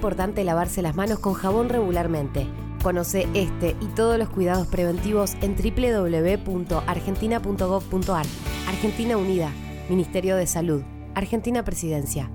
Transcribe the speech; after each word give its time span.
importante 0.00 0.44
lavarse 0.44 0.80
las 0.80 0.94
manos 0.94 1.18
con 1.18 1.34
jabón 1.34 1.68
regularmente. 1.68 2.46
Conoce 2.84 3.26
este 3.34 3.74
y 3.80 3.86
todos 3.96 4.16
los 4.16 4.28
cuidados 4.28 4.68
preventivos 4.68 5.34
en 5.40 5.56
www.argentina.gov.ar. 5.56 8.26
Argentina 8.68 9.16
Unida, 9.16 9.50
Ministerio 9.88 10.36
de 10.36 10.46
Salud, 10.46 10.84
Argentina 11.16 11.64
Presidencia. 11.64 12.30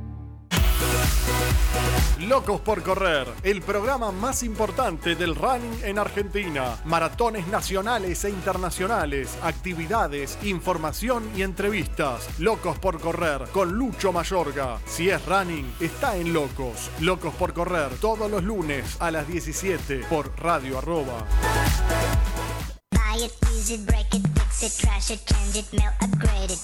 Locos 2.27 2.61
por 2.61 2.83
Correr, 2.83 3.27
el 3.43 3.61
programa 3.61 4.11
más 4.11 4.43
importante 4.43 5.15
del 5.15 5.35
running 5.35 5.83
en 5.83 5.99
Argentina. 5.99 6.77
Maratones 6.85 7.47
nacionales 7.47 8.23
e 8.23 8.29
internacionales, 8.29 9.37
actividades, 9.41 10.37
información 10.43 11.29
y 11.35 11.41
entrevistas. 11.41 12.29
Locos 12.39 12.79
por 12.79 13.01
Correr 13.01 13.49
con 13.51 13.73
Lucho 13.73 14.13
Mayorga. 14.13 14.79
Si 14.85 15.09
es 15.09 15.25
running, 15.25 15.73
está 15.81 16.15
en 16.15 16.33
Locos. 16.33 16.89
Locos 17.01 17.33
por 17.35 17.53
Correr 17.53 17.89
todos 17.99 18.31
los 18.31 18.43
lunes 18.43 18.95
a 18.99 19.11
las 19.11 19.27
17 19.27 20.05
por 20.09 20.31
Radio 20.39 20.77
Arroba. 20.77 21.25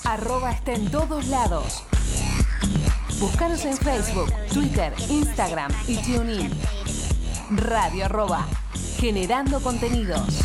Arroba 0.05 0.51
está 0.51 0.73
en 0.73 0.91
todos 0.91 1.27
lados. 1.27 1.83
Búscanos 3.19 3.65
en 3.65 3.75
Facebook, 3.75 4.31
Twitter, 4.53 4.93
Instagram 5.09 5.69
y 5.87 5.97
TuneIn. 5.97 6.49
Radio 7.51 8.05
arroba, 8.05 8.47
generando 8.97 9.59
contenidos. 9.59 10.39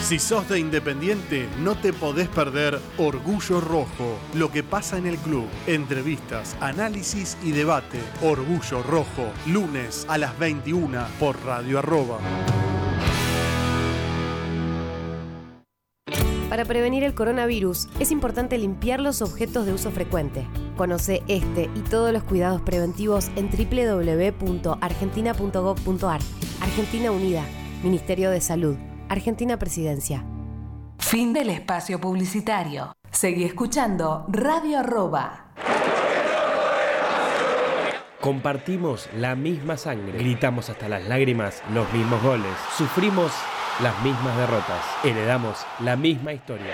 Si 0.00 0.18
sos 0.18 0.48
de 0.48 0.58
Independiente, 0.58 1.50
no 1.58 1.76
te 1.76 1.92
podés 1.92 2.28
perder 2.28 2.80
Orgullo 2.96 3.60
Rojo, 3.60 4.18
lo 4.32 4.50
que 4.50 4.62
pasa 4.62 4.96
en 4.96 5.06
el 5.06 5.18
club. 5.18 5.46
Entrevistas, 5.66 6.56
análisis 6.60 7.36
y 7.42 7.50
debate. 7.50 8.00
Orgullo 8.22 8.82
Rojo, 8.84 9.30
lunes 9.46 10.06
a 10.08 10.16
las 10.16 10.38
21 10.38 11.06
por 11.20 11.44
Radio 11.44 11.80
Arroba. 11.80 12.18
Para 16.58 16.66
prevenir 16.66 17.04
el 17.04 17.14
coronavirus 17.14 17.86
es 18.00 18.10
importante 18.10 18.58
limpiar 18.58 18.98
los 18.98 19.22
objetos 19.22 19.64
de 19.64 19.72
uso 19.72 19.92
frecuente. 19.92 20.44
Conoce 20.76 21.22
este 21.28 21.70
y 21.76 21.80
todos 21.82 22.12
los 22.12 22.24
cuidados 22.24 22.60
preventivos 22.62 23.30
en 23.36 23.48
www.argentina.gov.ar. 23.48 26.20
Argentina 26.60 27.12
Unida, 27.12 27.44
Ministerio 27.84 28.32
de 28.32 28.40
Salud, 28.40 28.76
Argentina 29.08 29.56
Presidencia. 29.56 30.24
Fin 30.98 31.32
del 31.32 31.50
espacio 31.50 32.00
publicitario. 32.00 32.92
Seguí 33.12 33.44
escuchando 33.44 34.26
Radio 34.28 34.80
Arroba. 34.80 35.52
Compartimos 38.20 39.08
la 39.16 39.36
misma 39.36 39.76
sangre, 39.76 40.18
gritamos 40.18 40.70
hasta 40.70 40.88
las 40.88 41.06
lágrimas 41.06 41.62
los 41.72 41.88
mismos 41.92 42.20
goles, 42.20 42.50
sufrimos 42.76 43.30
las 43.80 44.00
mismas 44.02 44.36
derrotas, 44.36 44.84
heredamos 45.04 45.64
la 45.80 45.94
misma 45.94 46.32
historia. 46.32 46.72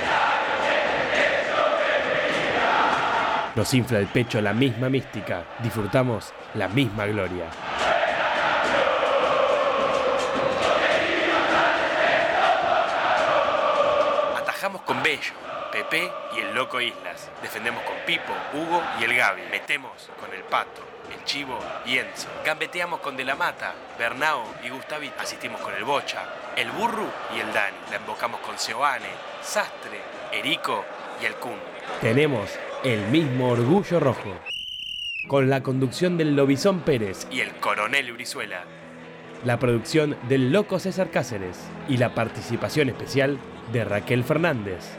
Nos 3.54 3.74
infla 3.74 3.98
el 3.98 4.06
pecho 4.06 4.40
la 4.40 4.52
misma 4.52 4.88
mística, 4.88 5.44
disfrutamos 5.62 6.32
la 6.54 6.66
misma 6.68 7.06
gloria. 7.06 7.44
Atajamos 14.38 14.80
con 14.82 15.02
Bello, 15.02 15.32
Pepe 15.74 16.08
y 16.36 16.38
el 16.38 16.54
Loco 16.54 16.80
Islas. 16.80 17.32
Defendemos 17.42 17.82
con 17.82 17.96
Pipo, 18.06 18.32
Hugo 18.52 18.80
y 19.00 19.04
el 19.04 19.16
Gaby. 19.16 19.42
Metemos 19.50 20.08
con 20.20 20.32
el 20.32 20.44
Pato, 20.44 20.82
el 21.12 21.24
Chivo 21.24 21.58
y 21.84 21.98
Enzo. 21.98 22.28
Gambeteamos 22.46 23.00
con 23.00 23.16
De 23.16 23.24
la 23.24 23.34
Mata, 23.34 23.74
Bernao 23.98 24.54
y 24.62 24.68
Gustavito. 24.68 25.20
Asistimos 25.20 25.60
con 25.60 25.74
el 25.74 25.82
Bocha, 25.82 26.22
el 26.54 26.70
Burru 26.70 27.08
y 27.36 27.40
el 27.40 27.52
Dani. 27.52 27.76
La 27.90 27.96
embocamos 27.96 28.38
con 28.42 28.56
Seoane, 28.56 29.08
Sastre, 29.42 29.98
Erico 30.32 30.84
y 31.20 31.24
el 31.24 31.34
Kun. 31.34 31.58
Tenemos 32.00 32.56
el 32.84 33.00
mismo 33.08 33.50
orgullo 33.50 33.98
rojo. 33.98 34.32
Con 35.26 35.50
la 35.50 35.64
conducción 35.64 36.16
del 36.16 36.36
Lobizón 36.36 36.82
Pérez 36.82 37.26
y 37.32 37.40
el 37.40 37.52
Coronel 37.56 38.12
Brizuela. 38.12 38.62
La 39.44 39.58
producción 39.58 40.16
del 40.28 40.52
Loco 40.52 40.78
César 40.78 41.10
Cáceres 41.10 41.58
y 41.88 41.96
la 41.96 42.14
participación 42.14 42.90
especial 42.90 43.40
de 43.72 43.84
Raquel 43.84 44.22
Fernández. 44.22 44.98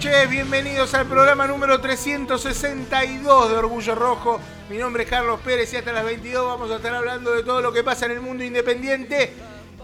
Noches. 0.00 0.30
Bienvenidos 0.30 0.94
al 0.94 1.06
programa 1.06 1.46
número 1.46 1.78
362 1.78 3.50
de 3.50 3.56
Orgullo 3.56 3.94
Rojo. 3.94 4.40
Mi 4.70 4.78
nombre 4.78 5.02
es 5.02 5.10
Carlos 5.10 5.40
Pérez 5.40 5.70
y 5.74 5.76
hasta 5.76 5.92
las 5.92 6.06
22 6.06 6.46
vamos 6.46 6.70
a 6.70 6.76
estar 6.76 6.94
hablando 6.94 7.32
de 7.32 7.42
todo 7.42 7.60
lo 7.60 7.70
que 7.70 7.84
pasa 7.84 8.06
en 8.06 8.12
el 8.12 8.22
mundo 8.22 8.42
independiente. 8.42 9.34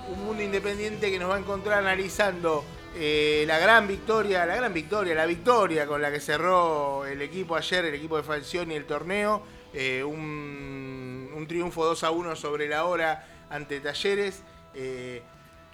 Un 0.09 0.25
mundo 0.25 0.43
independiente 0.43 1.11
que 1.11 1.19
nos 1.19 1.29
va 1.29 1.37
a 1.37 1.39
encontrar 1.39 1.81
analizando 1.81 2.65
eh, 2.95 3.45
la 3.47 3.59
gran 3.59 3.87
victoria, 3.87 4.47
la 4.47 4.57
gran 4.57 4.73
victoria, 4.73 5.15
la 5.15 5.27
victoria 5.27 5.87
con 5.87 6.01
la 6.01 6.11
que 6.11 6.21
cerró 6.21 7.05
el 7.05 7.21
equipo 7.21 7.55
ayer, 7.55 7.85
el 7.85 7.95
equipo 7.95 8.17
de 8.17 8.23
Falcioni 8.23 8.75
el 8.75 8.87
torneo. 8.87 9.43
Eh, 9.75 10.03
un, 10.03 11.31
un 11.37 11.47
triunfo 11.47 11.85
2 11.85 12.05
a 12.05 12.11
1 12.11 12.37
sobre 12.37 12.69
la 12.69 12.87
hora 12.87 13.27
ante 13.51 13.81
Talleres. 13.81 14.43
eh, 14.73 15.23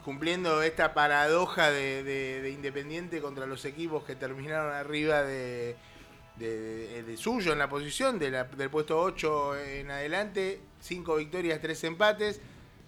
cumpliendo 0.05 0.63
esta 0.63 0.95
paradoja 0.95 1.71
de, 1.71 2.03
de- 2.03 2.41
de 2.43 2.51
Independiente 2.51 3.21
contra 3.21 3.47
los 3.47 3.65
equipos 3.65 4.05
que 4.05 4.17
terminaron 4.17 4.73
arriba 4.73 5.23
de, 5.23 5.77
suyo 7.17 7.53
en 7.53 7.59
la 7.59 7.69
posición, 7.69 8.19
del 8.19 8.71
puesto 8.71 8.99
8 9.01 9.57
en 9.59 9.91
adelante, 9.91 10.61
5 10.81 11.17
victorias, 11.17 11.61
3 11.61 11.85
empates. 11.85 12.41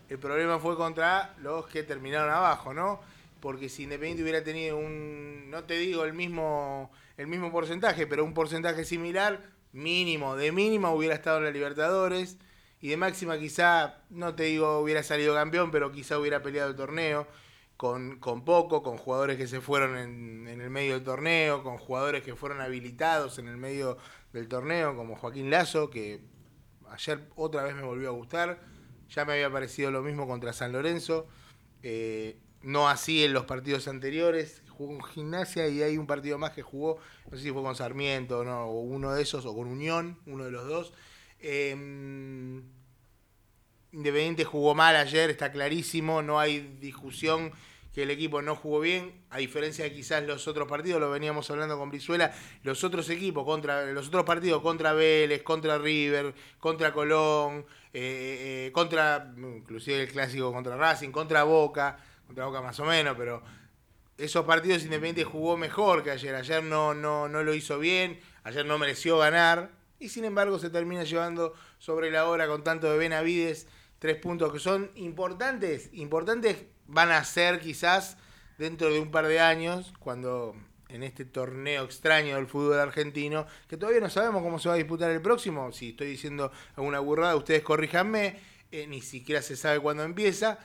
El 0.08 0.18
problema 0.18 0.58
fue 0.58 0.76
contra 0.76 1.34
los 1.38 1.66
que 1.66 1.82
terminaron 1.82 2.30
abajo, 2.30 2.74
¿no? 2.74 3.00
Porque 3.40 3.68
si 3.68 3.84
Independiente 3.84 4.22
hubiera 4.22 4.42
tenido 4.42 4.76
un, 4.76 5.50
no 5.50 5.64
te 5.64 5.74
digo 5.78 6.04
el 6.04 6.14
mismo, 6.14 6.90
el 7.16 7.26
mismo 7.26 7.52
porcentaje, 7.52 8.06
pero 8.06 8.24
un 8.24 8.34
porcentaje 8.34 8.84
similar, 8.84 9.40
mínimo, 9.72 10.36
de 10.36 10.50
mínimo 10.52 10.90
hubiera 10.92 11.14
estado 11.14 11.38
en 11.38 11.44
la 11.44 11.50
Libertadores. 11.50 12.38
Y 12.84 12.88
de 12.90 12.98
máxima 12.98 13.38
quizá, 13.38 14.02
no 14.10 14.34
te 14.34 14.42
digo 14.42 14.80
hubiera 14.80 15.02
salido 15.02 15.32
campeón, 15.32 15.70
pero 15.70 15.90
quizá 15.90 16.18
hubiera 16.18 16.42
peleado 16.42 16.68
el 16.68 16.76
torneo 16.76 17.26
con, 17.78 18.18
con 18.18 18.44
poco, 18.44 18.82
con 18.82 18.98
jugadores 18.98 19.38
que 19.38 19.46
se 19.46 19.62
fueron 19.62 19.96
en, 19.96 20.46
en 20.46 20.60
el 20.60 20.68
medio 20.68 20.92
del 20.92 21.02
torneo, 21.02 21.62
con 21.62 21.78
jugadores 21.78 22.22
que 22.22 22.36
fueron 22.36 22.60
habilitados 22.60 23.38
en 23.38 23.48
el 23.48 23.56
medio 23.56 23.96
del 24.34 24.48
torneo, 24.48 24.94
como 24.96 25.16
Joaquín 25.16 25.48
Lazo, 25.48 25.88
que 25.88 26.26
ayer 26.90 27.26
otra 27.36 27.62
vez 27.62 27.74
me 27.74 27.84
volvió 27.84 28.10
a 28.10 28.12
gustar. 28.12 28.60
Ya 29.08 29.24
me 29.24 29.32
había 29.32 29.50
parecido 29.50 29.90
lo 29.90 30.02
mismo 30.02 30.26
contra 30.26 30.52
San 30.52 30.72
Lorenzo. 30.72 31.26
eh, 31.82 32.36
no 32.60 32.90
así 32.90 33.24
en 33.24 33.32
los 33.32 33.46
partidos 33.46 33.88
anteriores. 33.88 34.62
Jugó 34.68 34.98
con 34.98 35.08
Gimnasia 35.08 35.68
y 35.68 35.82
hay 35.82 35.96
un 35.96 36.06
partido 36.06 36.36
más 36.36 36.50
que 36.50 36.60
jugó, 36.60 36.98
no 37.30 37.38
sé 37.38 37.44
si 37.44 37.50
fue 37.50 37.62
con 37.62 37.76
Sarmiento 37.76 38.44
¿no? 38.44 38.66
o 38.66 38.80
uno 38.80 39.14
de 39.14 39.22
esos, 39.22 39.46
o 39.46 39.54
con 39.54 39.68
Unión, 39.68 40.18
uno 40.26 40.44
de 40.44 40.50
los 40.50 40.68
dos. 40.68 40.92
Eh, 41.46 41.76
Independiente 43.92 44.44
jugó 44.44 44.74
mal 44.74 44.96
ayer, 44.96 45.30
está 45.30 45.52
clarísimo, 45.52 46.20
no 46.20 46.40
hay 46.40 46.78
discusión 46.80 47.52
que 47.94 48.02
el 48.02 48.10
equipo 48.10 48.42
no 48.42 48.56
jugó 48.56 48.80
bien, 48.80 49.12
a 49.30 49.38
diferencia 49.38 49.84
de 49.84 49.92
quizás 49.92 50.24
los 50.24 50.48
otros 50.48 50.66
partidos, 50.66 51.00
lo 51.00 51.10
veníamos 51.12 51.48
hablando 51.50 51.78
con 51.78 51.90
Brizuela, 51.90 52.34
los 52.64 52.82
otros 52.82 53.08
equipos, 53.08 53.44
contra 53.44 53.86
los 53.92 54.08
otros 54.08 54.24
partidos 54.24 54.62
contra 54.62 54.94
Vélez, 54.94 55.44
contra 55.44 55.78
River, 55.78 56.34
contra 56.58 56.92
Colón, 56.92 57.66
eh, 57.92 58.66
eh, 58.66 58.72
contra, 58.72 59.32
inclusive 59.36 60.02
el 60.02 60.08
clásico 60.08 60.52
contra 60.52 60.76
Racing, 60.76 61.10
contra 61.10 61.44
Boca, 61.44 61.98
contra 62.26 62.46
Boca 62.46 62.62
más 62.62 62.80
o 62.80 62.84
menos, 62.86 63.14
pero 63.16 63.44
esos 64.18 64.44
partidos 64.44 64.82
Independiente 64.82 65.22
jugó 65.22 65.56
mejor 65.56 66.02
que 66.02 66.10
ayer. 66.10 66.34
Ayer 66.34 66.64
no, 66.64 66.94
no, 66.94 67.28
no 67.28 67.44
lo 67.44 67.54
hizo 67.54 67.78
bien, 67.78 68.18
ayer 68.42 68.66
no 68.66 68.78
mereció 68.78 69.18
ganar. 69.18 69.70
Y 69.98 70.08
sin 70.08 70.24
embargo 70.24 70.58
se 70.58 70.70
termina 70.70 71.04
llevando 71.04 71.54
sobre 71.78 72.10
la 72.10 72.26
hora 72.26 72.46
con 72.46 72.64
tanto 72.64 72.90
de 72.90 72.98
Benavides 72.98 73.66
tres 73.98 74.16
puntos 74.16 74.52
que 74.52 74.58
son 74.58 74.90
importantes. 74.96 75.88
Importantes 75.92 76.64
van 76.86 77.10
a 77.10 77.24
ser 77.24 77.60
quizás 77.60 78.18
dentro 78.58 78.90
de 78.90 79.00
un 79.00 79.10
par 79.10 79.26
de 79.26 79.40
años, 79.40 79.94
cuando 79.98 80.54
en 80.88 81.02
este 81.02 81.24
torneo 81.24 81.84
extraño 81.84 82.36
del 82.36 82.46
fútbol 82.46 82.78
argentino, 82.78 83.46
que 83.68 83.76
todavía 83.76 84.00
no 84.00 84.10
sabemos 84.10 84.42
cómo 84.42 84.58
se 84.58 84.68
va 84.68 84.74
a 84.74 84.78
disputar 84.78 85.10
el 85.10 85.22
próximo. 85.22 85.72
Si 85.72 85.90
estoy 85.90 86.08
diciendo 86.08 86.52
alguna 86.76 87.00
burrada, 87.00 87.34
ustedes 87.36 87.62
corríjanme. 87.62 88.38
Eh, 88.70 88.86
ni 88.86 89.00
siquiera 89.00 89.40
se 89.40 89.56
sabe 89.56 89.80
cuándo 89.80 90.02
empieza. 90.02 90.58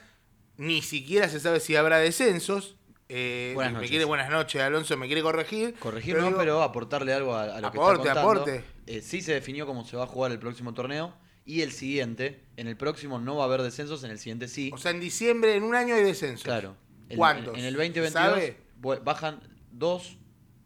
Ni 0.56 0.82
siquiera 0.82 1.28
se 1.28 1.40
sabe 1.40 1.60
si 1.60 1.76
habrá 1.76 1.98
descensos. 1.98 2.76
Eh, 3.12 3.50
Buenas 3.56 3.72
me 3.72 3.76
noches. 3.78 3.90
quiere, 3.90 4.04
buenas 4.04 4.30
noches, 4.30 4.62
Alonso, 4.62 4.96
me 4.96 5.06
quiere 5.06 5.20
corregir. 5.22 5.74
Corregir 5.80 6.14
Pero 6.14 6.20
no, 6.22 6.26
digo, 6.28 6.38
pero 6.38 6.62
aportarle 6.62 7.12
algo 7.12 7.34
a, 7.34 7.56
a 7.56 7.60
lo 7.60 7.66
Aporte, 7.66 8.02
que 8.02 8.08
está 8.08 8.22
contando. 8.22 8.42
aporte. 8.42 8.64
Eh, 8.86 9.00
sí 9.02 9.20
se 9.20 9.32
definió 9.34 9.66
cómo 9.66 9.84
se 9.84 9.96
va 9.96 10.04
a 10.04 10.06
jugar 10.06 10.30
el 10.30 10.38
próximo 10.38 10.74
torneo 10.74 11.12
y 11.44 11.62
el 11.62 11.72
siguiente. 11.72 12.44
En 12.56 12.68
el 12.68 12.76
próximo 12.76 13.18
no 13.18 13.34
va 13.36 13.42
a 13.42 13.46
haber 13.46 13.62
descensos, 13.62 14.04
en 14.04 14.12
el 14.12 14.18
siguiente 14.20 14.46
sí. 14.46 14.70
O 14.72 14.78
sea, 14.78 14.92
en 14.92 15.00
diciembre, 15.00 15.56
en 15.56 15.64
un 15.64 15.74
año 15.74 15.94
hay 15.96 16.04
descensos. 16.04 16.44
claro. 16.44 16.76
El- 17.08 17.16
¿Cuántos? 17.16 17.58
En, 17.58 17.64
el 17.64 17.74
2022 17.74 18.12
¿Sabe? 18.12 18.56
bajan 19.04 19.40
dos, 19.72 20.16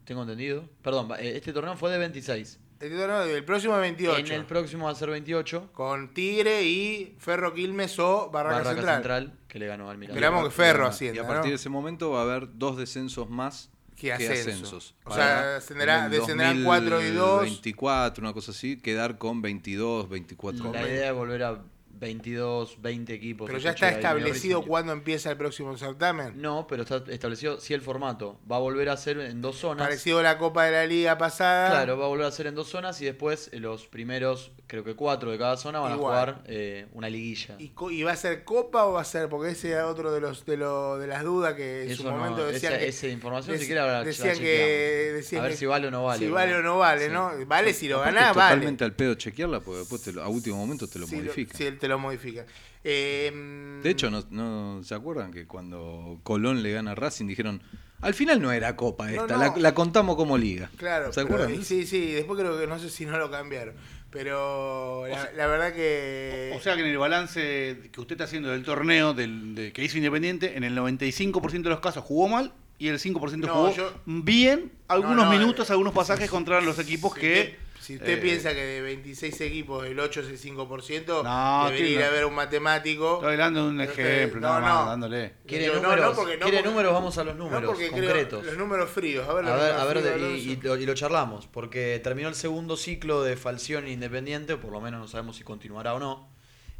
tengo 0.03 0.21
entendido. 0.21 0.69
Perdón, 0.83 1.09
eh, 1.17 1.33
este 1.37 1.51
torneo 1.51 1.75
fue 1.75 1.91
de 1.91 1.97
26. 1.97 2.59
El, 2.79 2.89
torneo 2.97 3.25
del 3.25 3.43
próximo 3.45 3.75
es 3.75 3.81
28. 3.81 4.33
En 4.33 4.39
el 4.41 4.45
próximo 4.45 4.85
va 4.85 4.91
a 4.91 4.95
ser 4.95 5.09
28. 5.09 5.69
Con 5.73 6.13
Tigre 6.13 6.63
y 6.63 7.15
Ferro 7.19 7.53
Quilmes 7.53 7.97
o 7.99 8.29
Barraca, 8.31 8.55
Barraca 8.57 8.75
Central. 8.75 8.95
Central. 9.23 9.39
que 9.47 9.59
le 9.59 9.67
ganó 9.67 9.89
al 9.89 9.97
Miranda. 9.97 10.15
Esperamos 10.19 10.43
que 10.45 10.51
Ferro 10.51 10.83
Y 10.83 10.85
a- 10.85 10.89
ascienda, 10.89 11.21
Y 11.21 11.23
a 11.23 11.27
partir 11.27 11.45
¿no? 11.45 11.49
de 11.51 11.55
ese 11.55 11.69
momento 11.69 12.11
va 12.11 12.19
a 12.19 12.23
haber 12.23 12.49
dos 12.57 12.77
descensos 12.77 13.29
más 13.29 13.69
Que 13.95 14.07
que, 14.07 14.13
ascenso. 14.13 14.49
ascensos. 14.49 14.95
O 15.05 15.13
sea, 15.13 15.23
Para 15.25 15.59
descenderá- 15.59 15.99
en 15.99 16.05
el 16.05 16.11
descenderán 16.11 16.63
cuatro 16.65 17.01
y 17.01 17.11
dos. 17.11 17.41
24, 17.43 18.21
una 18.21 18.33
cosa 18.33 18.51
así, 18.51 18.77
quedar 18.81 19.17
con 19.17 19.41
22, 19.41 20.09
24. 20.09 20.73
La 20.73 20.81
idea 20.87 21.07
es 21.09 21.13
volver 21.15 21.43
a 21.43 21.61
22, 21.99 22.81
20 22.81 23.13
equipos. 23.13 23.47
Pero 23.47 23.59
ya 23.59 23.71
está 23.71 23.89
establecido 23.89 24.61
cuándo 24.63 24.91
empieza 24.91 25.31
el 25.31 25.37
próximo 25.37 25.75
certamen. 25.77 26.41
No, 26.41 26.67
pero 26.67 26.83
está 26.83 27.03
establecido 27.07 27.59
sí 27.59 27.73
el 27.73 27.81
formato. 27.81 28.39
Va 28.49 28.57
a 28.57 28.59
volver 28.59 28.89
a 28.89 28.97
ser 28.97 29.19
en 29.19 29.41
dos 29.41 29.57
zonas. 29.57 29.85
Parecido 29.87 30.19
a 30.19 30.23
la 30.23 30.37
Copa 30.37 30.65
de 30.65 30.71
la 30.71 30.85
Liga 30.85 31.17
pasada. 31.17 31.69
Claro, 31.69 31.97
va 31.97 32.05
a 32.05 32.07
volver 32.07 32.25
a 32.25 32.31
ser 32.31 32.47
en 32.47 32.55
dos 32.55 32.67
zonas 32.67 33.01
y 33.01 33.05
después 33.05 33.49
los 33.53 33.87
primeros, 33.87 34.51
creo 34.67 34.83
que 34.83 34.95
cuatro 34.95 35.31
de 35.31 35.37
cada 35.37 35.57
zona 35.57 35.79
van 35.79 35.93
Igual. 35.93 36.13
a 36.17 36.19
jugar 36.33 36.43
eh, 36.47 36.87
una 36.93 37.09
liguilla. 37.09 37.55
¿Y, 37.59 37.69
co- 37.69 37.91
y 37.91 38.03
va 38.03 38.13
a 38.13 38.15
ser 38.15 38.43
Copa 38.43 38.85
o 38.85 38.93
va 38.93 39.01
a 39.01 39.05
ser? 39.05 39.29
Porque 39.29 39.51
ese 39.51 39.71
era 39.71 39.87
otro 39.87 40.11
de 40.11 40.21
los 40.21 40.45
de, 40.45 40.57
lo- 40.57 40.97
de 40.97 41.07
las 41.07 41.23
dudas 41.23 41.53
que 41.53 41.83
en 41.83 41.91
Eso 41.91 42.03
su 42.03 42.09
no, 42.09 42.17
momento 42.17 42.45
decían 42.47 42.73
esa, 42.73 42.79
que. 42.81 42.87
esa 42.87 43.07
información 43.07 43.55
dec- 43.55 43.59
si 43.59 43.65
quiere 43.67 43.81
ahora 43.81 43.99
la 43.99 44.03
decían 44.03 44.37
que, 44.37 45.11
decían 45.15 45.41
A 45.41 45.43
ver 45.43 45.51
que- 45.51 45.57
si 45.57 45.65
vale 45.65 45.87
o 45.87 45.91
no 45.91 46.03
vale. 46.05 46.25
Si 46.25 46.31
vale 46.31 46.55
o 46.55 46.61
no 46.61 46.77
vale, 46.79 47.05
Sí. 47.07 47.11
¿no? 47.13 47.31
Vale 47.45 47.73
si 47.73 47.87
lo 47.87 47.99
ganás, 47.99 48.35
vale. 48.35 48.55
totalmente 48.55 48.83
al 48.83 48.93
pedo 48.93 49.13
chequearla 49.15 49.59
porque 49.59 49.79
después 49.79 50.01
te 50.01 50.11
lo- 50.13 50.23
a 50.23 50.27
último 50.27 50.57
momento 50.57 50.87
te 50.87 50.99
lo 50.99 51.07
Sí, 51.07 51.17
modifica. 51.17 51.57
sí, 51.57 51.65
él 51.65 51.77
te 51.77 51.87
lo 51.87 51.99
modifica. 51.99 52.45
Eh, 52.83 53.79
De 53.83 53.89
hecho, 53.89 54.09
no, 54.11 54.23
no 54.29 54.83
se 54.83 54.93
acuerdan 54.95 55.31
que 55.31 55.47
cuando 55.47 56.19
Colón 56.23 56.61
le 56.63 56.71
gana 56.71 56.91
a 56.91 56.95
Racing 56.95 57.25
dijeron, 57.25 57.61
al 58.01 58.13
final 58.13 58.39
no 58.41 58.51
era 58.51 58.75
Copa 58.75 59.05
No, 59.09 59.21
esta, 59.23 59.35
no. 59.37 59.39
La, 59.43 59.53
la 59.57 59.73
contamos 59.73 60.15
como 60.15 60.37
liga. 60.37 60.69
Claro, 60.77 61.11
¿Se 61.11 61.23
pero- 61.23 61.35
acuerdan? 61.35 61.63
sí, 61.63 61.87
sí, 61.87 62.11
después 62.11 62.39
creo 62.39 62.59
que 62.59 62.67
no 62.67 62.77
sé 62.77 62.89
si 62.89 63.05
no 63.05 63.17
lo 63.17 63.31
cambiaron. 63.31 63.73
Pero 64.15 65.05
la, 65.07 65.29
la 65.35 65.47
verdad 65.47 65.73
que. 65.73 66.53
O 66.55 66.59
sea 66.61 66.75
que 66.75 66.81
en 66.81 66.87
el 66.87 66.97
balance 66.97 67.89
que 67.91 67.99
usted 67.99 68.13
está 68.15 68.23
haciendo 68.23 68.49
del 68.49 68.63
torneo 68.63 69.13
del, 69.13 69.53
de- 69.55 69.73
que 69.73 69.83
hizo 69.83 69.97
Independiente, 69.97 70.55
en 70.55 70.63
el 70.63 70.75
95% 70.77 71.61
de 71.63 71.69
los 71.69 71.81
casos 71.81 72.03
jugó 72.03 72.29
mal 72.29 72.53
y 72.79 72.87
el 72.87 72.97
5% 72.97 73.35
No, 73.37 73.53
jugó 73.53 73.73
yo- 73.75 73.93
bien, 74.05 74.71
algunos 74.87 75.17
No, 75.17 75.25
no, 75.25 75.31
minutos, 75.31 75.69
eh, 75.69 75.73
algunos 75.73 75.93
pasajes 75.93 76.29
contra 76.29 76.61
los 76.61 76.79
equipos 76.79 77.13
que... 77.13 77.57
si 77.85 77.95
usted 77.97 78.17
eh, 78.17 78.17
piensa 78.17 78.53
que 78.53 78.61
de 78.65 78.81
26 78.81 79.41
equipos 79.41 79.85
el 79.85 79.99
8 79.99 80.21
es 80.21 80.27
el 80.27 80.39
5%, 80.39 81.23
No, 81.23 81.65
debería 81.69 81.89
ir 81.89 82.03
a 82.03 82.09
ver 82.09 82.25
un 82.25 82.33
matemático. 82.33 83.15
Estoy 83.15 83.37
dando 83.37 83.67
un 83.67 83.79
ejemplo, 83.81 84.41
no, 84.41 84.47
nada 84.47 84.59
más, 84.61 84.83
no. 84.85 84.89
dándole. 84.91 85.33
¿Quiere 85.45 85.67
números? 85.67 85.99
no, 86.09 86.13
porque- 86.15 86.37
no, 86.37 86.43
¿Quiere 86.45 86.57
porque- 86.57 86.69
números? 86.69 86.93
Vamos 86.93 87.17
a 87.17 87.23
los 87.23 87.35
No, 87.35 87.43
números 87.45 87.65
porque 87.65 87.89
creo- 87.89 88.03
concretos. 88.03 88.45
los 88.45 88.57
números 88.57 88.89
fríos. 88.89 89.27
A 89.29 89.33
ver, 89.33 89.45
los 89.45 89.53
A 89.53 89.57
ver, 89.57 89.73
a 89.75 89.85
ver, 89.85 89.97
fríos, 89.99 90.39
y 90.39 90.55
lo, 90.61 90.77
y 90.77 90.85
lo 90.85 90.93
charlamos, 90.95 91.47
porque 91.47 91.99
terminó 92.03 92.27
el 92.29 92.35
segundo 92.35 92.75
ciclo 92.77 93.23
de 93.23 93.37
Falcioni 93.37 93.91
Independiente, 93.91 94.57
por 94.57 94.71
lo 94.71 94.81
menos 94.81 94.99
no 94.99 95.07
sabemos 95.07 95.35
si 95.37 95.43
continuará 95.43 95.93
o 95.93 95.99
no. 95.99 96.29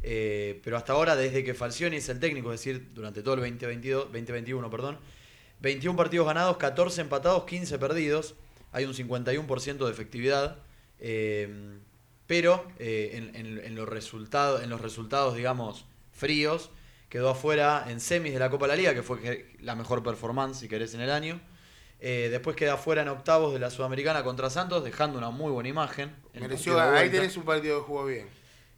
Eh, 0.02 0.60
pero 0.62 0.76
hasta 0.76 0.92
ahora, 0.92 1.16
desde 1.16 1.42
que 1.44 1.54
Falcioni 1.54 1.96
es 1.96 2.08
el 2.08 2.20
técnico, 2.20 2.52
es 2.52 2.60
decir, 2.60 2.90
durante 2.94 3.22
todo 3.22 3.34
el 3.34 3.40
2022, 3.40 4.04
2021, 4.12 4.70
perdón, 4.70 4.98
21 5.60 5.96
partidos 5.96 6.26
ganados, 6.26 6.56
14 6.58 7.00
empatados, 7.00 7.44
15 7.44 7.78
perdidos. 7.78 8.34
Hay 8.72 8.84
un 8.84 8.92
51% 8.94 9.86
de 9.86 9.90
efectividad. 9.92 10.58
Eh, 11.00 11.78
pero 12.26 12.66
eh, 12.78 13.10
en, 13.14 13.36
en- 13.36 13.64
en 13.64 13.74
los 13.74 13.88
resultados, 13.88 14.62
en 14.62 14.70
los 14.70 14.80
resultados, 14.80 15.36
digamos, 15.36 15.86
fríos, 16.12 16.70
quedó 17.08 17.30
afuera 17.30 17.84
en 17.88 18.00
semis 18.00 18.32
de 18.32 18.38
la 18.38 18.50
Copa 18.50 18.66
de 18.66 18.72
la 18.72 18.76
Liga, 18.76 18.94
que 18.94 19.02
fue 19.02 19.54
la 19.60 19.74
mejor 19.76 20.02
performance, 20.02 20.58
si 20.58 20.68
querés, 20.68 20.94
en 20.94 21.00
el 21.02 21.10
año. 21.10 21.40
Eh, 22.00 22.28
después 22.30 22.56
queda 22.56 22.74
afuera 22.74 23.02
en 23.02 23.08
octavos 23.08 23.52
de 23.54 23.58
la 23.58 23.70
Sudamericana 23.70 24.22
contra 24.24 24.50
Santos, 24.50 24.84
dejando 24.84 25.16
una 25.18 25.30
muy 25.30 25.50
buena 25.50 25.68
imagen. 25.68 26.14
Mereció. 26.42 26.72
Ahí 26.98 27.10
tenés 27.20 27.36
un 27.36 27.44
partido 27.44 27.78
que 27.80 27.86
jugó 27.86 28.04
bien. 28.06 28.28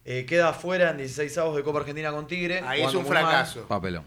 Eh, 0.05 0.25
queda 0.27 0.51
afuera 0.51 0.91
en 0.91 0.99
16avos 0.99 1.57
de 1.57 1.63
Copa 1.63 1.81
Argentina 1.81 2.11
con 2.13 2.27
Tigre. 2.27 2.61
Ahí 2.61 2.81
es 2.83 2.95
un 2.95 3.05
fracaso. 3.07 3.67
Papelón. 3.69 4.05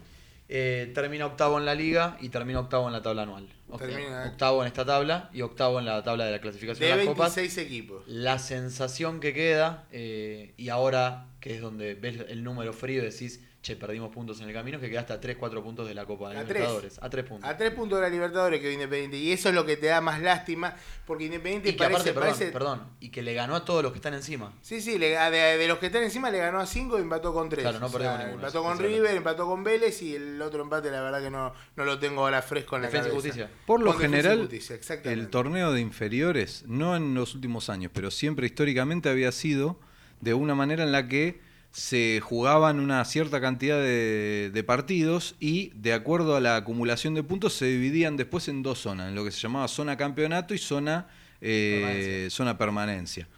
Eh, 0.54 0.90
termina 0.94 1.24
octavo 1.24 1.58
en 1.58 1.64
la 1.64 1.74
liga 1.74 2.18
y 2.20 2.28
termina 2.28 2.60
octavo 2.60 2.86
en 2.86 2.92
la 2.92 3.00
tabla 3.00 3.22
anual. 3.22 3.48
Termina- 3.78 4.26
octavo 4.26 4.60
en 4.60 4.66
esta 4.66 4.84
tabla 4.84 5.30
y 5.32 5.40
octavo 5.40 5.78
en 5.78 5.86
la 5.86 6.02
tabla 6.02 6.26
de 6.26 6.32
la 6.32 6.40
clasificación 6.42 6.80
De 6.90 6.94
de 6.94 6.96
las 7.04 7.06
copas. 7.06 7.34
26 7.36 7.66
equipos. 7.66 8.02
La 8.06 8.38
sensación 8.38 9.18
que 9.20 9.32
queda, 9.32 9.86
eh, 9.92 10.52
y 10.58 10.68
ahora 10.68 11.28
que 11.40 11.54
es 11.54 11.62
donde 11.62 11.94
ves 11.94 12.16
el 12.28 12.44
número 12.44 12.74
frío 12.74 13.02
decís, 13.02 13.40
che, 13.62 13.76
perdimos 13.76 14.10
puntos 14.12 14.40
en 14.40 14.48
el 14.48 14.52
camino, 14.54 14.80
que 14.80 14.90
queda 14.90 15.00
hasta 15.00 15.20
3, 15.20 15.36
4 15.36 15.62
puntos 15.62 15.86
de 15.86 15.94
la 15.94 16.04
Copa 16.04 16.30
de 16.30 16.36
A 16.38 16.42
Libertadores. 16.42 16.98
A 17.00 17.08
3 17.08 17.24
puntos. 17.24 17.48
A 17.48 17.56
tres 17.56 17.70
puntos 17.70 17.98
de 17.98 18.02
la 18.02 18.08
Libertadores 18.10 18.60
que 18.60 18.72
Independiente. 18.72 19.16
Y 19.18 19.30
eso 19.30 19.50
es 19.50 19.54
lo 19.54 19.64
que 19.64 19.76
te 19.76 19.86
da 19.86 20.00
más 20.00 20.20
lástima, 20.20 20.74
porque 21.06 21.26
Independiente 21.26 21.68
y 21.68 21.72
que 21.72 21.78
parece, 21.78 22.10
aparte, 22.10 22.12
perdón, 22.12 22.32
parece- 22.34 22.52
perdón, 22.52 22.82
y 22.98 23.10
que 23.10 23.22
le 23.22 23.34
ganó 23.34 23.54
a 23.54 23.64
todos 23.64 23.84
los 23.84 23.92
que 23.92 23.98
están 23.98 24.14
encima. 24.14 24.52
Sí, 24.62 24.80
sí, 24.80 24.98
le- 24.98 25.16
a- 25.16 25.30
de, 25.30 25.58
de 25.58 25.68
los 25.68 25.78
que 25.78 25.86
están 25.86 26.02
encima 26.02 26.28
le 26.30 26.38
ganó 26.38 26.58
a 26.58 26.66
5 26.66 26.98
y 26.98 27.02
empató 27.02 27.32
con 27.32 27.48
3. 27.48 27.62
Claro, 27.62 27.78
no 27.78 27.88
perdió 27.88 28.10
ninguno, 28.18 28.34
Empató 28.34 28.62
con 28.64 28.78
River, 28.80 29.14
empató 29.16 29.46
con 29.46 29.62
Vélez 29.62 30.02
y 30.02 30.16
el 30.16 30.42
otro 30.42 30.60
empate 30.62 30.90
la 30.90 31.00
verdad 31.00 31.22
que 31.22 31.30
no, 31.30 31.54
no 31.76 31.84
lo 31.84 31.98
tengo 32.00 32.22
ahora 32.22 32.42
fresco 32.42 32.74
en 32.74 32.82
la 32.82 32.88
Defensa 32.88 33.08
y 33.08 33.10
cabeza. 33.12 33.28
Justicia. 33.28 33.50
Por 33.64 33.80
lo 33.80 33.92
Con 33.92 34.00
general, 34.00 34.38
Justicia, 34.40 34.76
el 35.04 35.28
torneo 35.28 35.72
de 35.72 35.80
inferiores, 35.80 36.64
no 36.66 36.96
en 36.96 37.14
los 37.14 37.36
últimos 37.36 37.70
años, 37.70 37.92
pero 37.94 38.10
siempre 38.10 38.46
históricamente 38.46 39.08
había 39.08 39.30
sido 39.30 39.78
de 40.20 40.34
una 40.34 40.56
manera 40.56 40.82
en 40.82 40.90
la 40.90 41.06
que 41.06 41.51
se 41.72 42.20
jugaban 42.22 42.78
una 42.80 43.02
cierta 43.06 43.40
cantidad 43.40 43.78
de, 43.78 44.50
de 44.52 44.64
partidos 44.64 45.34
y 45.40 45.70
de 45.74 45.94
acuerdo 45.94 46.36
a 46.36 46.40
la 46.40 46.56
acumulación 46.56 47.14
de 47.14 47.22
puntos 47.22 47.54
se 47.54 47.64
dividían 47.66 48.16
después 48.16 48.48
en 48.48 48.62
dos 48.62 48.78
zonas, 48.80 49.08
en 49.08 49.14
lo 49.14 49.24
que 49.24 49.30
se 49.32 49.40
llamaba 49.40 49.66
zona 49.68 49.96
campeonato 49.96 50.52
y 50.54 50.58
zona 50.58 51.08
eh, 51.40 51.80
Permanencia. 51.80 52.30
zona 52.30 52.58
permanencia. 52.58 53.28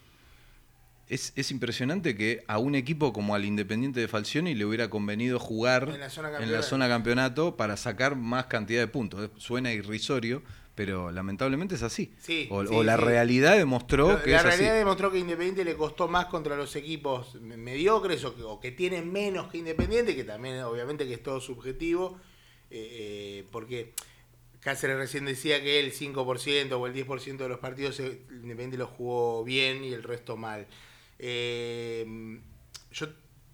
Es, 1.06 1.32
es 1.36 1.50
impresionante 1.50 2.16
que 2.16 2.42
a 2.48 2.58
un 2.58 2.74
equipo 2.74 3.12
como 3.12 3.34
al 3.34 3.44
Independiente 3.44 4.00
de 4.00 4.08
Falcioni 4.08 4.54
le 4.54 4.64
hubiera 4.64 4.88
convenido 4.88 5.38
jugar 5.38 5.90
En 5.90 6.00
la 6.00 6.08
zona 6.10 6.28
en 6.28 6.32
la 6.34 6.38
campeonato. 6.40 6.62
zona 6.68 6.88
campeonato 6.88 7.56
para 7.56 7.76
sacar 7.76 8.16
más 8.16 8.46
cantidad 8.46 8.80
de 8.80 8.88
puntos. 8.88 9.30
Suena 9.36 9.72
irrisorio, 9.72 10.42
pero 10.74 11.10
lamentablemente 11.10 11.76
es 11.76 11.82
así. 11.82 12.12
Sí, 12.18 12.48
o, 12.50 12.66
sí, 12.66 12.74
o 12.74 12.82
la 12.82 12.96
sí. 12.96 13.02
realidad 13.04 13.56
demostró 13.56 14.08
Lo- 14.08 14.22
que 14.22 14.30
la 14.32 14.38
es 14.38 14.44
así. 14.44 14.56
realidad 14.58 14.78
demostró 14.78 15.10
que 15.12 15.18
Independiente 15.18 15.64
le 15.64 15.76
costó 15.76 16.08
más 16.08 16.26
contra 16.26 16.56
los 16.56 16.74
equipos 16.76 17.34
me- 17.36 17.56
mediocres 17.56 18.24
o 18.24 18.34
que, 18.34 18.42
o 18.42 18.58
que 18.60 18.72
tienen 18.72 19.12
menos 19.12 19.50
que 19.50 19.58
Independiente, 19.58 20.16
que 20.16 20.24
también 20.24 20.60
obviamente 20.62 21.06
que 21.06 21.14
es 21.14 21.22
todo 21.22 21.40
subjetivo, 21.40 22.18
eh, 22.70 22.88
eh, 23.40 23.44
porque 23.52 23.92
Cáceres 24.60 24.96
recién 24.96 25.26
decía 25.26 25.62
que 25.62 25.78
el 25.78 25.92
5% 25.92 26.72
o 26.80 26.86
el 26.86 26.94
10% 26.94 27.36
de 27.44 27.48
los 27.50 27.58
partidos 27.58 28.00
eh, 28.00 28.22
Independiente 28.30 28.78
los 28.78 28.88
jugó 28.88 29.44
bien 29.44 29.84
y 29.84 29.92
el 29.92 30.02
resto 30.02 30.36
mal. 30.36 30.66
Eh, 31.18 32.40
yo 32.92 33.06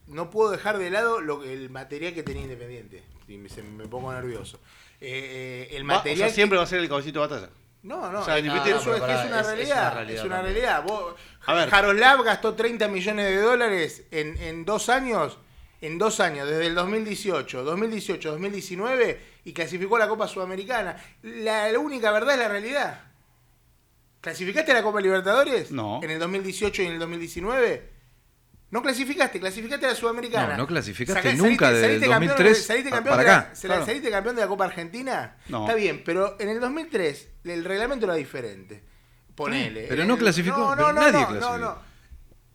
no 0.07 0.31
puedo 0.31 0.51
dejar 0.51 0.79
de 0.79 0.91
lado 0.91 1.21
lo, 1.21 1.41
que- 1.43 1.53
el 1.53 1.71
material 1.71 2.15
que 2.15 2.23
tenía 2.23 2.43
Independiente, 2.43 3.03
y 3.31 3.39
me, 3.39 3.49
se- 3.49 3.63
me 3.63 3.87
pongo 3.87 4.13
nervioso. 4.13 4.59
Eh, 5.01 5.69
eh, 5.71 5.77
el 5.77 5.83
Va- 5.89 5.95
o 5.95 5.97
material 5.99 6.29
sea, 6.29 6.35
siempre 6.35 6.59
va 6.59 6.65
a 6.65 6.67
ser 6.67 6.81
el 6.81 6.89
caballito 6.89 7.21
de 7.23 7.27
batalla. 7.29 7.51
no, 7.83 8.11
no, 8.13 8.21
O 8.21 8.25
sea, 8.25 8.37
es, 8.39 8.45
Independiente- 8.45 8.81
eso 8.83 8.95
es, 8.95 9.01
No, 9.01 9.07
que 9.07 9.13
es 9.15 9.25
una 9.27 9.41
es- 9.41 9.47
es 9.47 9.55
realidad. 9.55 9.93
una 10.03 10.13
Es 10.13 10.25
una 10.25 10.43
realidad. 10.43 10.83
Vos, 10.85 11.15
A 11.47 11.55
ver. 11.55 11.71
Jaroslav 11.71 12.23
gastó 12.23 12.55
30 12.55 12.89
millones 12.89 13.25
de 13.27 13.37
dólares 13.41 14.05
en, 14.11 14.37
en 14.39 14.65
dos 14.65 14.89
años, 14.91 15.39
en 15.81 15.97
dos 15.97 16.21
años, 16.21 16.47
desde 16.49 16.67
el 16.67 16.75
2018, 16.75 17.65
2018, 17.65 18.33
2019, 18.33 19.21
y 19.45 19.53
clasificó 19.55 19.97
a 19.97 20.01
la 20.01 20.09
Copa 20.09 20.29
Sudamericana. 20.29 21.03
La, 21.23 21.71
la 21.73 21.79
única 21.79 22.11
verdad 22.13 22.35
es 22.35 22.41
la 22.41 22.49
realidad. 22.49 23.01
¿Clasificaste 24.21 24.73
a 24.73 24.75
la 24.75 24.83
Copa 24.83 25.01
Libertadores? 25.01 25.71
No. 25.71 26.01
¿En 26.03 26.11
el 26.11 26.19
2018 26.19 26.83
y 26.83 26.87
en 26.87 26.93
el 26.93 26.99
2019? 26.99 28.00
No 28.71 28.83
clasificaste, 28.83 29.41
clasificaste 29.41 29.87
a 29.87 29.89
la 29.91 29.95
Sudamericana. 29.97 30.53
No, 30.53 30.59
no 30.59 30.67
clasificaste 30.69 31.23
Saca- 31.31 31.37
nunca 31.37 31.73
desde 31.73 31.95
el 31.97 32.01
campeón- 32.03 32.29
2003 32.29 32.65
saliste 32.67 32.89
a- 32.89 32.93
campeón 32.93 33.17
para 33.17 33.23
de 33.25 33.29
la- 33.29 33.39
acá, 33.39 33.55
se 33.57 33.67
la- 33.69 33.75
claro. 33.75 33.87
¿Saliste 33.87 34.11
campeón 34.11 34.37
de 34.37 34.43
la 34.43 34.49
Copa 34.49 34.65
Argentina? 34.67 35.37
No. 35.49 35.63
Está 35.63 35.75
bien, 35.75 36.03
pero 36.05 36.37
en 36.39 36.49
el 36.51 36.61
2003 36.61 37.29
el 37.45 37.65
reglamento 37.65 38.07
era 38.07 38.15
diferente. 38.15 38.85
Ponele. 39.35 39.83
Sí, 39.83 39.87
pero 39.89 40.05
no 40.05 40.15
el- 40.15 40.21
clasificó, 40.21 40.59
No, 40.59 40.77
no, 40.77 40.93
no, 40.93 40.93
nadie 40.93 41.13
no, 41.13 41.27
clasificó. 41.29 41.59
no, 41.59 41.59
no. 41.59 41.91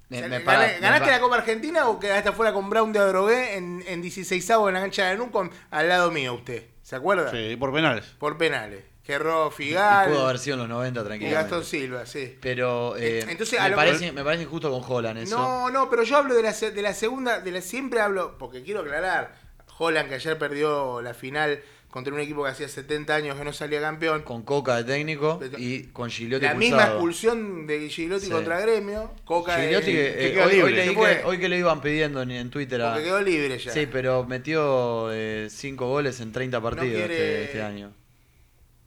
Me- 0.07 0.27
me 0.27 0.39
para- 0.39 0.67
me 0.67 0.79
¿Ganaste 0.79 1.05
pa- 1.05 1.12
la 1.12 1.19
Copa 1.19 1.36
Argentina 1.38 1.88
o 1.89 2.00
quedaste 2.00 2.29
afuera 2.29 2.53
con 2.53 2.69
Brown 2.69 2.93
de 2.93 3.00
Adrogué 3.00 3.55
en, 3.55 3.84
en 3.88 4.01
16 4.01 4.50
en 4.50 4.74
la 4.75 4.81
cancha 4.81 5.05
de 5.10 5.17
Nucom 5.17 5.50
al 5.72 5.89
lado 5.89 6.12
mío 6.12 6.36
usted? 6.36 6.63
¿Se 6.84 6.95
acuerda? 6.95 7.31
Sí, 7.31 7.55
por 7.57 7.74
penales. 7.74 8.05
Por 8.19 8.38
penales. 8.38 8.84
Que 9.05 9.13
Y 9.13 9.51
Figal 9.51 10.09
pudo 10.09 10.25
haber 10.25 10.39
sido 10.39 10.55
en 10.55 10.59
los 10.62 10.69
90 10.69 11.00
y 11.00 11.03
tranquilamente. 11.03 11.41
Gastón 11.41 11.63
Silva, 11.63 12.05
sí. 12.07 12.35
Pero 12.41 12.95
eh, 12.97 13.24
Entonces, 13.29 13.59
me, 13.62 13.69
lo- 13.69 13.75
parece, 13.75 14.12
me 14.12 14.24
parece 14.24 14.43
injusto 14.43 14.71
con 14.71 14.81
Holland 14.91 15.19
eso. 15.19 15.38
No, 15.38 15.69
no, 15.69 15.89
pero 15.89 16.03
yo 16.03 16.17
hablo 16.17 16.33
de 16.33 16.41
la, 16.41 16.51
de 16.53 16.81
la 16.81 16.93
segunda, 16.93 17.39
de 17.39 17.51
la 17.51 17.62
siempre 17.62 18.00
hablo, 18.01 18.35
porque 18.39 18.63
quiero 18.63 18.79
aclarar, 18.81 19.35
Holland 19.77 20.09
que 20.09 20.15
ayer 20.15 20.38
perdió 20.39 21.01
la 21.01 21.13
final 21.13 21.62
contra 21.91 22.13
un 22.13 22.19
equipo 22.19 22.43
que 22.43 22.50
hacía 22.50 22.67
70 22.67 23.13
años 23.15 23.38
que 23.38 23.45
no 23.45 23.53
salía 23.53 23.79
campeón. 23.79 24.24
Con 24.24 24.41
Coca 24.41 24.75
de 24.77 24.83
técnico 24.85 25.39
y 25.57 25.83
con 25.93 26.09
Gigliotti 26.09 26.45
la 26.45 26.53
misma 26.55 26.83
expulsión 26.88 27.67
de 27.67 27.88
Gigliotti 27.89 28.25
Sí. 28.25 28.31
contra 28.31 28.59
Gremio. 28.59 29.12
Coca 29.24 29.55
de- 29.55 29.62
Gigliotti 29.63 29.85
que, 29.85 29.91
que 29.93 30.27
eh, 30.27 30.33
quedó 30.33 30.45
hoy, 30.45 30.62
hoy 30.62 30.74
libre. 30.74 30.85
Se 30.88 30.93
que- 30.95 31.24
hoy 31.25 31.38
que 31.38 31.47
le 31.50 31.57
iban 31.59 31.79
pidiendo 31.81 32.21
en, 32.24 32.31
en 32.31 32.50
Twitter 32.50 32.81
a... 32.81 32.89
porque 32.93 33.05
quedó 33.05 33.21
libre 33.21 33.57
ya. 33.59 33.71
Sí, 33.71 33.85
pero 33.89 34.25
metió 34.25 35.09
5 35.47 35.88
goles 35.88 36.19
en 36.21 36.31
30 36.31 36.59
partidos 36.59 36.88
quiere- 36.95 37.03
este, 37.13 37.43
este 37.45 37.62
año. 37.62 37.93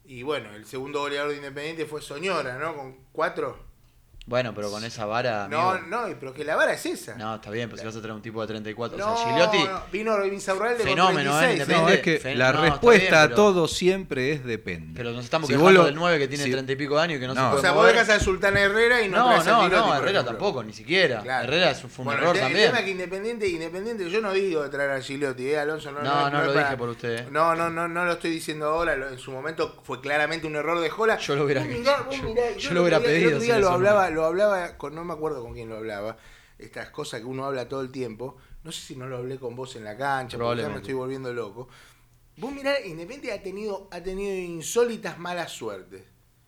Y 0.09 0.23
bueno, 0.23 0.55
el 0.55 0.65
segundo 0.65 1.01
goleador 1.01 1.33
de 1.33 1.37
Independiente 1.37 1.85
fue 1.85 2.01
Soñora, 2.01 2.57
¿no? 2.59 2.75
Con 2.75 2.97
cuatro. 3.13 3.68
Bueno, 4.29 4.53
pero 4.55 4.71
con 4.71 4.85
esa 4.85 5.07
vara. 5.07 5.49
No, 5.49 5.71
amigo. 5.71 5.87
no, 5.89 6.07
pero 6.21 6.35
que 6.35 6.45
la 6.45 6.55
vara 6.55 6.75
es 6.75 6.85
esa. 6.85 7.15
No, 7.17 7.37
está 7.37 7.51
bien, 7.51 7.71
pero 7.71 7.81
si 7.81 7.87
vas 7.87 7.97
a 7.97 8.01
traer 8.01 8.15
un 8.15 8.21
tipo 8.21 8.43
de 8.43 8.47
34. 8.49 8.99
No, 8.99 9.15
o 9.15 9.17
sea, 9.17 9.27
Gigliotti. 9.27 9.59
no, 9.65 9.81
vino 9.91 10.25
Insaurralde 10.27 10.79
con 10.79 10.87
Fenómeno, 10.89 11.31
¿eh? 11.41 11.57
36. 11.57 11.61
Independiente. 11.61 11.83
No, 11.83 11.89
es 11.95 12.01
que 12.03 12.19
Fe- 12.19 12.35
la 12.35 12.53
respuesta 12.53 13.03
bien, 13.09 13.15
a 13.15 13.23
pero- 13.25 13.35
todo 13.37 13.69
siempre 13.69 14.33
es 14.33 14.45
depende. 14.45 14.93
Pero 14.95 15.13
nos 15.13 15.25
estamos 15.25 15.47
Si 15.47 15.55
quejando 15.55 15.65
vos 15.71 15.73
lo- 15.79 15.85
del 15.87 15.95
9 15.95 16.19
que 16.19 16.29
tiene 16.29 16.45
si- 16.45 16.51
30 16.51 16.73
y 16.73 16.77
pico 16.77 16.97
de 16.97 17.03
años 17.03 17.17
y 17.17 17.21
que 17.21 17.27
no, 17.27 17.33
No. 17.35 17.41
se 17.41 17.47
O 17.47 17.51
puede 17.53 17.63
sea, 17.63 17.71
vos 17.73 17.81
mover. 17.83 17.95
dejas 17.95 18.11
a 18.11 18.21
Sultana 18.21 18.61
Herrera 18.61 19.01
y 19.03 19.09
no, 19.09 19.17
No, 19.17 19.27
traes 19.29 19.47
a 19.47 19.51
no, 19.51 19.61
Gigliotti, 19.63 19.89
no, 19.89 19.95
Herrera 19.97 20.25
tampoco, 20.27 20.63
ni 20.63 20.73
siquiera. 20.75 21.23
Claro. 21.23 21.45
Herrera 21.45 21.71
es- 21.71 21.81
fue 21.81 21.89
un 21.99 22.05
Bueno, 22.05 22.21
error 22.21 22.37
el, 22.37 22.43
también. 22.43 22.61
El 22.65 22.67
tema 22.69 22.79
es 22.81 22.85
que 22.85 22.91
Independiente, 22.91 23.49
Independiente, 23.49 24.11
yo 24.11 24.21
no 24.21 24.33
digo 24.35 24.63
de 24.63 24.69
traer 24.69 24.91
a 24.91 25.01
Gigliotti, 25.01 25.49
¿eh, 25.49 25.59
Alonso? 25.59 25.91
No, 25.91 26.03
No, 26.03 26.29
no 26.31 26.45
lo 26.45 26.53
dije 26.53 26.77
por 26.77 26.91
usted, 26.91 27.19
¿eh? 27.21 27.27
No, 27.31 27.55
no, 27.55 27.71
no, 27.71 27.89
no 27.89 28.05
lo 28.05 28.13
estoy 28.13 28.31
diciendo 28.31 28.67
ahora. 28.67 28.93
En 28.95 29.19
su 29.19 29.33
momento 29.33 29.81
fue 29.85 30.03
claramente 30.03 30.47
un 30.47 30.55
error 30.57 30.79
de 30.81 30.91
Jola. 30.91 31.17
Yo 31.17 31.35
lo 31.35 31.45
hubiera- 31.45 31.63
Vos 31.63 31.71
vos 32.07 32.17
yo- 32.59 32.73
lo 32.75 32.83
hubiera 32.83 33.01
pedido 33.01 33.39
lo 33.59 33.71
hablaba, 33.71 34.11
lo 34.19 34.25
hablaba 34.25 34.77
con, 34.77 34.95
no 34.95 35.05
me 35.05 35.13
acuerdo 35.13 35.43
con 35.43 35.55
quién 35.55 35.69
lo 35.69 35.77
hablaba. 35.77 36.17
Estas 36.59 36.91
cosas 36.91 37.21
que 37.21 37.27
uno 37.27 37.45
habla 37.45 37.69
todo 37.69 37.83
el 37.83 37.93
tiempo. 37.93 38.37
No 38.65 38.73
sé 38.73 38.81
si 38.81 38.97
no 38.97 39.07
lo 39.07 39.19
hablé 39.19 39.39
con 39.39 39.55
vos 39.55 39.77
en 39.77 39.85
la 39.85 39.97
cancha, 39.97 40.37
porque 40.37 40.63
ya 40.63 40.69
me 40.69 40.79
estoy 40.79 40.95
volviendo 40.95 41.33
loco. 41.33 41.69
Vos 42.37 42.53
mirá, 42.53 42.81
Independiente 42.81 43.33
ha 43.33 43.43
tenido, 43.43 43.89
ha 43.93 44.03
tenido 44.03 44.35
insólitas 44.35 45.19
malas 45.19 45.53
suertes. 45.53 46.03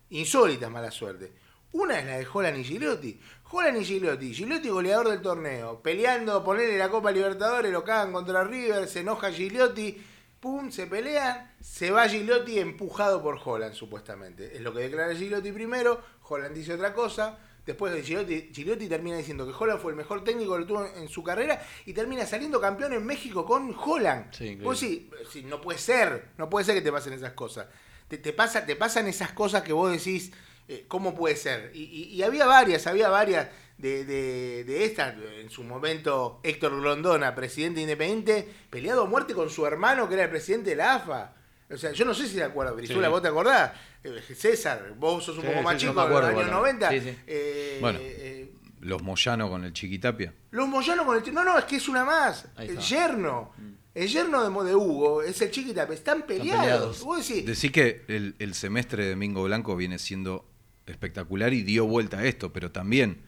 Insólitas 0.09 0.71
malas 0.71 0.95
suertes. 0.95 1.31
Una 1.73 2.01
es 2.01 2.07
la 2.07 2.19
de 2.19 2.27
Holland 2.33 2.59
y 2.59 2.65
Gigliotti. 2.65 3.21
Holland 3.51 3.81
y 3.81 3.85
Gigliotti. 3.85 4.35
Gigliotti 4.35 4.69
goleador 4.69 5.09
del 5.09 5.23
torneo. 5.23 5.81
Peleando, 5.81 6.43
ponerle 6.43 6.77
la 6.77 6.91
Copa 6.91 7.13
Libertadores, 7.13 7.71
lo 7.71 7.85
cagan 7.85 8.13
contra 8.13 8.43
River, 8.43 8.89
se 8.89 9.01
enoja 9.01 9.31
Gigliotti. 9.31 10.05
Pum, 10.41 10.71
se 10.71 10.87
pelean. 10.87 11.53
Se 11.61 11.93
va 11.93 12.09
Gigliotti 12.09 12.59
empujado 12.59 13.23
por 13.23 13.41
Holland, 13.45 13.75
supuestamente. 13.75 14.57
Es 14.57 14.63
lo 14.63 14.73
que 14.73 14.81
declara 14.81 15.15
Gigliotti 15.15 15.53
primero. 15.53 16.01
Holland 16.29 16.57
dice 16.57 16.75
otra 16.75 16.93
cosa. 16.93 17.39
Después 17.67 17.93
de 17.93 18.03
Gigliotti, 18.03 18.51
Gigliotti 18.53 18.89
termina 18.89 19.17
diciendo 19.17 19.47
que 19.47 19.53
Holland 19.57 19.81
fue 19.81 19.93
el 19.93 19.97
mejor 19.97 20.25
técnico 20.25 20.55
que 20.55 20.61
lo 20.61 20.67
tuvo 20.67 20.87
en 20.87 21.09
su 21.09 21.23
carrera 21.23 21.63
y 21.87 21.93
termina 21.93 22.27
saliendo 22.27 22.61
campeón 22.61 22.93
en 22.95 23.05
México 23.05 23.45
con 23.45 23.75
Holland. 23.79 24.33
Sí. 24.33 24.57
Vos 24.57 24.79
sí, 24.79 25.11
sí, 25.31 25.43
no 25.43 25.61
puede 25.61 25.79
ser, 25.79 26.31
no 26.39 26.49
puede 26.51 26.65
ser 26.65 26.75
que 26.75 26.83
te 26.83 26.91
pasen 26.91 27.13
esas 27.13 27.33
cosas. 27.33 27.67
Te, 28.09 28.19
te 28.19 28.33
pasa, 28.33 28.67
te 28.67 28.77
pasan 28.77 29.07
esas 29.07 29.33
cosas 29.33 29.63
que 29.63 29.73
vos 29.73 29.93
decís, 29.93 30.33
eh, 30.69 30.85
¿cómo 30.89 31.15
puede 31.15 31.37
ser? 31.37 31.71
Y, 31.75 31.83
y- 31.85 32.05
y 32.15 32.23
había 32.23 32.47
varias, 32.47 32.87
había 32.87 33.09
varias 33.09 33.49
de, 33.79 34.05
de, 34.05 34.65
de 34.65 34.85
estas. 34.85 35.15
En 35.39 35.51
su 35.51 35.63
momento, 35.63 36.41
Héctor 36.43 36.81
Grondona, 36.81 37.35
presidente 37.35 37.81
independiente, 37.81 38.49
peleado 38.71 39.03
a 39.03 39.07
muerte 39.07 39.35
con 39.35 39.49
su 39.51 39.65
hermano, 39.67 40.09
que 40.09 40.15
era 40.15 40.25
el 40.25 40.31
presidente 40.31 40.71
de 40.71 40.77
la 40.77 40.95
AFA. 40.97 41.35
O 41.73 41.77
sea, 41.77 41.93
yo 41.93 42.05
no 42.05 42.13
sé 42.15 42.27
si 42.27 42.35
te 42.37 42.43
acuerdas, 42.43 42.75
Brizuela, 42.77 43.07
Sí. 43.07 43.11
¿vos 43.13 43.23
te 43.23 43.29
acordás? 43.29 43.73
Eh, 44.03 44.21
César, 44.35 44.95
vos 44.99 45.25
sos 45.25 45.37
un 45.37 45.43
Sí, 45.43 45.49
poco 45.49 45.63
más 45.63 45.75
sí, 45.75 45.81
chico, 45.81 45.93
de 45.93 45.97
los 45.97 46.07
acuerdo 46.07 46.27
años 46.29 46.39
cuando- 46.41 46.57
90. 46.61 46.91
sí, 46.91 47.01
sí. 47.01 47.17
Eh, 47.27 47.79
Bueno. 47.81 47.99
eh, 48.03 48.53
Los 48.81 49.03
Moyano 49.03 49.49
con 49.51 49.65
el 49.65 49.73
Chiquitapia. 49.75 50.33
los 50.53 50.67
Moyano 50.67 51.05
con 51.05 51.17
el... 51.23 51.35
No, 51.35 51.45
no, 51.45 51.59
es 51.59 51.65
que 51.67 51.77
es 51.77 51.87
una 51.89 52.05
más. 52.05 52.47
El 52.59 52.79
yerno. 52.79 53.53
El 53.95 54.09
yerno 54.09 54.43
de, 54.43 54.49
Mo- 54.51 54.65
de 54.65 54.75
Hugo, 54.75 55.23
es 55.23 55.43
el 55.43 55.51
chiquita, 55.51 55.83
están 55.93 56.23
peleados. 56.23 56.61
peleados. 56.63 57.01
Vos 57.03 57.29
decís, 57.29 57.45
Decí 57.45 57.71
que 57.71 58.05
el, 58.09 58.37
el 58.39 58.55
semestre 58.55 59.05
de 59.05 59.11
Domingo 59.11 59.43
Blanco 59.45 59.77
viene 59.77 59.99
siendo 59.99 60.49
espectacular 60.87 61.53
y 61.53 61.63
dio 61.63 61.87
vuelta 61.87 62.19
a 62.21 62.25
esto, 62.25 62.53
pero 62.53 62.71
también 62.71 63.23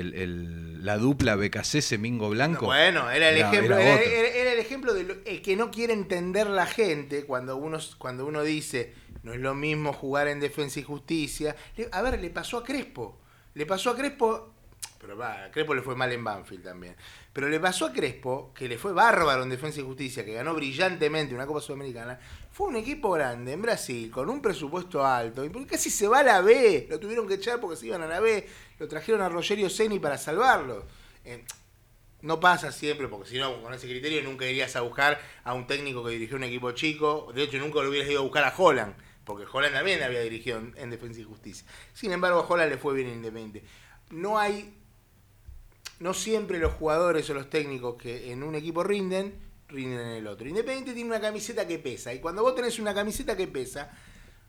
el, 0.00 0.14
el- 0.14 0.84
la 0.84 0.98
dupla 0.98 1.36
BKC 1.36 1.98
Mingo 1.98 2.28
Blanco. 2.30 2.66
Bueno, 2.66 3.10
era 3.10 3.28
el 3.30 3.36
era- 3.38 3.48
ejemplo, 3.50 3.76
era 3.78 4.52
el 4.52 4.58
ejemplo 4.58 4.94
de 4.94 5.04
lo- 5.04 5.22
que 5.22 5.56
no 5.56 5.70
quiere 5.70 5.92
entender 5.92 6.48
la 6.48 6.66
gente 6.66 7.24
cuando 7.24 7.56
uno, 7.56 7.78
cuando 7.98 8.26
uno 8.26 8.42
dice 8.42 8.94
no 9.22 9.32
es 9.32 9.38
lo 9.40 9.54
mismo 9.54 9.92
jugar 9.92 10.26
en 10.28 10.40
defensa 10.40 10.80
y 10.80 10.82
justicia. 10.82 11.54
Le- 11.76 11.88
a 11.92 12.02
ver, 12.02 12.20
le 12.20 12.30
pasó 12.30 12.58
a 12.58 12.64
Crespo. 12.64 13.20
Le 13.54 13.66
pasó 13.66 13.90
a 13.90 13.96
Crespo, 13.96 14.52
pero 15.00 15.16
va, 15.16 15.44
a 15.44 15.50
Crespo 15.52 15.74
le 15.74 15.82
fue 15.82 15.94
mal 15.94 16.10
en 16.10 16.24
Banfield 16.24 16.64
también. 16.64 16.96
Pero 17.32 17.48
le 17.48 17.60
pasó 17.60 17.86
a 17.86 17.92
Crespo, 17.92 18.52
que 18.54 18.68
le 18.68 18.78
fue 18.78 18.92
bárbaro 18.92 19.42
en 19.44 19.48
Defensa 19.50 19.80
y 19.80 19.84
Justicia, 19.84 20.24
que 20.24 20.32
ganó 20.34 20.54
brillantemente 20.54 21.34
una 21.34 21.46
Copa 21.46 21.60
Sudamericana. 21.60 22.18
Fue 22.52 22.68
un 22.68 22.76
equipo 22.76 23.10
grande 23.12 23.52
en 23.52 23.62
Brasil, 23.62 24.10
con 24.10 24.28
un 24.28 24.42
presupuesto 24.42 25.04
alto. 25.04 25.42
Y 25.42 25.48
porque 25.48 25.68
casi 25.68 25.88
se 25.88 26.06
va 26.06 26.18
a 26.18 26.22
la 26.22 26.40
B. 26.42 26.86
Lo 26.90 27.00
tuvieron 27.00 27.26
que 27.26 27.34
echar 27.34 27.58
porque 27.58 27.76
se 27.76 27.86
iban 27.86 28.02
a 28.02 28.06
la 28.06 28.20
B. 28.20 28.46
Lo 28.78 28.86
trajeron 28.88 29.22
a 29.22 29.30
Rogerio 29.30 29.70
Ceni 29.70 29.98
para 29.98 30.18
salvarlo. 30.18 30.84
Eh, 31.24 31.42
no 32.20 32.40
pasa 32.40 32.70
siempre, 32.70 33.08
porque 33.08 33.30
si 33.30 33.38
no, 33.38 33.62
con 33.62 33.72
ese 33.72 33.88
criterio 33.88 34.22
nunca 34.22 34.46
irías 34.46 34.76
a 34.76 34.82
buscar 34.82 35.18
a 35.44 35.54
un 35.54 35.66
técnico 35.66 36.04
que 36.04 36.10
dirigió 36.10 36.36
un 36.36 36.44
equipo 36.44 36.72
chico. 36.72 37.32
De 37.34 37.44
hecho, 37.44 37.56
nunca 37.56 37.80
lo 37.80 37.88
hubieras 37.88 38.10
ido 38.10 38.20
a 38.20 38.24
buscar 38.24 38.44
a 38.44 38.54
Holland, 38.54 38.94
porque 39.24 39.46
Holland 39.50 39.74
también 39.74 40.02
había 40.02 40.20
dirigido 40.20 40.58
en, 40.58 40.74
en 40.76 40.90
Defensa 40.90 41.20
y 41.20 41.24
Justicia. 41.24 41.66
Sin 41.94 42.12
embargo, 42.12 42.40
a 42.40 42.46
Holland 42.46 42.70
le 42.70 42.76
fue 42.76 42.92
bien 42.92 43.08
en 43.08 43.14
Independiente. 43.14 43.64
No 44.10 44.38
hay. 44.38 44.76
No 46.00 46.12
siempre 46.12 46.58
los 46.58 46.74
jugadores 46.74 47.30
o 47.30 47.34
los 47.34 47.48
técnicos 47.48 47.96
que 47.96 48.30
en 48.30 48.42
un 48.42 48.56
equipo 48.56 48.84
rinden, 48.84 49.34
rinden 49.72 50.00
en 50.00 50.12
el 50.16 50.26
otro. 50.26 50.48
Independiente 50.48 50.92
tiene 50.92 51.10
una 51.10 51.20
camiseta 51.20 51.66
que 51.66 51.78
pesa. 51.78 52.12
Y 52.14 52.20
cuando 52.20 52.42
vos 52.42 52.54
tenés 52.54 52.78
una 52.78 52.94
camiseta 52.94 53.36
que 53.36 53.46
pesa, 53.48 53.90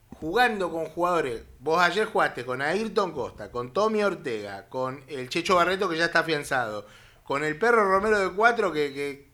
jugando 0.09 0.71
con 0.71 0.85
jugadores. 0.85 1.43
Vos 1.59 1.81
ayer 1.81 2.05
jugaste 2.05 2.45
con 2.45 2.61
Ayrton 2.61 3.11
Costa, 3.11 3.49
con 3.51 3.73
Tommy 3.73 4.03
Ortega, 4.03 4.67
con 4.69 5.03
el 5.07 5.29
Checho 5.29 5.55
Barreto 5.55 5.89
que 5.89 5.97
ya 5.97 6.05
está 6.05 6.19
afianzado, 6.19 6.85
con 7.23 7.43
el 7.43 7.57
perro 7.57 7.83
Romero 7.89 8.19
de 8.19 8.35
Cuatro 8.35 8.71
que, 8.71 8.93
que 8.93 9.27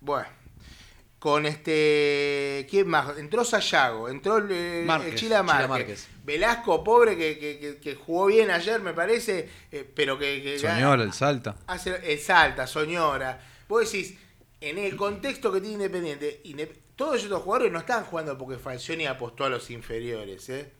bueno, 0.00 0.26
con 1.18 1.46
este, 1.46 2.66
¿quién 2.68 2.86
más? 2.88 3.16
Entró 3.16 3.44
Sayago, 3.44 4.08
entró 4.08 4.44
eh, 4.50 4.82
Márquez, 4.84 5.14
Chila 5.14 5.42
Márquez, 5.42 5.62
Chila 5.66 5.68
Márquez. 5.68 6.08
Velasco, 6.24 6.84
pobre, 6.84 7.16
que, 7.16 7.38
que- 7.38 7.58
que- 7.58 7.76
que 7.78 7.94
jugó 7.94 8.26
bien 8.26 8.50
ayer, 8.50 8.80
me 8.82 8.92
parece, 8.92 9.48
eh, 9.72 9.90
pero 9.94 10.18
que... 10.18 10.42
que 10.42 10.58
Señor, 10.58 11.00
el 11.00 11.12
Salta. 11.12 11.56
hace 11.66 12.12
el 12.12 12.18
Salta, 12.18 12.66
Soñora. 12.66 13.40
Vos 13.68 13.90
decís, 13.90 14.18
en 14.68 14.78
el 14.78 14.96
contexto 14.96 15.52
que 15.52 15.60
tiene 15.60 15.74
Independiente, 15.84 16.40
Indep- 16.44 16.78
todos 16.96 17.22
estos 17.22 17.42
jugadores 17.42 17.72
no 17.72 17.78
están 17.80 18.04
jugando 18.04 18.36
porque 18.38 18.58
Falcioni 18.58 19.06
apostó 19.06 19.44
a 19.44 19.50
los 19.50 19.70
inferiores, 19.70 20.48
¿eh? 20.48 20.72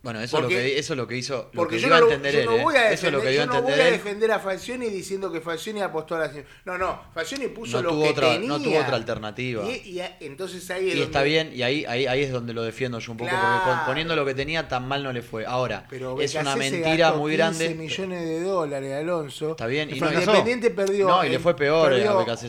Bueno, 0.00 0.20
eso, 0.20 0.36
es 0.36 0.42
lo 0.44 0.48
que, 0.48 0.78
eso 0.78 0.92
es 0.92 0.96
lo 0.96 1.06
que 1.08 1.16
hizo, 1.16 1.50
lo 1.52 1.62
Porque 1.62 1.74
que 1.76 1.82
yo 1.82 1.88
dio 1.88 1.96
no, 1.96 1.96
a 1.96 2.00
lo- 2.00 2.06
entender 2.14 2.32
yo 2.34 2.40
él. 2.40 2.46
no 2.46 2.52
¿eh? 2.56 2.62
voy 2.62 2.76
a 2.76 2.92
Eso 2.92 3.06
es 3.08 3.12
lo 3.12 3.18
defender, 3.18 3.22
que 3.26 3.30
dio 3.32 3.42
a 3.42 3.44
yo 3.46 3.52
no 3.52 3.62
voy 3.62 3.72
entender 3.72 3.86
a 3.86 3.90
defender 3.96 4.30
a 4.32 4.38
Falcioni 4.38 4.86
diciendo 4.90 5.32
que 5.32 5.40
Falcioni 5.40 5.80
apostó 5.82 6.14
a 6.14 6.18
la 6.20 6.32
No, 6.66 6.78
no, 6.78 7.00
Falcioni 7.12 7.48
puso 7.48 7.82
No 7.82 7.90
lo 7.90 8.02
que 8.02 8.08
otra- 8.10 8.32
tenía. 8.34 8.48
no 8.48 8.60
tuvo 8.62 8.78
otra 8.78 8.94
alternativa. 8.94 9.64
Y, 9.68 9.88
y 9.90 10.00
a- 10.00 10.16
entonces 10.20 10.70
ahí 10.70 10.90
es 10.90 10.96
Y 10.96 11.02
está 11.02 11.22
bien, 11.22 11.50
y 11.52 11.62
ahí, 11.62 11.84
ahí, 11.84 12.06
ahí 12.06 12.22
es 12.22 12.30
donde 12.30 12.54
lo 12.54 12.62
defiendo 12.62 13.00
yo 13.00 13.10
un 13.10 13.18
poco, 13.18 13.30
porque 13.30 13.44
Claro. 13.64 13.82
poniendo 13.86 14.14
lo 14.14 14.24
que 14.24 14.34
tenía 14.34 14.68
tan 14.68 14.86
mal 14.86 15.02
no 15.02 15.12
le 15.12 15.20
fue. 15.22 15.44
Ahora, 15.44 15.84
Pero 15.90 16.20
es 16.20 16.32
una 16.36 16.54
mentira 16.54 17.12
muy 17.14 17.32
15 17.36 17.36
grande. 17.36 17.74
millones 17.74 18.20
de 18.24 18.40
dólares, 18.42 18.94
Alonso. 18.94 19.50
Está 19.50 19.66
bien, 19.66 19.90
y 19.90 19.98
Independiente 19.98 20.70
perdió. 20.70 21.08
No, 21.08 21.24
y 21.24 21.28
le 21.28 21.34
eh, 21.36 21.38
fue 21.40 21.56
peor 21.56 21.90
perdió 21.90 22.20
a 22.20 22.22
BKC 22.24 22.44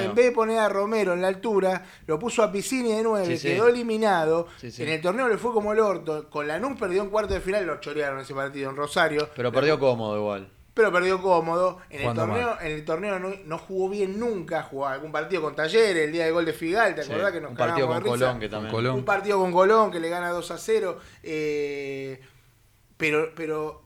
en 0.00 0.14
vez 0.14 0.26
de 0.26 0.32
poner 0.32 0.58
a 0.58 0.68
Romero 0.68 1.14
en 1.14 1.22
la 1.22 1.28
altura, 1.28 1.82
lo 2.06 2.18
puso 2.18 2.42
a 2.42 2.52
Piscini 2.52 2.92
de 2.92 3.02
9, 3.02 3.26
Sí, 3.26 3.38
sí. 3.38 3.48
quedó 3.54 3.68
eliminado. 3.68 4.48
Sí. 4.60 4.70
En 4.82 4.90
el 4.90 5.00
torneo 5.00 5.28
le 5.28 5.38
fue 5.38 5.52
como 5.52 5.72
el 5.72 5.80
orto. 5.80 6.28
Con 6.28 6.46
Lanús 6.46 6.78
perdió 6.90 7.02
en 7.02 7.10
cuarto 7.10 7.34
de 7.34 7.40
final, 7.40 7.66
lo 7.66 7.80
chorearon 7.80 8.20
ese 8.20 8.34
partido 8.34 8.70
en 8.70 8.76
Rosario. 8.76 9.28
Pero 9.36 9.52
perdió 9.52 9.78
cómodo 9.78 10.16
igual. 10.16 10.48
pero 10.74 10.92
perdió 10.92 11.20
cómodo. 11.20 11.78
En 11.90 12.08
el 12.08 12.14
torneo, 12.14 12.56
en 12.60 12.72
el 12.72 12.84
torneo 12.84 13.18
no, 13.18 13.30
no 13.44 13.58
jugó 13.58 13.88
bien 13.90 14.18
nunca, 14.18 14.62
jugó 14.62 14.86
algún 14.86 15.12
partido 15.12 15.42
con 15.42 15.54
Talleres, 15.54 16.04
el 16.04 16.12
día 16.12 16.24
del 16.24 16.32
gol 16.32 16.44
de 16.44 16.52
Figal, 16.52 16.94
¿te 16.94 17.02
Sí, 17.02 17.10
acordás 17.12 17.32
que 17.32 17.40
nos 17.40 17.50
un 17.50 17.56
partido 17.56 17.86
con 17.86 17.96
risa? 18.02 18.10
Colón 18.10 18.40
que 18.40 18.48
también. 18.48 18.74
Colón. 18.74 18.94
Un 18.96 19.04
partido 19.04 19.38
con 19.38 19.52
Colón 19.52 19.90
que 19.90 20.00
le 20.00 20.08
gana 20.08 20.30
2 20.30 20.50
a 20.50 20.58
0. 20.58 20.98
eh, 21.22 22.20
pero, 22.96 23.32
pero 23.34 23.82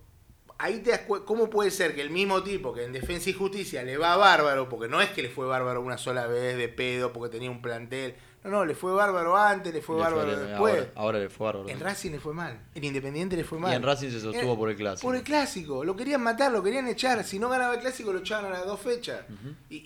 ahí 0.58 0.78
te 0.80 0.90
das 0.90 1.00
¿Cómo 1.25 1.50
puede 1.50 1.70
ser 1.70 1.94
que 1.94 2.00
el 2.00 2.11
mismo 2.11 2.42
tipo 2.42 2.73
que 2.73 2.84
en 2.84 2.92
Defensa 2.92 3.30
y 3.30 3.32
Justicia 3.32 3.82
le 3.82 3.96
va 3.96 4.16
bárbaro, 4.16 4.68
porque 4.68 4.88
no 4.88 5.00
es 5.00 5.11
que 5.11 5.23
le 5.23 5.28
fue 5.30 5.46
bárbaro 5.46 5.80
una 5.80 5.99
sola 5.99 6.26
vez 6.26 6.56
de 6.56 6.68
pedo, 6.68 7.12
porque 7.12 7.30
tenía 7.32 7.50
un 7.50 7.61
plantel. 7.62 8.14
No, 8.45 8.51
no, 8.51 8.65
le 8.67 8.75
fue 8.75 8.93
bárbaro 8.93 9.37
antes, 9.37 9.73
le 9.73 9.81
fue 9.81 9.97
Le 9.97 10.03
bárbaro 10.03 10.31
fue- 10.33 10.41
después. 10.47 10.75
Ahora, 10.75 10.91
ahora 10.97 11.19
le 11.19 11.30
fue 11.30 11.47
bárbaro. 11.47 11.69
En 11.71 11.80
Racing 11.80 12.11
le 12.11 12.21
fue 12.21 12.35
mal. 12.35 12.61
En 12.75 12.85
Independiente 12.85 13.37
le 13.37 13.45
fue 13.45 13.59
mal. 13.59 13.73
Y 13.73 13.76
en 13.76 13.83
Racing 13.83 14.11
se 14.11 14.21
sostuvo 14.21 14.50
Era- 14.50 14.54
por 14.59 14.69
el 14.71 14.76
clásico. 14.76 15.09
Por 15.09 15.17
el 15.17 15.23
clásico. 15.23 15.83
Lo 15.83 15.97
querían 15.97 16.23
matar, 16.23 16.52
lo 16.52 16.63
querían 16.63 16.87
echar. 16.87 17.25
Si 17.25 17.39
no 17.39 17.49
ganaba 17.49 17.75
el 17.75 17.80
clásico, 17.80 18.13
lo 18.13 18.19
echaban 18.19 18.47
a 18.47 18.50
las 18.50 18.67
dos 18.67 18.78
fechas. 18.80 19.23
y, 19.71 19.76
y- 19.76 19.80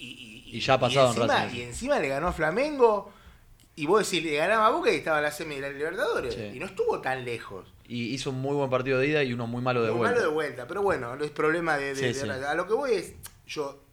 y- 0.51 0.57
Y 0.57 0.61
ya 0.61 0.75
ha 0.75 0.81
pasado 0.81 1.12
en 1.12 1.16
encima, 1.16 1.44
Racing. 1.44 1.57
Y 1.57 1.62
encima 1.62 1.99
le 2.01 2.09
ganó 2.09 2.29
a 2.29 2.33
Flamengo. 2.33 3.12
Y 3.77 3.87
vos 3.87 4.11
decís, 4.11 4.25
le 4.29 4.37
ganaba 4.37 4.66
a 4.66 4.71
Boca 4.71 4.90
y 4.90 4.97
estaba 4.97 5.18
en 5.18 5.25
la 5.25 5.31
semi 5.31 5.55
de 5.55 5.61
la 5.61 5.68
Libertadores. 5.71 6.35
Sí. 6.35 6.51
Y 6.55 6.59
no 6.59 6.66
estuvo 6.66 7.01
tan 7.01 7.25
lejos. 7.25 7.73
Y 7.87 8.12
hizo 8.12 8.31
un 8.31 8.40
muy 8.40 8.57
buen 8.57 8.68
partido 8.71 8.99
de 8.99 9.07
ida 9.07 9.23
y 9.23 9.33
uno 9.33 9.47
muy 9.47 9.62
malo 9.62 9.83
de 9.85 9.90
Muy 9.90 9.99
vuelta. 9.99 10.16
malo 10.16 10.29
de 10.29 10.35
vuelta. 10.35 10.66
Pero 10.66 10.83
bueno, 10.83 11.14
no 11.14 11.25
es 11.25 11.31
problema 11.31 11.77
de, 11.79 11.94
de- 11.94 11.94
Sí, 11.94 12.03
de 12.07 12.14
sí. 12.14 12.27
Racing. 12.27 12.42
A 12.44 12.55
lo 12.55 12.66
que 12.66 12.75
voy 12.75 12.92
es, 12.94 13.14
yo, 13.47 13.85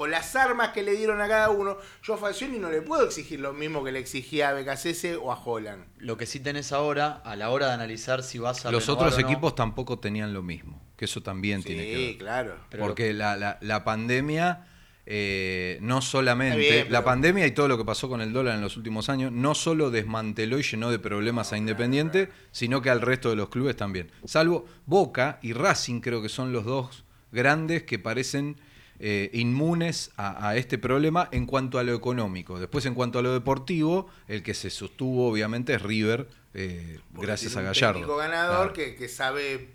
con 0.00 0.10
las 0.10 0.34
armas 0.34 0.70
que 0.70 0.82
le 0.82 0.92
dieron 0.92 1.20
a 1.20 1.28
cada 1.28 1.50
uno, 1.50 1.76
yo 2.02 2.14
a 2.14 2.16
Falcioni 2.16 2.58
no 2.58 2.70
le 2.70 2.80
puedo 2.80 3.04
exigir 3.04 3.38
lo 3.38 3.52
mismo 3.52 3.84
que 3.84 3.92
le 3.92 3.98
exigía 3.98 4.48
a 4.48 4.54
BKCS 4.54 5.18
o 5.20 5.30
a 5.30 5.38
Holland. 5.38 5.84
Lo 5.98 6.16
que 6.16 6.24
sí 6.24 6.40
tenés 6.40 6.72
ahora, 6.72 7.20
a 7.22 7.36
la 7.36 7.50
hora 7.50 7.66
de 7.66 7.74
analizar 7.74 8.22
si 8.22 8.38
vas 8.38 8.64
a 8.64 8.70
Los 8.72 8.88
otros 8.88 9.12
o 9.12 9.20
no, 9.20 9.26
equipos 9.28 9.54
tampoco 9.54 9.98
tenían 9.98 10.32
lo 10.32 10.42
mismo, 10.42 10.80
que 10.96 11.04
eso 11.04 11.22
también 11.22 11.62
tiene 11.62 11.82
que 11.84 11.94
Sí, 11.96 12.06
ver. 12.06 12.16
claro. 12.16 12.56
Pero 12.70 12.82
Porque 12.82 13.12
la, 13.12 13.36
la- 13.36 13.58
la 13.60 13.84
pandemia, 13.84 14.64
eh, 15.04 15.76
no 15.82 16.00
solamente, 16.00 16.86
la 16.88 17.04
pandemia 17.04 17.46
y 17.46 17.50
todo 17.50 17.68
lo 17.68 17.76
que 17.76 17.84
pasó 17.84 18.08
con 18.08 18.22
el 18.22 18.32
dólar 18.32 18.54
en 18.54 18.62
los 18.62 18.78
últimos 18.78 19.10
años, 19.10 19.30
no 19.30 19.54
solo 19.54 19.90
desmanteló 19.90 20.58
y 20.58 20.62
llenó 20.62 20.90
de 20.90 20.98
problemas 20.98 21.52
a 21.52 21.58
Independiente, 21.58 22.30
sino 22.52 22.80
que 22.80 22.88
al 22.88 23.02
resto 23.02 23.28
de 23.28 23.36
los 23.36 23.50
clubes 23.50 23.76
también. 23.76 24.10
Salvo 24.24 24.64
Boca 24.86 25.38
y 25.42 25.52
Racing 25.52 26.00
creo 26.00 26.22
que 26.22 26.30
son 26.30 26.54
los 26.54 26.64
dos 26.64 27.04
grandes 27.32 27.82
que 27.82 27.98
parecen 27.98 28.56
eh, 29.00 29.30
inmunes 29.32 30.10
a, 30.16 30.48
a 30.50 30.56
este 30.56 30.76
problema 30.78 31.28
en 31.32 31.46
cuanto 31.46 31.78
a 31.78 31.82
lo 31.82 31.94
económico. 31.94 32.60
Después 32.60 32.84
en 32.86 32.94
cuanto 32.94 33.18
a 33.18 33.22
lo 33.22 33.32
deportivo, 33.32 34.08
el 34.28 34.42
que 34.42 34.54
se 34.54 34.70
sostuvo 34.70 35.28
obviamente 35.30 35.74
es 35.74 35.82
River, 35.82 36.28
eh, 36.54 37.00
gracias 37.12 37.56
a 37.56 37.60
un 37.60 37.64
Gallardo. 37.66 37.94
técnico 38.00 38.16
ganador 38.16 38.72
Claro. 38.72 38.72
que, 38.74 38.94
que 38.96 39.08
sabe 39.08 39.70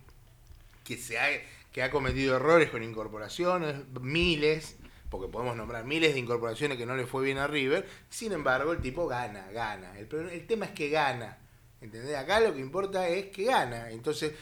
que 0.83 0.97
se 0.97 1.17
ha, 1.19 1.25
que 1.71 1.81
ha 1.83 1.89
cometido 1.89 2.35
errores 2.35 2.69
con 2.69 2.83
incorporaciones, 2.83 3.75
miles, 4.01 4.75
porque 5.09 5.27
podemos 5.31 5.55
nombrar 5.55 5.85
miles 5.85 6.13
de 6.13 6.19
incorporaciones 6.19 6.77
que 6.77 6.85
no 6.85 6.95
le 6.95 7.05
fue 7.07 7.23
bien 7.23 7.37
a 7.39 7.47
River. 7.47 7.87
Sin 8.09 8.31
embargo, 8.33 8.71
el 8.73 8.79
tipo 8.81 9.07
gana, 9.07 9.47
gana. 9.51 9.97
El, 9.97 10.07
problema- 10.07 10.33
el 10.33 10.45
tema 10.45 10.65
es 10.65 10.71
que 10.71 10.89
gana. 10.89 11.37
¿Entendés? 11.81 12.15
Acá 12.15 12.39
lo 12.39 12.53
que 12.53 12.59
importa 12.59 13.07
es 13.07 13.25
que 13.27 13.45
gana. 13.45 13.89
Entonces, 13.91 14.33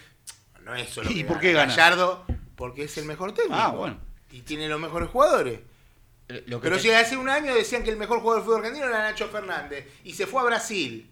no 0.64 0.76
es 0.76 0.90
solo 0.90 1.12
¿Y 1.12 1.16
que 1.16 1.24
por 1.26 1.36
gana 1.38 1.42
qué 1.42 1.54
gana? 1.54 1.76
Gallardo, 1.76 2.26
porque 2.56 2.84
es 2.84 2.98
el 2.98 3.06
mejor 3.06 3.34
técnico. 3.34 3.56
Ah, 3.58 3.70
bueno. 3.72 4.00
Y 4.34 4.42
tiene 4.42 4.68
los 4.68 4.80
mejores 4.82 5.10
jugadores. 5.10 5.60
Eh, 6.28 6.44
lo 6.48 6.60
que 6.60 6.64
Pero 6.66 6.76
te- 6.78 6.82
si 6.84 6.92
hace 6.92 7.16
un 7.18 7.30
año 7.30 7.54
decían 7.54 7.84
que 7.84 7.90
el 7.92 7.98
mejor 7.98 8.20
jugador 8.20 8.42
del 8.42 8.46
fútbol 8.46 8.60
argentino 8.66 8.88
era 8.88 9.00
Nacho 9.10 9.28
Fernández 9.30 9.88
y 10.04 10.14
se 10.14 10.26
fue 10.28 10.42
a 10.42 10.46
Brasil. 10.46 11.10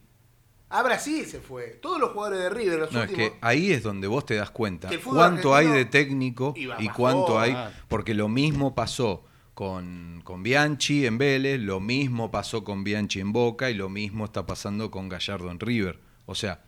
A 0.70 0.84
Brasil 0.84 1.26
se 1.26 1.40
fue. 1.42 1.68
Todos 1.82 2.00
los 2.00 2.12
jugadores 2.12 2.40
de 2.40 2.50
River, 2.50 2.80
los 2.80 2.92
No, 2.94 3.04
es 3.04 3.10
últimos. 3.10 3.32
que 3.32 3.38
ahí 3.42 3.72
es 3.74 3.84
donde 3.84 4.08
vos 4.08 4.26
te 4.26 4.36
das 4.36 4.52
cuenta 4.52 4.90
cuánto 5.04 5.54
hay 5.54 5.68
de 5.68 5.84
técnico 5.86 6.54
y 6.56 6.88
cuánto 6.90 7.40
hay, 7.40 7.56
porque 7.90 8.14
lo 8.14 8.28
mismo 8.30 8.74
pasó 8.74 9.26
con, 9.54 10.22
con 10.24 10.44
Bianchi 10.44 11.06
en 11.06 11.18
Vélez, 11.18 11.60
lo 11.60 11.82
mismo 11.82 12.32
pasó 12.32 12.64
con 12.64 12.84
Bianchi 12.86 13.20
en 13.20 13.34
Boca 13.34 13.70
y 13.70 13.74
lo 13.74 13.90
mismo 13.90 14.24
está 14.26 14.46
pasando 14.46 14.90
con 14.92 15.10
Gallardo 15.10 15.52
en 15.52 15.60
River. 15.60 16.00
O 16.26 16.36
sea, 16.36 16.62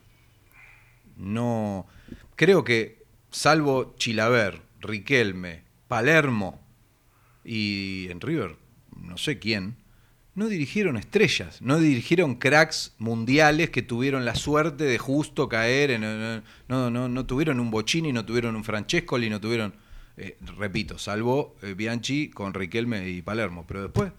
no. 1.16 1.88
Creo 2.36 2.63
que, 2.63 3.04
salvo 3.32 3.94
Chilaver, 3.98 4.62
Riquelme, 4.82 5.63
Palermo 5.94 6.60
y 7.44 8.08
en 8.10 8.20
River, 8.20 8.56
no 9.00 9.18
sé 9.18 9.38
quién, 9.38 9.76
no 10.34 10.48
dirigieron 10.48 10.98
estrellas, 10.98 11.62
no 11.62 11.78
dirigieron 11.78 12.34
cracks 12.36 12.96
mundiales 12.98 13.70
que 13.70 13.84
tuvieron 13.84 14.26
la 14.26 14.34
suerte 14.34 14.86
de 14.86 14.98
justo 14.98 15.48
caer 15.48 15.92
en. 15.92 16.02
No, 16.68 16.90
no, 16.90 17.08
no 17.08 17.26
tuvieron 17.28 17.60
un 17.60 17.70
Bocini, 17.70 18.12
no 18.12 18.26
tuvieron 18.26 18.56
un 18.56 18.64
Francescoli, 18.64 19.30
no 19.30 19.40
tuvieron. 19.40 19.76
eh, 20.18 20.38
repito, 20.58 20.98
salvo 20.98 21.56
eh, 21.62 21.74
Bianchi 21.76 22.30
con 22.30 22.54
Riquelme 22.56 23.08
y 23.10 23.22
Palermo, 23.22 23.66
pero 23.68 23.84
después. 23.84 24.12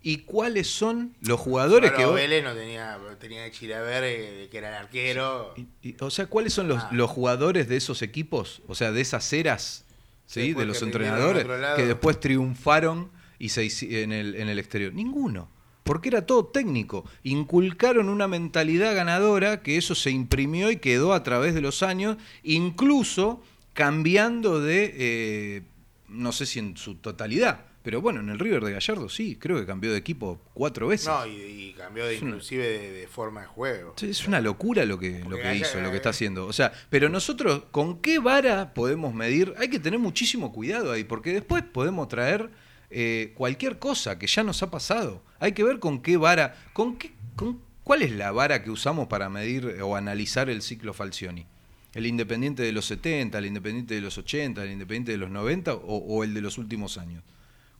¿Y 0.00 0.18
cuáles 0.18 0.68
son 0.68 1.16
los 1.22 1.40
jugadores 1.40 1.90
Bueno, 1.90 1.96
que. 1.96 2.04
vos- 2.06 2.14
Vélez 2.14 2.44
no 2.44 2.54
tenía, 2.54 2.96
tenía 3.18 3.50
Chilaver, 3.50 4.04
eh, 4.04 4.48
que 4.50 4.58
era 4.58 4.68
el 4.68 4.74
arquero. 4.84 5.54
y- 5.56 5.66
y- 5.88 5.96
o 6.00 6.10
sea, 6.10 6.26
¿cuáles 6.26 6.52
son 6.52 6.68
los, 6.68 6.78
Ah. 6.84 6.88
los 6.92 7.10
jugadores 7.10 7.68
de 7.68 7.76
esos 7.76 8.02
equipos? 8.02 8.62
O 8.68 8.76
sea, 8.76 8.92
de 8.92 9.00
esas 9.00 9.32
eras, 9.32 9.84
¿sí? 10.28 10.52
De 10.52 10.66
los 10.66 10.80
entrenadores 10.82 11.46
que 11.74 11.86
después 11.86 12.20
triunfaron 12.20 13.10
y 13.38 13.48
se 13.48 13.66
en 14.02 14.12
el, 14.12 14.36
en 14.36 14.48
el 14.48 14.58
exterior. 14.58 14.92
Ninguno. 14.92 15.48
Porque 15.82 16.10
era 16.10 16.26
todo 16.26 16.46
técnico. 16.46 17.04
Inculcaron 17.22 18.10
una 18.10 18.28
mentalidad 18.28 18.94
ganadora 18.94 19.62
que 19.62 19.78
eso 19.78 19.94
se 19.94 20.10
imprimió 20.10 20.70
y 20.70 20.76
quedó 20.76 21.14
a 21.14 21.22
través 21.22 21.54
de 21.54 21.62
los 21.62 21.82
años, 21.82 22.18
incluso 22.42 23.42
cambiando 23.72 24.60
de, 24.60 24.94
eh, 24.98 25.62
no 26.08 26.32
sé 26.32 26.44
si 26.44 26.58
en 26.58 26.76
su 26.76 26.96
totalidad, 26.96 27.64
pero 27.82 28.00
bueno, 28.00 28.20
en 28.20 28.28
el 28.28 28.38
River 28.38 28.62
de 28.64 28.72
Gallardo 28.72 29.08
sí, 29.08 29.36
creo 29.36 29.58
que 29.58 29.64
cambió 29.66 29.92
de 29.92 29.98
equipo 29.98 30.40
cuatro 30.54 30.88
veces. 30.88 31.06
No, 31.08 31.26
y, 31.26 31.30
y 31.30 31.72
cambió 31.76 32.04
de, 32.06 32.18
una- 32.18 32.28
inclusive 32.30 32.66
de, 32.66 32.92
de 32.92 33.06
forma 33.08 33.42
de 33.42 33.46
juego. 33.46 33.94
Es 34.02 34.26
una 34.26 34.40
locura 34.40 34.84
lo 34.84 34.98
que, 34.98 35.20
lo 35.28 35.36
que 35.36 35.56
hizo, 35.56 35.80
lo 35.80 35.90
que 35.90 35.96
está 35.96 36.10
haciendo. 36.10 36.46
O 36.46 36.52
sea, 36.52 36.72
pero 36.90 37.08
nosotros, 37.08 37.62
¿con 37.70 38.00
qué 38.00 38.18
vara 38.18 38.74
podemos 38.74 39.14
medir? 39.14 39.54
Hay 39.58 39.68
que 39.68 39.78
tener 39.78 39.98
muchísimo 39.98 40.52
cuidado 40.52 40.92
ahí, 40.92 41.04
porque 41.04 41.32
después 41.32 41.62
podemos 41.62 42.08
traer 42.08 42.50
eh, 42.90 43.32
cualquier 43.36 43.78
cosa 43.78 44.18
que 44.18 44.26
ya 44.26 44.42
nos 44.42 44.62
ha 44.62 44.70
pasado. 44.70 45.22
Hay 45.40 45.52
que 45.52 45.64
ver 45.64 45.78
con 45.78 46.02
qué 46.02 46.16
vara, 46.16 46.56
con 46.72 46.96
qué, 46.98 47.12
con 47.36 47.60
cuál 47.84 48.02
es 48.02 48.12
la 48.12 48.32
vara 48.32 48.62
que 48.62 48.70
usamos 48.70 49.06
para 49.08 49.28
medir 49.30 49.80
o 49.82 49.96
analizar 49.96 50.50
el 50.50 50.60
ciclo 50.62 50.92
Falcioni. 50.92 51.46
¿El 51.94 52.06
Independiente 52.06 52.62
de 52.62 52.72
los 52.72 52.84
70, 52.86 53.38
el 53.38 53.46
Independiente 53.46 53.94
de 53.94 54.00
los 54.02 54.18
80, 54.18 54.62
el 54.62 54.72
Independiente 54.72 55.12
de 55.12 55.18
los 55.18 55.30
90 55.30 55.72
o, 55.74 55.78
o 55.96 56.22
el 56.24 56.34
de 56.34 56.42
los 56.42 56.58
últimos 56.58 56.98
años? 56.98 57.22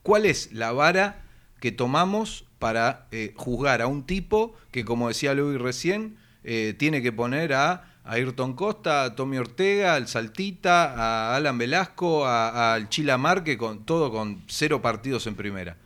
¿Cuál 0.03 0.25
es 0.25 0.51
la 0.53 0.71
vara 0.71 1.21
que 1.59 1.71
tomamos 1.71 2.45
para 2.59 3.07
eh, 3.11 3.33
juzgar 3.35 3.81
a 3.81 3.87
un 3.87 4.03
tipo 4.05 4.53
que, 4.71 4.85
como 4.85 5.07
decía 5.07 5.33
Luis 5.33 5.59
recién, 5.59 6.17
eh, 6.43 6.73
tiene 6.77 7.01
que 7.01 7.11
poner 7.11 7.53
a 7.53 7.85
a 8.05 8.13
Ayrton 8.13 8.53
Costa, 8.53 9.03
a 9.03 9.15
Tommy 9.15 9.37
Ortega, 9.37 9.93
al 9.93 10.07
Saltita, 10.07 10.93
a 10.95 11.35
Alan 11.35 11.59
Velasco, 11.59 12.25
a- 12.25 12.73
al 12.73 12.89
Chila 12.89 13.19
Marque, 13.19 13.55
con 13.55 13.83
todo 13.85 14.09
con 14.11 14.41
cero 14.47 14.81
partidos 14.81 15.27
en 15.27 15.35
primera. 15.35 15.77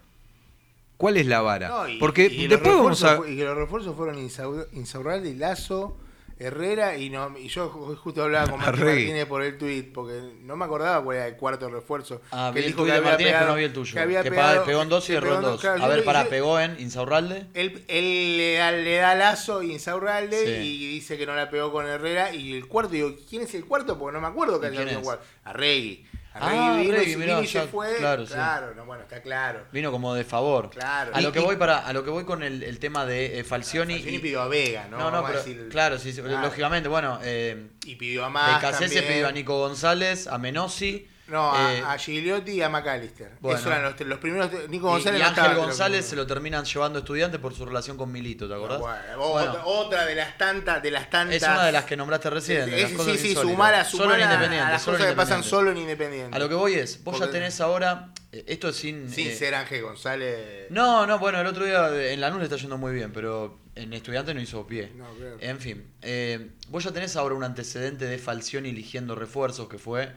¿Cuál 0.96 1.18
es 1.18 1.26
la 1.26 1.42
vara? 1.42 1.68
No, 1.68 1.90
y- 1.90 2.00
Porque 2.00 2.28
y 2.28 2.48
después 2.48 2.76
vamos 2.78 3.04
a. 3.04 3.20
Y 3.28 3.36
que 3.36 3.44
los 3.44 3.58
refuerzos 3.58 3.96
fueron 3.98 4.16
Insau- 4.18 4.68
Insaurralde, 4.72 5.34
Lazo, 5.36 5.98
Herrera 6.40 6.98
y 6.98 7.10
no 7.10 7.38
y 7.38 7.48
yo 7.48 7.72
ju- 7.72 7.96
justo 7.98 8.24
hablaba 8.24 8.50
con 8.50 8.60
Martín. 8.62 8.86
Martínez 8.86 9.26
por 9.28 9.44
el 9.44 9.58
tweet 9.58 9.92
porque 9.94 10.20
no 10.42 10.56
me 10.56 10.66
acordaba 10.66 11.04
cuál 11.04 11.18
era 11.18 11.28
el 11.28 11.36
cuarto 11.36 11.70
refuerzo. 11.70 12.22
Ah, 12.32 12.52
que 12.54 12.60
vi 12.60 12.66
el 12.66 12.72
dijo 12.72 12.86
que 12.86 12.92
había 12.92 13.02
Martínez, 13.10 13.32
pero 13.34 13.40
pegado- 13.46 13.52
no 13.52 13.56
vi 13.58 13.64
el 13.66 13.74
tuyo. 13.74 13.94
que 13.94 14.00
había 14.00 14.24
Que 14.24 14.30
pegado- 14.32 14.66
pegó 14.66 14.82
en 14.82 14.90
dos 14.90 15.10
y 15.10 15.14
erró 15.14 15.28
pegó 15.28 15.36
en 15.38 15.42
dos. 15.44 15.62
claro, 15.62 15.84
A 15.84 15.88
ver, 15.88 16.04
pará, 16.04 16.24
yo- 16.24 16.30
pegó 16.30 16.60
en 16.60 16.80
Insaurralde. 16.80 17.46
Él, 17.54 17.84
él 17.88 18.38
le, 18.38 18.54
da, 18.56 18.72
le 18.72 18.96
da 18.98 19.16
Lazo 19.16 19.64
y 19.64 19.72
Insaurralde 19.74 20.46
Sí. 20.46 20.52
y 20.68 20.88
dice 20.94 21.18
que 21.18 21.26
no 21.26 21.36
la 21.36 21.50
pegó 21.50 21.72
con 21.72 21.86
Herrera. 21.88 22.34
Y 22.34 22.54
el 22.56 22.68
cuarto, 22.68 22.92
digo, 22.94 23.14
¿quién 23.30 23.44
es 23.44 23.54
el 23.56 23.66
cuarto? 23.66 23.98
Porque 24.00 24.14
no 24.14 24.22
me 24.22 24.28
acuerdo 24.28 24.60
que 24.60 24.68
haya 24.68 24.76
¿Quién 24.78 24.88
habido 24.88 25.00
es? 25.02 25.06
cuarto. 25.06 25.26
Arregui. 25.46 26.06
Ah, 26.36 26.78
vino, 26.82 27.20
mirá, 27.20 27.38
se 27.42 27.54
ya- 27.54 27.68
fue. 27.68 27.96
claro, 27.98 28.26
sí. 28.26 28.34
no, 28.76 28.86
bueno, 28.86 29.04
está 29.04 29.22
claro. 29.22 29.66
Vino 29.72 29.92
como 29.92 30.14
de 30.16 30.24
favor. 30.24 30.70
Claro. 30.72 31.12
A 31.14 31.22
lo 31.22 31.32
que 31.32 31.40
voy 31.40 31.56
para, 31.58 31.86
a 31.86 31.94
lo 31.94 32.04
que 32.04 32.10
voy 32.10 32.24
con 32.26 32.42
el, 32.44 32.64
el 32.64 32.80
tema 32.80 33.06
de 33.06 33.40
eh, 33.40 33.44
Falcioni. 33.44 33.94
Falcioni 33.94 34.18
y- 34.18 34.20
pidió 34.20 34.42
a 34.42 34.48
Vega, 34.48 34.88
¿no? 34.90 34.98
No, 34.98 35.12
no, 35.12 35.24
pero 35.26 35.40
decir- 35.44 35.70
claro, 35.70 36.00
sí, 36.00 36.12
Claro. 36.14 36.42
lógicamente, 36.42 36.90
bueno, 36.90 37.20
eh, 37.24 37.68
Y 37.86 37.96
pidió 37.96 38.24
a 38.24 38.28
de 38.28 38.32
más. 38.34 38.62
Cassese 38.62 38.96
también. 38.96 39.14
pidió 39.14 39.28
a 39.28 39.32
Nico 39.32 39.58
González, 39.60 40.28
a 40.28 40.38
Menossi. 40.38 41.08
No, 41.34 41.52
a, 41.52 41.74
eh, 41.74 41.84
a 41.86 41.98
Gigliotti 41.98 42.52
y 42.52 42.62
a 42.62 42.70
McAllister. 42.70 43.32
Bueno. 43.42 43.58
Esos 43.58 43.72
eran 43.72 43.84
los, 43.84 44.00
los 44.02 44.20
primeros. 44.20 44.52
Nico 44.70 44.88
y- 44.88 44.92
González 44.92 45.20
y 45.20 45.24
no 45.24 45.30
Ángel 45.30 45.44
estaba, 45.46 45.66
González 45.66 46.06
se 46.06 46.16
lo 46.16 46.28
terminan 46.28 46.64
llevando 46.64 47.00
estudiantes 47.00 47.40
por 47.42 47.56
su 47.56 47.66
relación 47.66 47.98
con 47.98 48.12
Milito, 48.12 48.48
¿te 48.48 48.54
acordás? 48.54 48.80
Bueno, 48.80 49.30
Bueno, 49.30 49.62
otra, 49.66 50.06
de 50.06 50.14
las 50.16 50.38
tantas, 50.38 50.82
de 50.84 50.92
las 50.92 51.10
tantas. 51.10 51.36
es 51.36 51.44
una 51.44 51.66
de 51.66 51.72
las 51.72 51.86
que 51.86 51.98
nombraste 51.98 52.30
recién. 52.30 52.66
sí, 52.70 53.18
sí, 53.18 53.34
sumar 53.36 53.74
a, 53.74 53.84
Solo 53.84 54.04
sumar 54.04 54.20
en 54.20 54.28
a- 54.28 54.34
Independiente, 54.34 54.68
a 54.68 54.72
las 54.74 54.82
solo 54.84 54.98
en 54.98 55.02
cosas 55.02 55.12
que 55.14 55.18
pasan 55.18 55.44
solo 55.44 55.72
en 55.72 55.78
Independiente. 55.78 56.36
A 56.36 56.40
lo 56.40 56.48
que 56.48 56.56
voy 56.56 56.76
es, 56.76 57.04
vos 57.04 57.20
ya 57.20 57.30
tenés 57.32 57.60
ahora, 57.62 58.10
eh, 58.32 58.44
esto 58.48 58.70
es 58.70 58.76
sin... 58.76 59.10
Sin 59.10 59.30
eh, 59.30 59.36
ser 59.36 59.56
Ángel 59.56 59.82
González. 59.82 60.68
No, 60.70 61.08
no, 61.08 61.18
bueno, 61.20 61.42
el 61.42 61.48
otro 61.48 61.66
día 61.66 61.90
en 62.12 62.22
Lanús 62.22 62.38
le 62.40 62.44
está 62.46 62.58
yendo 62.58 62.78
muy 62.78 62.94
bien, 62.94 63.12
pero 63.12 63.60
en 63.76 63.92
Estudiantes 63.94 64.36
no 64.36 64.42
hizo 64.42 64.68
pie. 64.68 64.92
No, 64.96 65.10
claro. 65.16 65.38
En 65.40 65.60
fin, 65.60 65.84
eh, 66.04 66.52
vos 66.70 66.84
ya 66.84 66.92
tenés 66.92 67.16
ahora 67.16 67.34
un 67.34 67.44
antecedente 67.44 68.06
de 68.06 68.20
Falcioni 68.20 68.70
eligiendo 68.70 69.16
refuerzos, 69.16 69.68
que 69.68 69.80
fue 69.80 70.12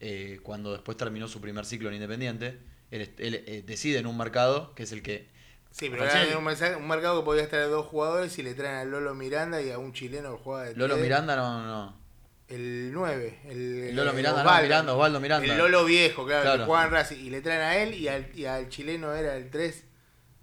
eh, 0.00 0.40
cuando 0.42 0.72
después 0.72 0.96
terminó 0.96 1.28
su 1.28 1.40
primer 1.40 1.64
ciclo 1.66 1.88
en 1.88 1.94
Independiente. 1.94 2.58
Él, 2.90 3.08
eh, 3.18 3.62
decide 3.66 3.98
en 3.98 4.06
un 4.06 4.16
mercado, 4.16 4.74
que 4.74 4.82
es 4.82 4.92
el 4.92 5.02
que... 5.02 5.28
Sí, 5.70 5.88
pero 5.88 6.04
era 6.04 6.36
un, 6.36 6.42
mensaje- 6.44 6.74
un 6.74 6.88
mercado 6.88 7.20
que 7.20 7.24
podía 7.24 7.42
estar 7.44 7.60
de 7.60 7.66
dos 7.68 7.86
jugadores 7.86 8.36
y 8.38 8.42
le 8.42 8.54
traen 8.54 8.76
a 8.78 8.84
Lolo 8.84 9.14
Miranda 9.14 9.62
y 9.62 9.70
a 9.70 9.78
un 9.78 9.92
chileno 9.92 10.36
que 10.36 10.42
juega 10.42 10.64
de 10.64 10.74
Lolo 10.74 10.94
tres. 10.94 11.04
Miranda 11.04 11.36
no, 11.36 11.62
no. 11.64 12.00
El 12.48 12.90
9. 12.92 13.38
El, 13.44 13.56
El 13.90 13.94
Lolo 13.96 14.10
el 14.10 14.16
Miranda, 14.16 14.42
no, 14.42 14.48
Osvaldo. 14.48 14.62
Miranda, 14.64 14.92
Osvaldo 14.94 15.20
Miranda. 15.20 15.46
El 15.52 15.56
Lolo 15.58 15.84
viejo, 15.84 16.26
claro, 16.26 16.42
Claro. 16.42 16.58
que 16.58 16.64
jugaba 16.64 16.86
en 16.86 16.90
Racing. 16.90 17.16
Y 17.18 17.30
le 17.30 17.40
traen 17.42 17.60
a 17.60 17.76
él 17.76 17.94
y 17.94 18.08
al, 18.08 18.36
y 18.36 18.46
al 18.46 18.68
chileno 18.68 19.14
era 19.14 19.36
el 19.36 19.48
3. 19.50 19.84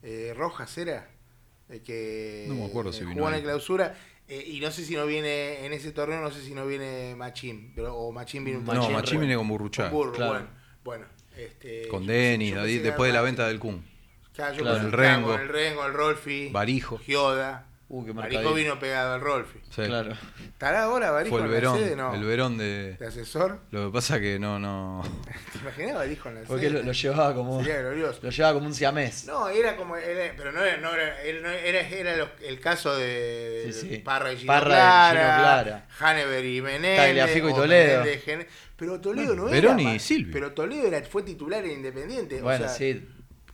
Eh, 0.04 0.34
Rojas 0.38 0.78
era. 0.78 1.10
El 1.68 1.82
que 1.84 2.46
No 2.48 2.56
me 2.56 2.66
acuerdo 2.68 2.94
si 2.94 3.02
vino 3.02 3.16
jugó 3.16 3.28
en 3.28 3.36
la 3.36 3.42
clausura. 3.42 3.98
Eh, 4.30 4.44
y 4.46 4.60
no 4.60 4.72
sé 4.72 4.84
si 4.84 4.96
no 4.96 5.06
viene 5.06 5.66
en 5.66 5.72
ese 5.74 5.92
torneo, 5.92 6.20
no 6.20 6.32
sé 6.32 6.42
si 6.42 6.54
no 6.54 6.66
viene 6.68 7.16
Machín. 7.16 7.72
Pero, 7.76 7.96
o 7.96 8.12
Machín 8.12 8.44
viene 8.44 8.60
un 8.60 8.66
No, 8.66 8.74
torneo. 8.74 8.92
Machín 8.92 9.20
viene 9.20 9.36
con 9.36 9.48
Burruchaga. 9.48 9.90
Burro, 9.90 10.12
Claro. 10.14 10.32
bueno. 10.34 10.48
bueno 10.84 11.06
este, 11.38 11.88
Con 11.88 12.06
Denis, 12.08 12.54
después 12.84 13.10
de 13.10 13.14
la 13.14 13.22
venta 13.22 13.44
Machín. 13.44 13.52
del 13.54 13.60
Kun. 13.60 13.86
Claro, 14.34 14.54
yo 14.56 14.62
Claro. 14.64 14.78
El 14.86 14.92
Rengo. 14.92 15.32
con 15.32 15.42
el 15.42 15.48
Rengo, 15.50 15.86
el 15.86 15.94
Rolfi, 15.94 16.50
Barijo. 16.50 16.98
Gioda. 17.00 17.67
Uh, 17.90 18.06
qué 18.06 18.14
mercadito. 18.14 18.54
vino 18.54 18.78
pegado 18.80 19.14
al 19.14 19.22
Rolfi. 19.22 19.60
Sí. 19.70 19.84
Claro. 19.84 20.14
¿Estará 20.46 20.84
ahora 20.84 21.10
Barijo 21.12 21.38
Fue 21.38 21.40
el 21.40 21.46
en 21.46 21.52
la 21.54 21.56
verón, 21.60 21.78
sede? 21.80 21.96
No. 21.96 22.14
el 22.14 22.24
verón 22.26 22.58
de... 22.58 22.98
¿De 23.00 23.08
asesor? 23.08 23.62
Lo 23.72 23.86
que 23.88 23.94
pasa 23.94 24.20
que 24.20 24.38
no, 24.40 24.60
no... 24.60 25.04
¿Te 25.54 25.60
imaginas 25.60 25.96
Barijo 25.96 26.28
en 26.28 26.36
la 26.36 26.42
Porque 26.42 26.66
sede? 26.70 26.80
lo, 26.80 26.84
lo 26.86 26.92
llevaba 26.92 27.34
como... 27.34 27.60
Sería 27.64 27.80
glorioso. 27.80 28.20
Lo 28.24 28.30
llevaba 28.30 28.54
como 28.56 28.66
un 28.68 28.74
siamés. 28.74 29.24
No, 29.26 29.48
era 29.48 29.78
como. 29.78 29.96
era- 29.96 30.34
pero 30.36 30.52
no 30.52 30.62
era. 30.66 30.78
No 30.78 30.94
era, 30.94 31.22
él 31.24 31.42
no 31.42 31.50
era, 31.50 31.80
era 31.80 32.18
los- 32.18 32.30
el 32.44 32.60
caso 32.60 32.94
de 32.98 33.70
Sí, 33.72 33.88
sí. 33.90 33.98
Parra 34.00 34.34
y 34.34 34.38
Gino 34.38 34.48
Parra 34.52 34.68
y 34.68 34.72
Clara, 34.74 35.12
Gino 35.12 35.44
Clara. 35.44 35.88
Hanever 36.00 36.46
y 36.46 36.62
Menéndez. 36.62 36.98
Tagliafico 36.98 37.50
y 37.50 37.54
Toledo. 37.54 38.00
Menéndez, 38.02 38.24
Gen- 38.26 38.48
pero 38.76 39.00
Toledo 39.00 39.34
no 39.34 39.46
Verón 39.46 39.80
era. 39.80 39.90
y 39.90 39.94
ma- 39.94 40.00
Silvio. 40.00 40.34
Pero 40.34 40.52
Toledo 40.52 40.88
era, 40.88 41.02
fue 41.04 41.24
titular 41.24 41.64
en 41.64 41.72
Independiente. 41.72 42.42
Bueno, 42.42 42.66
o 42.66 42.68
sea, 42.68 42.78
sí. 42.78 43.08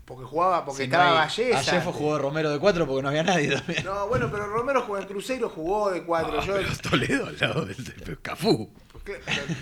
Porque 0.05 0.25
jugaba, 0.25 0.65
porque 0.65 0.83
Si 0.83 0.87
no 0.89 0.97
estaba 0.97 1.11
hay- 1.23 1.27
Valleza. 1.27 1.59
Ayer 1.71 1.81
fue 1.81 1.93
jugó 1.93 2.17
Romero 2.19 2.51
de 2.51 2.59
4 2.59 2.85
porque 2.85 3.01
no 3.03 3.07
había 3.09 3.23
nadie 3.23 3.55
también. 3.55 3.85
No, 3.85 4.07
bueno, 4.07 4.29
pero 4.31 4.47
Romero 4.47 4.81
jugó 4.81 4.97
en 4.97 5.05
Cruzeiro, 5.05 5.47
jugó 5.49 5.91
de 5.91 6.03
cuatro. 6.03 6.39
Ah, 6.41 6.45
Yo, 6.45 6.55
Toledo 6.89 7.27
al 7.27 7.37
lado 7.39 7.65
del, 7.65 7.83
del 7.83 8.19
Cafú. 8.21 8.69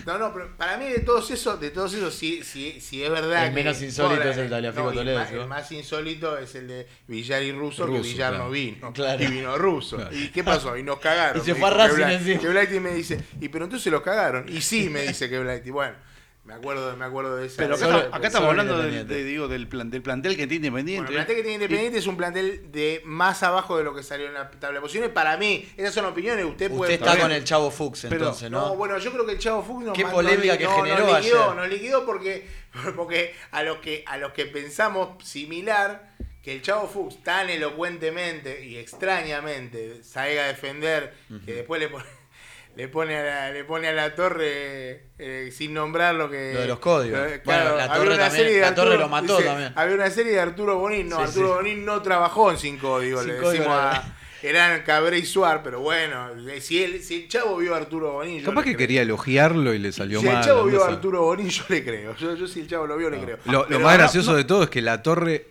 No, 0.06 0.18
no, 0.20 0.32
pero 0.34 0.56
para 0.56 0.78
mí 0.78 0.86
de 0.86 1.00
todos 1.00 1.30
esos, 1.32 1.60
de 1.60 1.72
todos 1.72 1.94
esos, 1.94 2.14
sí, 2.14 2.44
sí, 2.44 2.80
sí 2.80 3.04
es 3.04 3.10
verdad. 3.10 3.44
El 3.46 3.50
que- 3.50 3.56
menos 3.56 3.82
insólito 3.82 4.24
es 4.30 4.38
el 4.38 4.50
Tagliafico 4.50 4.92
y 4.92 4.96
Toledo, 4.96 5.20
más- 5.20 5.30
¿sí? 5.30 5.36
El 5.36 5.48
más 5.48 5.72
insólito 5.72 6.38
es 6.38 6.56
el 6.56 6.68
de 6.68 6.88
Villar 7.08 7.42
y 7.44 7.52
Russo, 7.52 7.86
que 7.88 8.00
Villar 8.00 8.32
claro. 8.32 8.46
no 8.46 8.50
vino. 8.52 8.94
Claro. 8.94 9.24
Y 9.24 9.28
vino 9.28 9.58
Russo. 9.58 9.98
Claro. 9.98 10.16
¿Y 10.16 10.30
qué 10.30 10.44
pasó? 10.44 10.78
Y 10.78 10.84
nos 10.84 11.00
cagaron. 11.00 11.42
Y 11.42 11.46
se 11.46 11.56
fue 11.56 11.70
a 11.70 11.72
Racing 11.74 12.04
encima. 12.04 12.40
Que 12.42 12.48
Blackty 12.50 12.80
me 12.80 12.92
dice, 12.94 13.20
y 13.40 13.50
pero 13.50 13.66
entonces 13.66 13.92
los 13.92 14.02
cagaron. 14.02 14.48
Y 14.48 14.62
sí, 14.62 14.90
me 14.90 15.02
dice 15.04 15.28
que 15.30 15.40
Blackty. 15.40 15.70
Bueno, 15.72 15.96
me 16.44 16.56
acuerdo, 16.56 16.98
me 16.98 17.06
acuerdo 17.06 17.36
de 17.38 17.46
esa. 17.46 17.58
Pero 17.58 17.76
acá, 17.76 18.10
acá 18.12 18.28
estamos 18.28 18.50
hablando 18.50 18.78
del, 18.82 19.08
de- 19.08 19.24
digo, 19.24 19.48
del, 19.48 19.68
plan- 19.68 19.90
del 19.92 20.02
plantel 20.02 20.36
que 20.36 20.48
tiene 20.48 20.70
Bueno, 20.72 20.90
Independiente. 20.90 21.10
el 21.12 21.16
plantel 21.16 21.36
que 21.36 21.42
tiene 21.44 21.56
Independiente 21.64 22.00
es 22.00 22.08
un 22.08 22.18
plantel 22.18 22.72
de 22.72 23.02
más 23.06 23.44
abajo 23.44 23.78
de 23.78 23.84
lo 23.84 23.94
que 23.94 24.02
salió 24.02 24.26
en 24.26 24.34
la 24.34 24.50
tabla 24.50 24.78
de 24.80 24.82
posiciones. 24.82 25.12
Para 25.12 25.38
mí, 25.38 25.70
esas 25.78 25.94
son 25.94 26.06
opiniones. 26.06 26.44
Usted, 26.46 26.72
puede 26.72 26.94
Usted 26.96 27.08
está 27.08 27.22
con 27.22 27.32
el 27.32 27.44
Chavo 27.44 27.70
Fuchs 27.70 28.02
Pero- 28.10 28.16
entonces, 28.16 28.50
No, 28.50 28.70
¿no? 28.70 28.76
bueno, 28.76 28.98
yo 28.98 29.12
creo 29.12 29.26
que 29.26 29.34
el 29.34 29.40
Chavo 29.40 29.62
Fuchs 29.64 29.86
nos 29.86 29.98
Qué 29.98 30.06
polémica 30.06 30.54
nos 30.54 30.58
que 30.58 30.64
no, 30.64 30.76
generó 30.76 31.06
nos 31.08 31.18
liquidó, 31.20 31.44
ayer. 31.44 31.56
nos 31.56 31.70
liquidó 31.70 32.06
porque, 32.06 32.48
porque 32.96 33.36
a 33.52 33.62
los 33.64 33.78
que 33.78 34.04
a 34.08 34.18
los 34.18 34.32
que 34.34 34.46
pensamos 34.48 35.24
similar 35.24 36.10
que 36.42 36.56
el 36.56 36.64
Chavo 36.64 36.88
Fuchs 36.88 37.22
tan 37.24 37.52
elocuentemente 37.52 38.66
y 38.66 38.78
extrañamente 38.78 40.04
salga 40.04 40.46
a 40.46 40.48
defender 40.48 41.14
que 41.46 41.54
después 41.54 41.80
le 41.80 41.88
pone 41.88 42.06
le 42.76 42.88
pone 42.88 43.18
a 43.18 43.24
la, 43.24 43.52
le 43.52 43.64
pone 43.64 43.88
a 43.88 43.92
la 43.94 44.16
torre 44.16 45.10
eh, 45.20 45.50
sin 45.56 45.74
nombrar 45.74 46.16
lo 46.16 46.30
que 46.30 46.54
Lo 46.54 46.62
de 46.62 46.68
los 46.68 46.80
códigos. 46.80 47.20
lo 47.20 47.26
de- 47.26 47.40
Bueno, 47.40 47.76
la 47.76 47.94
torre 47.94 48.18
también- 48.18 48.62
la 48.62 48.76
torre 48.76 48.98
lo 48.98 49.10
mató 49.10 49.38
dice, 49.38 49.48
también. 49.50 49.74
había 49.76 49.96
una 49.96 50.10
serie 50.10 50.32
de 50.34 50.40
Arturo 50.40 50.78
Bonín 50.78 51.10
no 51.10 51.18
Sí, 51.18 51.24
Arturo 51.24 51.48
sí. 51.48 51.54
Bonín 51.56 51.86
no 51.86 52.02
trabajó 52.02 52.52
en 52.52 52.58
sin 52.58 52.78
código 52.78 53.22
le 53.22 53.34
Sin 53.34 53.42
código 53.42 53.64
decimos 53.64 53.78
a 53.78 54.18
eran 54.44 54.82
Cabré 54.82 55.20
y 55.20 55.26
Suar, 55.28 55.62
pero 55.62 55.82
bueno, 55.82 56.30
si, 56.62 56.84
él, 56.84 57.04
si 57.04 57.16
el 57.24 57.28
chavo 57.28 57.58
vio 57.58 57.76
a 57.76 57.78
Arturo 57.78 58.14
Bonín. 58.14 58.44
Capaz 58.44 58.62
le 58.62 58.66
que 58.72 58.76
creo. 58.76 58.78
quería 58.80 59.02
elogiarlo 59.04 59.72
y 59.76 59.78
le 59.78 59.92
salió 59.92 60.20
Si 60.20 60.26
mal. 60.26 60.38
el 60.38 60.44
chavo 60.44 60.62
no 60.62 60.66
vio 60.66 60.84
a. 60.84 60.88
Arturo 60.88 61.22
Bonín, 61.22 61.48
yo 61.50 61.64
le 61.70 61.84
creo. 61.84 62.16
Yo, 62.16 62.36
yo 62.36 62.48
si 62.48 62.62
el 62.62 62.68
chavo 62.68 62.88
lo 62.88 62.98
vio, 62.98 63.12
le 63.12 63.20
creo. 63.20 63.38
Lo, 63.46 63.68
más 63.80 63.98
gracioso 63.98 64.36
de 64.36 64.44
todo 64.44 64.64
es 64.64 64.70
que 64.72 64.82
la 64.82 65.04
torre 65.04 65.46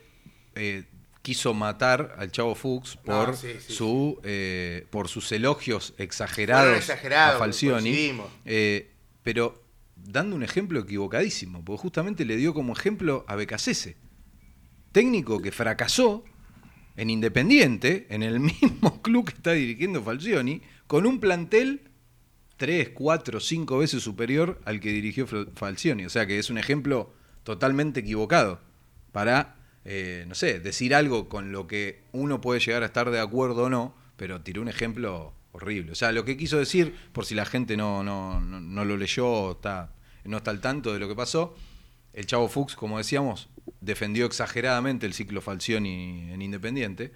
eh, 0.57 0.83
quiso 1.23 1.53
matar 1.55 2.15
al 2.19 2.31
Chavo 2.33 2.55
Fuchs 2.55 2.97
por 2.97 3.29
No, 3.31 3.37
sí, 3.37 3.49
sí, 3.61 3.73
su 3.73 4.19
eh, 4.23 4.87
por 4.91 5.09
sus 5.09 5.31
elogios 5.33 5.93
exagerados, 5.99 6.89
a 7.37 7.39
Falcioni. 7.39 7.91
eh, 8.47 8.91
pero 9.23 9.63
dando 9.97 10.35
un 10.35 10.43
ejemplo 10.43 10.81
equivocadísimo, 10.81 11.63
porque 11.65 11.83
justamente 11.83 12.25
le 12.25 12.37
dio 12.37 12.55
como 12.55 12.73
ejemplo 12.73 13.25
a 13.29 13.37
Becasese, 13.37 13.97
técnico 14.93 15.41
que 15.43 15.53
fracasó 15.53 16.25
en 16.97 17.11
Independiente, 17.11 18.07
en 18.11 18.23
el 18.23 18.41
mismo 18.41 19.01
club 19.03 19.27
que 19.27 19.35
está 19.35 19.53
dirigiendo 19.53 20.03
Falcioni, 20.03 20.63
con 20.87 21.07
un 21.07 21.21
plantel 21.21 21.83
tres, 22.57 22.91
cuatro, 22.91 23.41
cinco 23.41 23.79
veces 23.79 24.03
superior 24.03 24.61
al 24.65 24.81
que 24.81 24.91
dirigió 24.91 25.27
Fal- 25.27 25.51
Falcioni. 25.55 26.05
O 26.05 26.11
sea 26.11 26.27
que 26.27 26.39
es 26.39 26.51
un 26.51 26.59
ejemplo 26.59 27.13
totalmente 27.43 28.01
equivocado 28.01 28.61
para, 29.13 29.57
eh, 29.85 30.25
no 30.29 30.35
sé, 30.35 30.61
decir 30.61 30.95
algo 30.95 31.29
con 31.29 31.53
lo 31.53 31.67
que 31.67 32.03
uno 32.13 32.41
puede 32.41 32.61
llegar 32.61 32.83
a 32.83 32.87
estar 32.87 33.11
de 33.11 33.21
acuerdo 33.21 33.65
o 33.65 33.71
no, 33.71 33.95
pero 34.17 34.43
tiró 34.43 34.63
un 34.63 34.69
ejemplo 34.69 35.33
horrible. 35.53 35.93
O 35.93 35.95
sea, 35.95 36.13
lo 36.13 36.25
que 36.25 36.37
quiso 36.37 36.59
decir, 36.59 36.95
por 37.13 37.25
si 37.25 37.35
la 37.35 37.47
gente 37.47 37.77
no, 37.77 38.03
no, 38.03 38.41
no, 38.41 38.61
no 38.61 38.85
lo 38.85 38.97
leyó, 38.97 39.53
está, 39.53 39.93
no 40.25 40.39
está 40.39 40.51
al 40.51 40.61
tanto 40.61 40.93
de 40.93 40.99
lo 40.99 41.09
que 41.09 41.15
pasó, 41.15 41.55
el 42.13 42.27
Chavo 42.27 42.49
Fuchs, 42.49 42.77
como 42.77 42.99
decíamos, 42.99 43.49
defendió 43.81 44.27
exageradamente 44.27 45.07
el 45.07 45.15
ciclo 45.15 45.41
Falcioni 45.41 46.31
en 46.31 46.43
Independiente. 46.43 47.13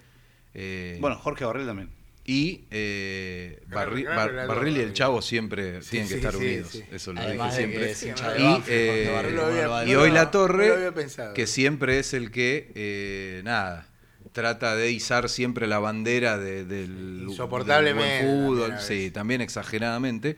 Eh, 0.53 0.97
Bueno, 1.01 1.17
Jorge 1.17 1.45
Barrel 1.45 1.65
también. 1.67 1.89
Y 2.27 2.65
eh, 2.71 3.61
Claro, 3.69 3.91
Barri- 3.91 4.01
claro, 4.01 4.15
Bar- 4.15 4.33
la 4.33 4.45
Barril 4.47 4.77
y 4.77 4.79
el 4.79 4.93
Chavo 4.93 5.21
siempre 5.21 5.81
Sí, 5.83 5.91
tienen 5.91 6.07
que 6.09 6.13
sí, 6.15 6.19
estar 6.19 6.33
sí, 6.33 6.37
unidos. 6.45 6.69
sí. 6.71 6.83
Eso 6.91 7.13
lo 7.13 7.21
Además 7.21 7.55
dije 7.57 7.93
siempre. 7.95 8.15
Y, 8.39 8.63
eh, 8.67 8.87
Jorge 8.87 9.09
Barril, 9.11 9.35
no 9.35 9.41
lo 9.41 9.41
¿cómo 9.47 9.51
había- 9.53 9.63
lo 9.65 9.69
va 9.69 9.79
a 9.81 9.85
Y 9.85 9.95
hoy 9.95 10.11
la 10.11 10.31
torre, 10.31 10.91
que 11.35 11.45
siempre 11.47 11.99
es 11.99 12.13
el 12.15 12.31
que, 12.31 12.71
eh, 12.73 13.41
nada, 13.43 13.87
trata 14.31 14.75
de 14.75 14.91
izar 14.91 15.29
siempre 15.29 15.67
la 15.67 15.77
bandera 15.79 16.37
de- 16.39 16.65
del, 16.65 17.25
Insoportablemente 17.27 18.13
del 18.25 18.33
buen 18.33 18.47
fútbol, 18.57 18.79
sí, 18.79 19.11
también 19.11 19.41
exageradamente, 19.41 20.37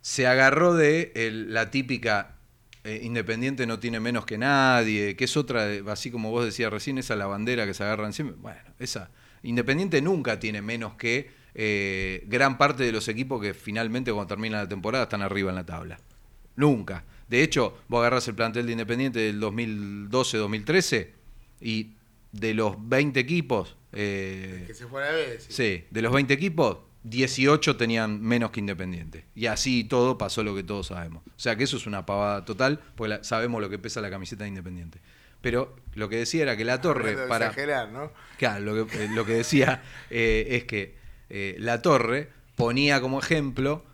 se 0.00 0.26
agarró 0.26 0.74
de 0.74 1.12
el- 1.16 1.52
la 1.52 1.70
típica 1.70 2.32
eh, 2.84 3.00
Independiente 3.02 3.66
no 3.66 3.80
tiene 3.80 3.98
menos 3.98 4.24
que 4.26 4.38
nadie, 4.38 5.16
que 5.16 5.24
es 5.24 5.36
otra, 5.36 5.66
así 5.88 6.12
como 6.12 6.30
vos 6.30 6.44
decías 6.44 6.70
recién, 6.72 6.98
esa 6.98 7.16
la 7.16 7.26
bandera 7.26 7.66
que 7.66 7.74
se 7.74 7.82
agarran 7.82 8.12
siempre. 8.12 8.36
Bueno, 8.40 8.60
esa 8.78 9.10
Independiente 9.48 10.00
nunca 10.02 10.38
tiene 10.38 10.60
menos 10.62 10.94
que 10.94 11.30
eh, 11.54 12.24
gran 12.28 12.58
parte 12.58 12.84
de 12.84 12.92
los 12.92 13.08
equipos 13.08 13.40
que 13.40 13.54
finalmente 13.54 14.12
cuando 14.12 14.28
termina 14.28 14.58
la 14.58 14.68
temporada 14.68 15.04
están 15.04 15.22
arriba 15.22 15.50
en 15.50 15.56
la 15.56 15.64
tabla. 15.66 15.98
Nunca. 16.56 17.04
De 17.28 17.42
hecho, 17.42 17.78
vos 17.88 18.00
agarrás 18.00 18.28
el 18.28 18.34
plantel 18.34 18.66
de 18.66 18.72
Independiente 18.72 19.18
del 19.20 19.40
2012-2013 19.40 21.08
y 21.60 21.92
de 22.32 22.54
los 22.54 22.76
20 22.88 23.18
equipos, 23.20 23.76
eh, 23.92 24.64
Que 24.66 24.74
se 24.74 24.86
fue 24.86 25.02
a 25.02 25.10
la 25.12 25.16
vez. 25.16 25.46
sí, 25.48 25.84
de 25.90 26.02
los 26.02 26.12
20 26.12 26.34
equipos, 26.34 26.78
18 27.04 27.76
tenían 27.76 28.20
menos 28.20 28.50
que 28.50 28.60
Independiente. 28.60 29.24
Y 29.34 29.46
así 29.46 29.84
todo 29.84 30.18
pasó 30.18 30.42
lo 30.42 30.54
que 30.54 30.62
todos 30.62 30.88
sabemos. 30.88 31.22
O 31.26 31.30
sea 31.38 31.56
que 31.56 31.64
eso 31.64 31.76
es 31.76 31.86
una 31.86 32.04
pavada 32.04 32.44
total, 32.44 32.80
porque 32.94 33.08
la- 33.10 33.24
sabemos 33.24 33.60
lo 33.60 33.70
que 33.70 33.78
pesa 33.78 34.00
la 34.00 34.10
camiseta 34.10 34.44
de 34.44 34.48
Independiente. 34.48 35.00
Pero 35.46 35.76
lo 35.94 36.08
que 36.08 36.16
decía 36.16 36.42
era 36.42 36.56
que 36.56 36.64
la 36.64 36.80
torre, 36.80 37.14
de 37.14 37.28
para, 37.28 37.46
exagerar, 37.46 37.88
¿no? 37.90 38.10
Claro, 38.36 38.64
lo 38.64 38.84
que, 38.88 39.04
eh, 39.04 39.08
lo 39.14 39.24
que 39.24 39.34
decía 39.34 39.80
eh, 40.10 40.44
es 40.50 40.64
que 40.64 40.96
eh, 41.30 41.54
la 41.60 41.82
Torre 41.82 42.30
ponía 42.56 43.00
como 43.00 43.20
ejemplo 43.20 43.84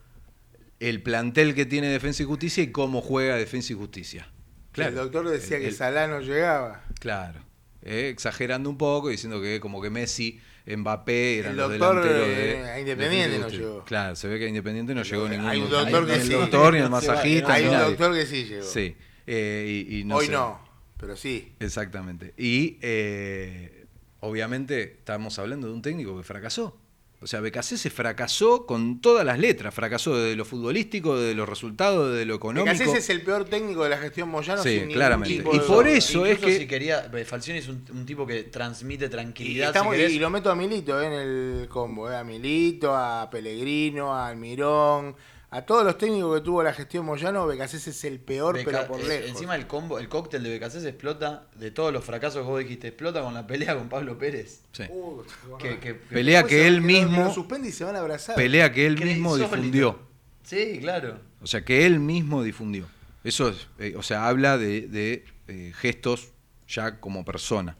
el 0.81 1.03
plantel 1.03 1.55
que 1.55 1.67
tiene 1.67 1.88
Defensa 1.88 2.23
y 2.23 2.27
Justicia 2.27 2.62
y 2.62 2.69
cómo 2.73 3.03
juega 3.03 3.37
Defensa 3.37 3.75
y 3.75 3.77
Justicia. 3.77 4.29
el 4.77 4.95
doctor 4.95 5.29
decía 5.29 5.59
El- 5.59 5.62
que 5.65 5.69
el- 5.69 5.75
Salah 5.75 6.07
no 6.07 6.21
llegaba. 6.21 6.85
Claro, 7.01 7.41
eh, 7.83 8.09
exagerando 8.11 8.71
un 8.71 8.79
poco, 8.79 9.11
diciendo 9.11 9.38
que 9.43 9.61
como 9.61 9.83
que 9.83 9.91
Messi, 9.91 10.41
Mbappé 10.67 11.41
eran 11.41 11.51
El 11.51 11.57
los 11.59 11.69
doctor, 11.69 12.03
delanteros 12.03 12.29
de 12.65 12.71
a 12.71 12.81
Independiente 12.81 13.38
no 13.41 13.49
llegó. 13.49 13.85
Claro, 13.85 14.17
se 14.17 14.27
ve 14.27 14.38
que 14.38 14.47
a 14.47 14.49
Independiente 14.49 14.95
no 14.95 15.03
llegó 15.03 15.29
ningún 15.29 15.49
Hay 15.49 15.61
un 15.61 15.69
doctor 15.69 16.07
que 16.07 16.15
el 16.15 16.23
sí. 16.23 16.33
doctor, 16.33 16.73
ni 16.73 16.81
el 16.81 16.88
masajista, 16.88 17.53
Hay 17.53 17.67
un 17.67 17.79
doctor 17.79 18.15
que 18.15 18.25
sí 18.25 18.45
llegó. 18.47 18.65
Sí, 18.65 18.97
y, 19.27 19.99
y 19.99 20.05
no 20.07 20.17
Hoy 20.17 20.27
sé. 20.29 20.33
no, 20.33 20.71
pero 21.03 21.17
sí. 21.17 21.53
Exactamente. 21.59 22.33
Y 22.38 22.79
eh, 22.81 23.87
obviamente 24.21 24.83
estamos 24.99 25.37
hablando 25.41 25.67
de 25.67 25.73
un 25.75 25.83
técnico 25.83 26.17
que 26.17 26.23
fracasó. 26.23 26.79
O 27.21 27.27
sea, 27.29 27.41
Becasese 27.41 27.88
fracasó 27.91 28.67
con 28.67 29.01
todas 29.01 29.25
las 29.25 29.38
letras. 29.38 29.73
Fracasó 29.75 30.17
de 30.17 30.35
lo 30.37 30.45
futbolístico, 30.45 31.17
de 31.19 31.35
los 31.37 31.49
resultados, 31.49 32.17
de 32.17 32.25
lo 32.25 32.35
económico. 32.35 32.73
Becasese 32.73 32.99
es 32.99 33.11
el 33.11 33.23
peor 33.23 33.45
técnico 33.45 33.85
de 33.85 33.91
la 33.91 33.99
gestión 33.99 34.29
Moyano. 34.29 34.61
Sí, 34.62 34.81
sin 34.81 34.91
claramente. 34.93 35.37
tipo 35.37 35.55
Y 35.55 35.59
de 35.59 35.65
por 35.65 35.87
eso 35.87 36.25
es 36.27 36.38
que- 36.38 36.59
si 36.59 36.67
quería, 36.67 37.09
eh, 37.15 37.25
Falcioni 37.25 37.61
es 37.61 37.69
un, 37.69 37.85
un 37.93 38.07
tipo 38.07 38.27
que 38.27 38.45
transmite 38.45 39.07
Y, 39.07 39.09
tranquilidad. 39.09 39.69
estamos- 39.69 39.95
si 39.95 39.99
querés. 40.01 40.15
y 40.15 40.19
lo 40.19 40.31
meto 40.31 40.51
a 40.51 40.57
Milito 40.57 41.01
eh, 41.01 41.07
en 41.07 41.12
el 41.12 41.69
combo, 41.69 42.11
eh, 42.11 42.17
a 42.17 42.25
Milito, 42.25 42.93
a 42.95 43.29
Pellegrino, 43.31 44.12
a 44.15 44.27
Almirón, 44.29 45.15
a 45.55 45.62
todos 45.62 45.85
los 45.85 45.99
técnicos 45.99 46.35
que 46.41 46.45
tuvo 46.45 46.62
la 46.62 46.73
gestión 46.73 47.05
Moyano, 47.05 47.47
Becasese 47.47 47.91
es 47.91 48.05
el 48.05 48.19
peor, 48.21 48.57
Beca- 48.57 48.65
pero 48.65 48.87
por 48.88 49.01
eh, 49.01 49.07
lejos. 49.07 49.29
Encima 49.31 49.55
el 49.55 49.67
combo, 49.67 49.99
el 49.99 50.09
cóctel 50.09 50.43
de 50.43 50.49
Becasés 50.51 50.85
explota 50.85 51.47
de 51.57 51.71
todos 51.71 51.93
los 51.93 52.05
fracasos 52.05 52.43
que 52.43 52.49
vos 52.51 52.59
dijiste, 52.59 52.88
explota 52.88 53.23
con 53.23 53.35
la 53.35 53.47
pelea 53.47 53.77
con 53.77 53.88
Pablo 53.88 54.17
Pérez. 54.19 54.62
Sí. 54.73 54.85
Uh, 54.88 55.23
Que, 55.59 55.79
que- 55.79 55.95
Pelea 55.95 56.43
que 56.45 56.67
él 56.67 56.81
mismo- 56.81 57.25
lo 57.25 57.33
suspende 57.33 57.69
y 57.69 57.73
se 57.73 57.85
van 57.85 57.95
a 57.97 58.01
abrazar. 58.01 58.35
Pelea 58.35 58.73
que 58.73 58.87
él 58.87 58.97
mismo 59.03 59.37
difundió. 59.37 59.99
Sí, 60.43 60.79
claro. 60.81 61.19
O 61.41 61.47
sea, 61.47 61.65
que 61.65 61.85
él 61.87 62.01
mismo 62.01 62.43
difundió. 62.43 62.87
Eso 63.23 63.51
es, 63.51 63.69
eh, 63.79 63.95
o 63.97 64.03
sea, 64.03 64.27
habla 64.29 64.59
de, 64.59 64.88
de, 64.88 65.25
eh, 65.49 65.73
gestos 65.77 66.31
ya 66.67 66.99
como 66.99 67.25
persona. 67.25 67.77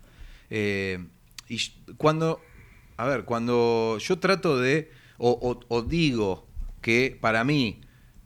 Eh, 0.51 1.05
y 1.49 1.59
cuando, 1.97 2.41
a 2.99 3.07
ver, 3.07 3.25
cuando 3.25 3.97
yo 3.99 4.19
trato 4.19 4.59
de, 4.61 4.93
o, 5.19 5.31
o- 5.31 5.61
o 5.75 5.83
digo 5.83 6.47
que 6.83 7.17
para 7.19 7.45
mí, 7.45 7.81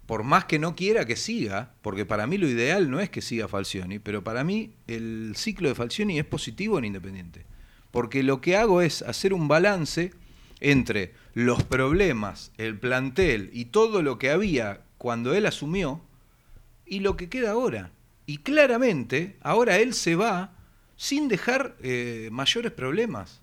por 0.07 0.25
más 0.25 0.47
que 0.47 0.59
no 0.59 0.75
quiera 0.75 1.05
que 1.05 1.15
siga, 1.15 1.75
porque 1.83 2.05
para 2.05 2.27
mí 2.27 2.39
lo 2.39 2.49
ideal 2.49 2.91
no 2.91 2.99
es 2.99 3.11
que 3.11 3.23
siga 3.23 3.47
Falcioni, 3.47 4.01
pero 4.01 4.25
para 4.25 4.43
mí 4.43 4.75
el 4.89 5.35
ciclo 5.37 5.69
de 5.69 5.75
Falcioni 5.77 6.19
es 6.19 6.25
positivo 6.25 6.79
en 6.79 6.87
Independiente. 6.87 7.47
Porque 7.93 8.23
lo 8.23 8.41
que 8.41 8.57
hago 8.57 8.83
es 8.83 9.03
hacer 9.03 9.33
un 9.33 9.47
balance 9.47 10.13
entre 10.61 11.15
los 11.35 11.63
problemas, 11.63 12.51
el 12.57 12.79
plantel 12.79 13.51
y 13.53 13.67
todo 13.67 14.03
lo 14.03 14.19
que 14.19 14.31
había 14.31 14.81
cuando 14.99 15.35
él 15.35 15.47
asumió 15.47 16.01
y 16.85 17.01
lo 17.01 17.17
que 17.17 17.29
queda 17.29 17.53
ahora. 17.53 17.93
Y 18.27 18.39
claramente, 18.39 19.37
ahora 19.41 19.79
él 19.79 19.95
se 19.95 20.17
va 20.17 20.57
sin 20.97 21.29
dejar 21.29 21.77
eh, 21.83 22.29
mayores 22.33 22.73
problemas. 22.73 23.41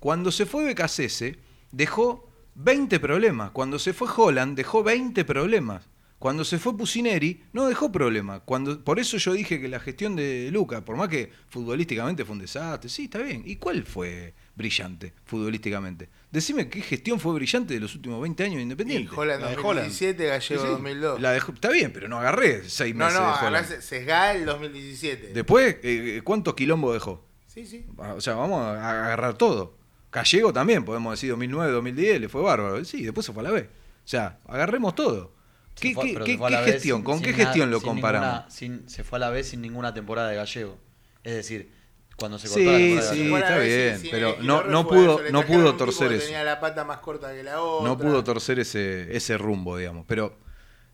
Cuando 0.00 0.30
se 0.30 0.44
fue 0.44 0.64
Becasese, 0.64 1.38
dejó 1.72 2.25
20 2.56 2.98
problemas. 3.00 3.50
Cuando 3.52 3.78
se 3.78 3.92
fue 3.92 4.08
Holland, 4.14 4.56
dejó 4.56 4.82
20 4.82 5.24
problemas. 5.24 5.82
Cuando 6.18 6.44
se 6.44 6.58
fue 6.58 6.74
Pusineri, 6.74 7.42
no 7.52 7.66
dejó 7.66 7.92
problema. 7.92 8.40
Cuando, 8.40 8.82
por 8.82 8.98
eso 8.98 9.18
yo 9.18 9.34
dije 9.34 9.60
que 9.60 9.68
la 9.68 9.78
gestión 9.78 10.16
de 10.16 10.48
Luca, 10.50 10.82
por 10.82 10.96
más 10.96 11.08
que 11.10 11.30
futbolísticamente 11.50 12.24
fue 12.24 12.32
un 12.32 12.38
desastre, 12.38 12.88
sí, 12.88 13.04
está 13.04 13.18
bien. 13.18 13.42
¿Y 13.44 13.56
cuál 13.56 13.84
fue 13.84 14.32
brillante 14.54 15.12
futbolísticamente? 15.26 16.08
Decime 16.30 16.70
qué 16.70 16.80
gestión 16.80 17.20
fue 17.20 17.34
brillante 17.34 17.74
de 17.74 17.80
los 17.80 17.94
últimos 17.94 18.22
20 18.22 18.42
años 18.44 18.54
de 18.56 18.60
Y 18.60 18.62
Independiente. 18.62 19.12
Holland 19.14 19.42
La 19.42 19.50
de 19.50 19.56
2017, 19.56 20.24
Gallego 20.26 20.62
Sí, 20.62 20.66
sí. 20.66 20.72
2002. 20.72 21.20
La 21.20 21.32
dejó- 21.32 21.52
está 21.52 21.68
bien, 21.70 21.92
pero 21.92 22.08
no 22.08 22.18
agarré 22.18 22.62
seis 22.66 22.94
no, 22.94 23.04
meses 23.04 23.20
no, 23.20 23.26
de 23.26 23.32
Holland. 23.34 23.56
agarrás 23.66 23.84
Sesgal 23.84 24.44
2017. 24.46 25.32
Después, 25.34 25.76
eh, 25.82 26.22
¿cuántos 26.24 26.54
quilombos 26.54 26.94
dejó? 26.94 27.26
Sí, 27.46 27.66
sí. 27.66 27.84
O 27.98 28.20
sea, 28.22 28.34
vamos 28.36 28.62
a 28.62 29.04
agarrar 29.04 29.34
todo. 29.36 29.76
Gallego 30.16 30.52
también, 30.52 30.84
podemos 30.84 31.12
decir 31.12 31.30
2009, 31.30 31.72
2010, 31.72 32.20
le 32.22 32.28
fue 32.28 32.42
bárbaro. 32.42 32.84
Sí, 32.84 33.02
después 33.04 33.24
se 33.26 33.32
fue 33.32 33.42
a 33.42 33.44
la 33.44 33.50
B. 33.52 33.60
O 33.62 34.08
sea, 34.08 34.38
agarremos 34.46 34.94
todo. 34.94 35.32
¿Qué, 35.78 35.92
fue- 35.92 36.10
pero 36.14 36.24
B 36.24 36.72
gestión? 36.72 36.98
sin- 36.98 37.04
¿Con 37.04 37.14
sin 37.18 37.24
qué 37.26 37.32
nada- 37.32 37.44
gestión 37.44 37.70
lo 37.70 37.80
sin 37.80 37.88
comparamos? 37.88 38.28
ninguna- 38.28 38.50
sin- 38.50 38.88
se 38.88 39.04
fue 39.04 39.18
a 39.18 39.20
la 39.20 39.30
vez 39.30 39.48
sin 39.48 39.60
ninguna 39.60 39.92
temporada 39.92 40.28
de 40.30 40.36
Gallego. 40.36 40.78
Es 41.22 41.34
decir, 41.34 41.70
cuando 42.16 42.38
se 42.38 42.48
Sí, 42.48 42.54
cortó 42.54 42.70
la 42.70 42.78
temporada 42.78 43.10
de 43.10 43.16
sí, 43.16 43.28
la 43.28 43.38
está 43.38 43.58
bien, 43.58 43.98
sin 44.00 44.10
pero 44.10 44.36
no- 44.40 44.64
no 44.64 44.88
pudo- 44.88 45.20
no 45.30 45.42
pudo 45.44 45.76
torcer 45.76 46.12
eso. 46.12 46.24
Tenía 46.24 46.44
la 46.44 46.60
pata 46.60 46.82
más 46.84 46.98
corta 47.00 47.30
que 47.34 47.42
la 47.42 47.60
otra. 47.60 47.86
No 47.90 47.98
pudo 47.98 48.24
torcer 48.24 48.58
ese, 48.58 49.14
ese 49.14 49.36
rumbo, 49.36 49.76
digamos. 49.76 50.06
Pero 50.08 50.38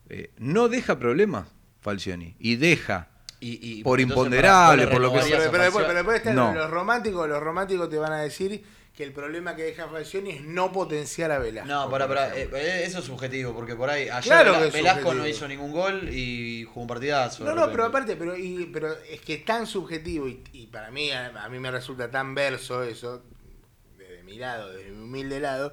eh, 0.09 0.31
no 0.39 0.69
deja 0.69 0.99
problemas 0.99 1.47
Falcioni. 1.81 2.35
Y 2.41 2.57
deja 2.57 3.09
Y- 3.41 3.59
y 3.79 3.83
por 3.85 4.01
imponderable, 4.01 4.83
¿para 4.85 4.89
qué 4.91 4.93
por 4.93 5.01
lo 5.01 5.09
que 5.13 5.19
Pero, 5.21 5.27
sea. 5.29 5.51
pero, 5.51 5.63
a 5.63 5.65
después, 5.65 5.85
pero 5.87 5.97
después 5.99 6.17
están 6.19 6.35
No. 6.37 6.55
los 6.55 6.71
románticos, 6.71 7.29
los 7.29 7.41
románticos 7.43 7.89
te 7.89 7.99
van 7.99 8.13
a 8.13 8.21
decir 8.23 8.65
que 8.95 9.05
el 9.05 9.13
problema 9.13 9.57
que 9.57 9.63
deja 9.63 9.89
Falcioni 9.89 10.31
es 10.33 10.43
no 10.43 10.71
potenciar 10.71 11.31
a 11.31 11.39
Velasco. 11.39 11.67
No, 11.73 11.89
para, 11.91 12.07
para, 12.07 12.29
ejemplo. 12.35 12.59
eh, 12.59 12.85
eso 12.85 12.99
es 12.99 13.05
subjetivo, 13.07 13.55
porque 13.55 13.75
por 13.75 13.89
ahí 13.89 14.03
ayer 14.11 14.23
Claro 14.23 14.53
Vela- 14.53 14.61
que 14.61 14.67
es 14.69 14.73
Velasco 14.75 15.15
no 15.15 15.27
hizo 15.27 15.49
ningún 15.49 15.73
gol 15.73 16.09
y 16.13 16.65
jugó 16.65 16.83
un 16.83 16.87
partidazo. 16.89 17.43
No, 17.45 17.55
no, 17.55 17.71
pero 17.71 17.87
aparte, 17.87 18.17
pero, 18.17 18.37
y- 18.37 18.67
pero 18.73 18.93
es 19.11 19.21
que 19.23 19.35
es 19.35 19.45
tan 19.47 19.67
subjetivo 19.67 20.29
y, 20.29 20.45
y 20.53 20.67
para 20.67 20.91
mí, 20.91 21.11
a, 21.11 21.29
a 21.43 21.49
mí 21.49 21.59
me 21.59 21.71
resulta 21.71 22.11
tan 22.11 22.35
verso 22.35 22.83
eso, 22.83 23.23
desde 23.97 24.23
mi 24.25 24.37
lado, 24.37 24.71
desde 24.73 24.91
mi 24.91 25.05
humilde 25.05 25.41
lado, 25.41 25.73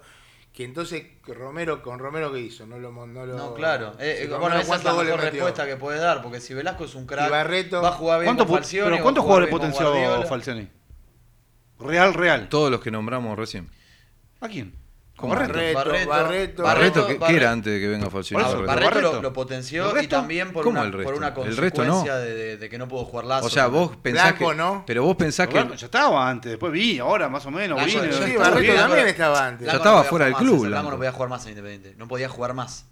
que 0.54 0.64
entonces 0.64 1.04
Romero, 1.28 1.82
con 1.84 2.00
Romero 2.00 2.32
¿qué 2.32 2.40
hizo? 2.40 2.66
No 2.66 2.80
lo... 2.80 2.90
No, 2.92 3.26
lo, 3.26 3.38
No, 3.38 3.54
claro. 3.54 3.96
Eh, 4.00 4.24
eh, 4.24 4.28
bueno, 4.28 4.48
esa 4.56 4.60
es 4.62 4.68
¿cuántos 4.68 4.96
la 4.96 5.04
mejor 5.04 5.22
respuesta 5.22 5.66
que 5.68 5.76
puedes 5.76 6.00
dar, 6.02 6.22
porque 6.22 6.40
si 6.40 6.54
Velasco 6.54 6.86
es 6.86 6.96
un 6.96 7.06
crack, 7.06 7.28
Y 7.28 7.32
Barreto- 7.32 7.82
va 7.82 7.90
a 7.90 7.92
jugar 7.92 8.20
bien 8.22 8.28
¿Cuántos 8.30 8.48
con 8.48 8.56
pu- 8.56 8.60
Falcioni, 8.60 8.92
pero 8.92 9.04
¿Cuántos 9.04 9.24
jugadores 9.26 9.50
potenció. 9.50 10.24
Falcioni? 10.28 10.70
Real, 11.80 12.14
real. 12.14 12.50
todos 12.50 12.70
los 12.72 12.82
que 12.82 12.92
nombramos 12.92 13.38
recién. 13.38 13.70
¿A 14.42 14.48
quién? 14.48 14.74
¿Cómo? 15.16 15.36
Barreto, 15.36 15.54
Barreto, 15.78 16.10
Barreto, 16.10 16.64
Barreto, 16.64 17.08
¿qué, 17.08 17.14
qué 17.16 17.20
Barreto- 17.20 17.38
era 17.38 17.52
antes 17.52 17.74
de 17.74 17.80
que 17.82 17.88
venga 17.90 18.10
Falcioni? 18.10 18.42
Barreto, 18.42 18.66
Barreto. 18.66 19.02
Lo, 19.16 19.22
lo 19.22 19.34
potenció 19.34 19.84
¿El 19.88 19.92
y 19.92 19.94
resto? 19.96 20.16
también 20.16 20.54
por 20.54 20.64
¿Cómo 20.64 20.80
una, 20.80 20.88
el 20.88 20.94
resto? 20.94 21.12
por 21.12 21.18
una 21.18 21.28
El 21.28 21.58
resto 21.58 21.84
no. 21.84 21.92
consecuencia 21.94 22.16
de, 22.20 22.34
de- 22.36 22.58
de 22.58 22.70
que 22.70 22.78
no 22.78 22.88
pudo 22.88 23.04
jugar 23.04 23.26
Lazo. 23.26 23.48
O 23.48 23.50
sea, 23.50 23.68
vos 23.68 23.98
pensás 23.98 24.30
Blanco, 24.38 24.52
que... 24.52 24.56
¿no? 24.56 24.84
Pero 24.88 25.04
vos 25.04 25.18
pensás 25.18 25.48
que... 25.48 25.56
Blanco 25.56 25.74
ya 25.76 25.86
estaba 25.88 26.30
antes, 26.30 26.52
después 26.52 26.72
vi, 26.72 27.00
ahora 27.00 27.28
más 27.28 27.46
o 27.46 27.52
menos. 27.52 27.84
Blanco, 27.84 28.02
vine, 28.02 28.14
sí, 28.14 28.38
Barreto 28.38 28.74
también 28.76 28.76
Blanco- 28.78 29.08
estaba 29.10 29.46
antes. 29.48 29.68
Ya 29.68 29.74
estaba 29.74 29.98
no 29.98 30.04
fuera 30.06 30.26
del 30.26 30.36
club, 30.36 30.48
Blanco 30.60 30.68
Blanco. 30.70 30.92
no 30.92 30.98
podía 30.98 31.12
jugar 31.12 31.30
más 31.30 31.44
en 31.46 31.50
Independiente. 31.50 31.96
No 31.98 32.08
podía 32.08 32.30
jugar 32.30 32.54
más. 32.54 32.86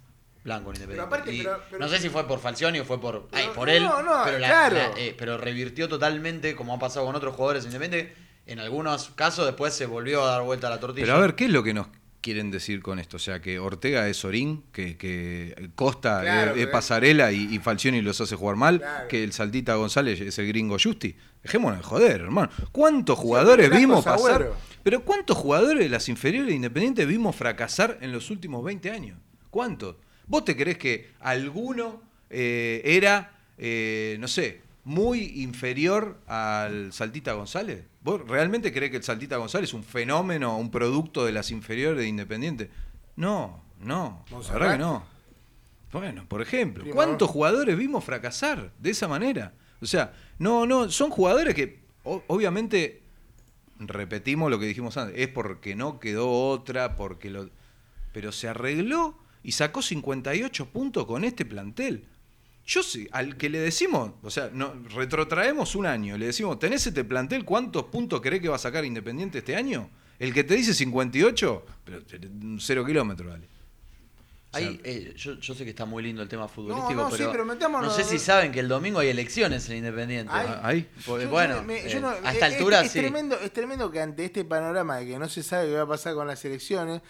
Blanco 0.44 0.70
en 0.70 0.76
Independiente. 0.76 1.06
aparte, 1.14 1.32
Y 1.34 1.42
pero- 1.42 1.60
pero- 1.70 1.78
no 1.82 1.88
sé 1.88 1.98
si 1.98 2.10
fue 2.10 2.28
por 2.28 2.40
Falcioni 2.40 2.78
o 2.80 2.84
fue 2.84 3.00
por, 3.00 3.28
ay, 3.32 3.44
Pero- 3.44 3.52
por 3.54 3.70
él. 3.70 3.84
no, 3.84 4.02
no, 4.02 4.20
pero, 4.24 4.38
la- 4.38 4.46
claro. 4.48 4.76
la- 4.76 4.90
eh, 5.00 5.14
pero 5.18 5.38
revirtió 5.38 5.88
totalmente, 5.88 6.54
como 6.54 6.74
ha 6.74 6.78
pasado 6.78 7.06
con 7.06 7.14
otros 7.14 7.34
jugadores 7.34 7.64
en 7.64 7.68
Independiente. 7.72 8.27
En 8.48 8.58
algunos 8.60 9.10
casos 9.10 9.46
después 9.46 9.74
se 9.74 9.86
volvió 9.86 10.24
a 10.24 10.30
dar 10.32 10.42
vuelta 10.42 10.66
a 10.66 10.70
la 10.70 10.80
tortilla. 10.80 11.06
Pero 11.06 11.16
a 11.16 11.20
ver, 11.20 11.34
¿qué 11.34 11.44
es 11.44 11.50
lo 11.50 11.62
que 11.62 11.74
nos 11.74 11.86
quieren 12.20 12.50
decir 12.50 12.80
con 12.82 12.98
esto? 12.98 13.16
O 13.16 13.20
sea, 13.20 13.40
que 13.40 13.58
Ortega 13.58 14.08
es 14.08 14.24
Orín, 14.24 14.64
que, 14.72 14.96
que 14.96 15.70
Costa 15.74 16.22
Claro, 16.22 16.54
es, 16.54 16.66
Pasarela 16.68 17.30
y, 17.30 17.54
y 17.54 17.58
Falcioni 17.58 18.00
los 18.00 18.20
hace 18.20 18.34
jugar 18.36 18.56
mal, 18.56 18.80
Claro. 18.80 19.06
que 19.08 19.22
el 19.22 19.32
Saltita 19.32 19.74
González 19.76 20.20
es 20.20 20.38
el 20.38 20.48
gringo 20.48 20.76
Justi. 20.82 21.14
Dejémonos 21.42 21.78
de 21.78 21.84
joder, 21.84 22.20
hermano. 22.22 22.50
¿Cuántos 22.72 23.18
jugadores 23.18 23.70
vimos 23.70 24.04
pasar? 24.04 24.42
Agüero. 24.42 24.56
Pero 24.82 25.04
¿cuántos 25.04 25.36
jugadores 25.36 25.80
de 25.80 25.88
las 25.90 26.08
inferiores 26.08 26.48
de 26.48 26.54
Independiente 26.54 27.04
vimos 27.04 27.36
fracasar 27.36 27.98
en 28.00 28.12
los 28.12 28.30
últimos 28.30 28.64
20 28.64 28.90
años? 28.90 29.18
¿Cuántos? 29.50 29.96
¿Vos 30.26 30.44
te 30.44 30.56
creés 30.56 30.78
que 30.78 31.10
alguno 31.20 32.00
eh, 32.30 32.80
era, 32.84 33.38
eh, 33.58 34.16
no 34.20 34.26
sé, 34.28 34.62
muy 34.88 35.42
inferior 35.42 36.18
al 36.26 36.92
Saltita 36.92 37.34
González? 37.34 37.84
¿Vos 38.00 38.26
realmente 38.26 38.72
creés 38.72 38.90
que 38.90 38.96
el 38.96 39.02
Saltita 39.02 39.36
González 39.36 39.68
es 39.70 39.74
un 39.74 39.84
fenómeno, 39.84 40.56
un 40.56 40.70
producto 40.70 41.24
de 41.26 41.32
las 41.32 41.50
inferiores 41.50 42.00
de 42.00 42.08
Independiente? 42.08 42.70
No, 43.16 43.62
no, 43.80 44.24
la 44.30 44.38
verdad 44.54 44.72
que 44.72 44.78
no. 44.78 45.04
Bueno, 45.92 46.24
por 46.28 46.42
ejemplo. 46.42 46.84
¿cuántos 46.92 47.30
jugadores 47.30 47.76
vimos 47.76 48.02
fracasar 48.04 48.72
de 48.78 48.90
esa 48.90 49.08
manera? 49.08 49.52
O 49.80 49.86
sea, 49.86 50.12
no, 50.38 50.66
no, 50.66 50.90
son 50.90 51.10
jugadores 51.10 51.54
que 51.54 51.80
o- 52.04 52.22
obviamente 52.26 53.02
repetimos 53.78 54.50
lo 54.50 54.58
que 54.58 54.66
dijimos 54.66 54.96
antes, 54.96 55.18
es 55.18 55.28
porque 55.28 55.74
no 55.76 56.00
quedó 56.00 56.30
otra, 56.48 56.96
porque 56.96 57.30
lo 57.30 57.50
pero 58.12 58.32
se 58.32 58.48
arregló 58.48 59.18
y 59.42 59.52
sacó 59.52 59.82
58 59.82 60.70
puntos 60.70 61.06
con 61.06 61.24
este 61.24 61.44
plantel. 61.44 62.06
Yo 62.68 62.82
sí, 62.82 63.08
al 63.12 63.38
que 63.38 63.48
le 63.48 63.58
decimos, 63.60 64.12
o 64.22 64.30
sea, 64.30 64.50
no, 64.52 64.74
retrotraemos 64.94 65.74
un 65.74 65.86
año, 65.86 66.18
le 66.18 66.26
decimos, 66.26 66.58
¿tenés 66.58 66.86
este 66.86 67.02
plantel? 67.02 67.46
¿Cuántos 67.46 67.84
puntos 67.84 68.20
crees 68.20 68.42
que 68.42 68.48
va 68.50 68.56
a 68.56 68.58
sacar 68.58 68.84
Independiente 68.84 69.38
este 69.38 69.56
año? 69.56 69.88
El 70.18 70.34
que 70.34 70.44
te 70.44 70.54
dice 70.54 70.74
58, 70.74 71.64
pero 71.86 72.00
cero 72.60 72.84
kilómetros, 72.84 73.30
dale. 73.32 73.48
Hay, 74.52 74.80
eh, 74.84 75.14
yo, 75.16 75.34
yo 75.40 75.54
sé 75.54 75.64
que 75.64 75.70
está 75.70 75.86
muy 75.86 76.02
lindo 76.02 76.20
el 76.22 76.28
tema 76.28 76.46
futbolístico, 76.46 76.94
no, 76.94 77.08
pero, 77.10 77.30
pero 77.32 77.44
metámonos- 77.46 77.88
no 77.88 77.90
sé 77.94 78.04
si 78.04 78.18
saben 78.18 78.52
que 78.52 78.60
el 78.60 78.68
domingo 78.68 78.98
hay 78.98 79.08
elecciones 79.08 79.66
en 79.70 79.78
Independiente. 79.78 80.30
Ay. 80.34 80.46
Ah, 80.50 80.60
Ahí. 80.62 80.88
Pues, 81.06 81.22
Yo- 81.24 81.30
bueno, 81.30 81.62
me- 81.62 81.86
eh, 81.86 81.88
yo 81.88 82.00
no- 82.00 82.08
a 82.10 82.16
es- 82.18 82.34
esta 82.34 82.48
es- 82.48 82.54
altura 82.54 82.80
es, 82.82 82.92
sí. 82.92 82.98
tremendo, 82.98 83.38
es 83.40 83.50
tremendo 83.52 83.90
que 83.90 84.00
ante 84.00 84.24
este 84.26 84.44
panorama 84.44 84.98
de 84.98 85.06
que 85.06 85.18
no 85.18 85.26
se 85.28 85.42
sabe 85.42 85.68
qué 85.68 85.74
va 85.74 85.82
a 85.82 85.88
pasar 85.88 86.14
con 86.14 86.26
las 86.26 86.42
elecciones, 86.44 87.00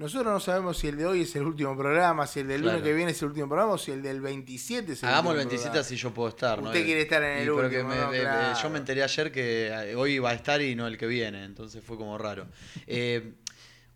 nosotros 0.00 0.32
no 0.32 0.40
sabemos 0.40 0.78
si 0.78 0.88
el 0.88 0.96
de 0.96 1.06
hoy 1.06 1.20
es 1.22 1.36
el 1.36 1.42
último 1.42 1.76
programa, 1.76 2.26
si 2.26 2.40
el 2.40 2.48
del 2.48 2.62
Claro. 2.62 2.78
lunes 2.78 2.88
que 2.90 2.94
viene 2.96 3.10
es 3.12 3.20
el 3.22 3.28
último 3.28 3.48
programa 3.48 3.72
o 3.74 3.78
si 3.78 3.92
el 3.92 4.02
del 4.02 4.20
27 4.20 4.92
es 4.92 5.02
el 5.02 5.08
Hagamos 5.08 5.32
el 5.32 5.38
último 5.38 5.50
27 5.50 5.62
programa. 5.70 5.80
así 5.86 5.96
yo 5.96 6.14
puedo 6.14 6.28
estar. 6.30 6.62
¿no? 6.62 6.68
Usted 6.68 6.84
quiere 6.84 7.02
estar 7.02 7.22
en 7.22 7.36
el 7.38 7.42
Y, 7.42 7.50
pero 7.50 7.56
último, 7.56 7.70
que 7.70 7.84
me- 7.84 8.00
¿no? 8.00 8.06
me- 8.10 8.16
me- 8.16 8.22
Claro. 8.22 8.58
Yo 8.62 8.70
me 8.70 8.78
enteré 8.78 9.02
ayer 9.02 9.30
que 9.30 9.68
eh, 9.68 9.94
hoy 9.94 10.12
iba 10.14 10.30
a 10.30 10.34
estar 10.34 10.60
y 10.62 10.74
no 10.74 10.86
el 10.86 10.96
que 10.98 11.06
viene, 11.06 11.44
entonces 11.44 11.84
fue 11.84 11.96
como 11.96 12.16
raro. 12.18 12.46
Eh, 12.86 13.34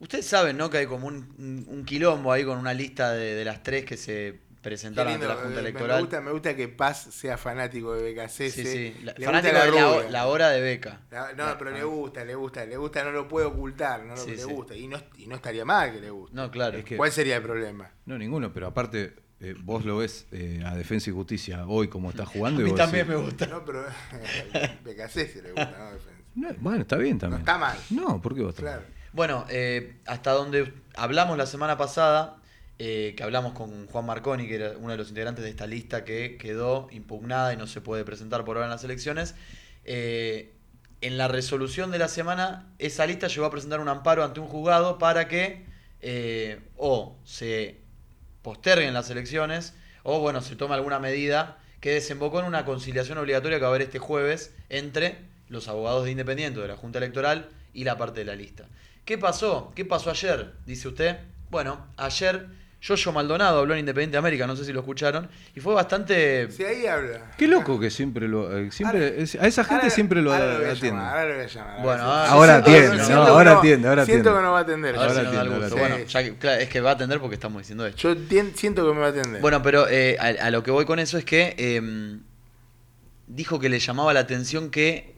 Ustedes 0.01 0.27
saben, 0.27 0.57
¿no? 0.59 0.69
Que 0.69 0.79
hay 0.79 0.87
como 0.87 1.07
un, 1.07 1.35
un- 1.39 1.65
un 1.69 1.85
quilombo 1.85 2.31
ahí 2.33 2.45
con 2.45 2.59
una 2.59 2.75
lista 2.75 3.13
de, 3.13 3.35
de 3.37 3.45
las 3.45 3.63
tres 3.63 3.85
que 3.87 3.97
se 3.97 4.41
Qué 4.65 4.71
presentaron 4.71 5.13
ante 5.13 5.27
la 5.29 5.35
Junta 5.37 5.57
eh, 5.57 5.61
Electoral. 5.61 5.97
Me 5.97 6.01
gusta, 6.03 6.21
me 6.21 6.31
gusta 6.33 6.57
que 6.57 6.69
Paz 6.69 7.09
sea 7.11 7.37
fanático 7.37 7.95
de 7.95 8.13
BKC. 8.15 8.29
Sí, 8.31 8.51
sí. 8.51 8.97
La- 9.05 9.15
le 9.17 9.27
fanático 9.27 9.55
gusta 9.55 9.65
de 9.67 10.03
la, 10.05 10.11
la 10.11 10.27
hora 10.27 10.49
de 10.51 10.61
beca. 10.61 11.01
La- 11.11 11.33
no, 11.35 11.45
La- 11.47 11.59
pero 11.59 11.71
le 11.71 11.85
gusta, 11.85 12.25
le 12.25 12.35
gusta, 12.35 12.65
le 12.65 12.77
gusta, 12.77 13.05
no 13.05 13.13
lo 13.13 13.29
puede 13.29 13.47
ocultar, 13.47 14.03
no 14.05 14.15
lo- 14.15 14.21
Sí, 14.25 14.31
le 14.31 14.39
sí. 14.39 14.45
gusta. 14.53 14.75
Y 14.75 14.89
no, 14.89 14.99
y 15.19 15.27
no 15.27 15.37
estaría 15.37 15.65
mal 15.65 15.93
que 15.93 16.01
le 16.01 16.11
guste. 16.11 16.35
No, 16.35 16.51
claro. 16.51 16.79
Es 16.79 16.85
que- 16.85 16.97
¿Cuál 16.97 17.13
sería 17.13 17.37
el 17.37 17.43
problema? 17.43 17.91
No, 18.07 18.17
ninguno, 18.19 18.53
pero 18.53 18.67
aparte, 18.67 19.15
eh, 19.41 19.55
vos 19.63 19.85
lo 19.85 19.99
ves 19.99 20.27
eh, 20.33 20.63
a 20.65 20.75
Defensa 20.75 21.11
y 21.11 21.13
Justicia 21.13 21.67
hoy 21.67 21.89
como 21.89 22.11
está 22.11 22.25
jugando. 22.25 22.61
a 22.61 22.63
y 22.63 22.65
mí 22.65 22.71
vos 22.71 22.79
también 22.79 23.07
me 23.07 23.17
gusta. 23.17 23.47
No, 23.47 23.65
pero 23.65 23.85
BKC 24.85 25.29
sí 25.33 25.41
le 25.43 25.51
gusta, 25.53 25.75
¿no? 25.79 25.93
Defensa. 25.93 26.21
"No, 26.35 26.49
bueno, 26.59 26.81
está 26.83 26.97
bien 26.97 27.19
también. 27.19 27.41
está 27.41 27.59
mal. 27.59 27.77
No, 27.91 28.21
¿por 28.21 28.35
qué 28.35 28.41
vos 28.41 28.51
estás 28.51 28.63
Claro. 28.63 28.83
Bueno, 29.13 29.45
eh, 29.49 29.99
hasta 30.07 30.33
donde 30.33 30.73
hablamos 30.97 31.39
la 31.39 31.47
semana 31.47 31.77
pasada, 31.77 32.39
eh, 32.79 33.15
que 33.17 33.23
hablamos 33.23 33.53
con 33.53 33.87
Juan 33.87 34.07
Marconi, 34.07 34.47
que 34.49 34.57
era 34.57 34.73
uno 34.79 34.91
de 34.91 34.97
los 34.97 35.09
integrantes 35.09 35.45
de 35.45 35.51
esta 35.51 35.67
lista 35.67 36.05
que 36.05 36.37
quedó 36.39 36.89
impugnada 36.91 37.53
y 37.53 37.57
no 37.57 37.67
se 37.67 37.81
puede 37.81 38.05
presentar 38.05 38.45
por 38.45 38.57
ahora 38.57 38.67
en 38.67 38.71
las 38.71 38.85
elecciones. 38.85 39.35
eh, 39.85 40.55
en 41.01 41.19
la 41.19 41.29
resolución 41.29 41.91
de 41.91 41.99
la 41.99 42.09
semana, 42.09 42.73
esa 42.79 43.07
lista 43.07 43.29
llegó 43.29 43.45
a 43.45 43.51
presentar 43.51 43.79
un 43.79 43.89
amparo 43.91 44.25
ante 44.25 44.41
un 44.41 44.47
juzgado 44.47 44.97
para 44.97 45.29
que 45.29 45.67
eh, 46.01 46.61
o 46.79 47.19
se 47.25 47.77
posterguen 48.41 48.95
las 48.95 49.11
elecciones 49.11 49.75
o, 50.03 50.21
bueno, 50.21 50.41
se 50.41 50.57
tome 50.57 50.75
alguna 50.75 50.99
medida 50.99 51.59
que 51.81 51.91
desembocó 51.91 52.41
en 52.41 52.47
una 52.47 52.65
conciliación 52.65 53.19
obligatoria 53.19 53.59
que 53.59 53.63
va 53.63 53.69
a 53.69 53.71
haber 53.71 53.83
este 53.83 53.99
jueves 53.99 54.55
entre 54.71 55.19
los 55.51 55.69
abogados 55.69 56.05
de 56.05 56.13
Independiente 56.13 56.61
de 56.61 56.69
la 56.69 56.77
Junta 56.77 56.99
Electoral 56.99 57.51
y 57.75 57.85
la 57.85 57.99
parte 57.99 58.21
de 58.21 58.25
la 58.25 58.35
lista. 58.35 58.65
¿Qué 59.05 59.19
pasó? 59.19 59.73
¿Qué 59.75 59.85
pasó 59.85 60.11
ayer? 60.11 60.55
Dice 60.65 60.89
usted. 60.89 61.19
Bueno, 61.51 61.87
ayer 61.99 62.49
Yoyo 62.87 63.13
Maldonado 63.13 63.61
habló 63.61 63.73
en 63.73 63.81
Independiente 63.81 64.19
América, 64.19 64.47
no 64.47 64.55
sé 64.57 64.65
si 64.67 64.71
lo 64.73 64.81
escucharon, 64.81 65.27
y 65.57 65.61
fue 65.61 65.73
bastante... 65.73 66.51
Si 66.51 66.63
ahí 66.65 66.87
habla. 66.87 67.31
Qué 67.39 67.49
loco 67.49 67.81
que 67.81 67.91
siempre 67.91 68.29
lo. 68.29 68.55
eh, 68.59 68.71
siempre, 68.71 69.23
es- 69.23 69.37
a 69.37 69.47
esa 69.47 69.65
gente 69.65 69.85
Ahora- 69.85 69.91
siempre 69.95 70.21
lo 70.21 70.35
atiende. 70.35 71.01
ahora 71.01 71.25
lo 71.25 71.35
voy 71.35 71.45
a 71.45 71.47
llamar. 71.47 71.83
Bueno, 71.83 72.03
ah, 72.05 72.29
Ahora 72.29 72.53
siento 72.63 72.71
atiende, 72.71 72.97
siento 73.05 73.15
no, 73.15 73.25
que 73.25 73.31
ahora 73.31 73.53
atiende, 73.59 73.89
ahora 73.89 74.05
Siento 74.05 74.29
atiende. 74.29 74.39
que 74.39 74.45
no 74.45 74.53
va 74.53 74.59
a 74.59 74.63
atender. 74.63 74.97
Ahora 74.97 75.09
si 75.15 75.19
atiende, 75.21 75.39
ahora 75.39 75.69
Bueno, 75.71 75.85
atiende. 75.95 76.07
ya 76.13 76.23
que- 76.25 76.37
claro, 76.37 76.61
es 76.61 76.69
que 76.69 76.81
va 76.83 76.91
a 76.91 76.93
atender 76.93 77.21
porque 77.21 77.35
estamos 77.37 77.63
diciendo 77.63 77.87
esto. 77.87 78.03
Yo 78.03 78.17
tien- 78.29 78.53
siento 78.55 78.87
que 78.87 78.93
me 78.93 79.01
va 79.01 79.07
a 79.07 79.11
atender. 79.11 79.41
Bueno, 79.41 79.63
pero 79.63 79.89
eh, 79.89 80.19
a, 80.21 80.47
a 80.47 80.51
lo 80.51 80.63
que 80.63 80.71
voy 80.71 80.85
con 80.85 80.99
eso 80.99 81.17
es 81.17 81.25
que 81.25 81.55
eh, 81.57 82.19
dijo 83.27 83.59
que 83.61 83.71
le 83.71 83.79
llamaba 83.79 84.13
la 84.13 84.21
atención 84.21 84.71
que 84.71 85.15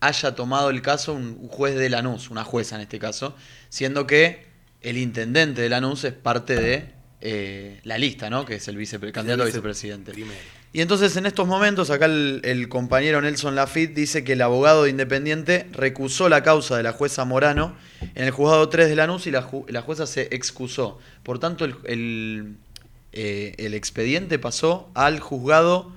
haya 0.00 0.34
tomado 0.34 0.68
el 0.68 0.82
caso 0.82 1.14
un 1.14 1.38
un 1.40 1.48
juez 1.48 1.74
de 1.76 1.88
Lanús, 1.88 2.28
una 2.30 2.44
jueza 2.44 2.76
en 2.76 2.82
este 2.82 2.98
caso, 2.98 3.34
siendo 3.70 4.06
que 4.06 4.44
el 4.82 4.98
intendente 4.98 5.62
de 5.62 5.70
Lanús 5.70 6.04
es 6.04 6.12
parte 6.12 6.54
de 6.56 6.94
eh, 7.20 7.80
la 7.84 7.98
lista, 7.98 8.28
¿no? 8.30 8.44
Que 8.44 8.56
es 8.56 8.68
el 8.68 8.74
candidato 9.12 9.42
a 9.42 9.46
vice- 9.46 9.52
vicepresidente. 9.56 10.12
Primero. 10.12 10.38
Y 10.72 10.82
entonces 10.82 11.16
en 11.16 11.24
estos 11.24 11.46
momentos, 11.46 11.88
acá 11.90 12.04
el, 12.04 12.42
el 12.44 12.68
compañero 12.68 13.22
Nelson 13.22 13.54
Lafitte 13.54 13.94
dice 13.94 14.24
que 14.24 14.34
el 14.34 14.42
abogado 14.42 14.84
de 14.84 14.90
Independiente 14.90 15.66
recusó 15.72 16.28
la 16.28 16.42
causa 16.42 16.76
de 16.76 16.82
la 16.82 16.92
jueza 16.92 17.24
Morano 17.24 17.74
en 18.14 18.24
el 18.24 18.30
juzgado 18.30 18.68
3 18.68 18.88
de 18.90 18.96
Lanús 18.96 19.26
y 19.26 19.30
la, 19.30 19.42
ju- 19.42 19.64
la 19.70 19.80
jueza 19.80 20.06
se 20.06 20.28
excusó. 20.32 20.98
Por 21.22 21.38
tanto, 21.38 21.64
el, 21.64 21.76
el, 21.84 22.56
eh, 23.12 23.54
el 23.56 23.72
expediente 23.72 24.38
pasó 24.38 24.90
al 24.94 25.18
juzgado 25.20 25.92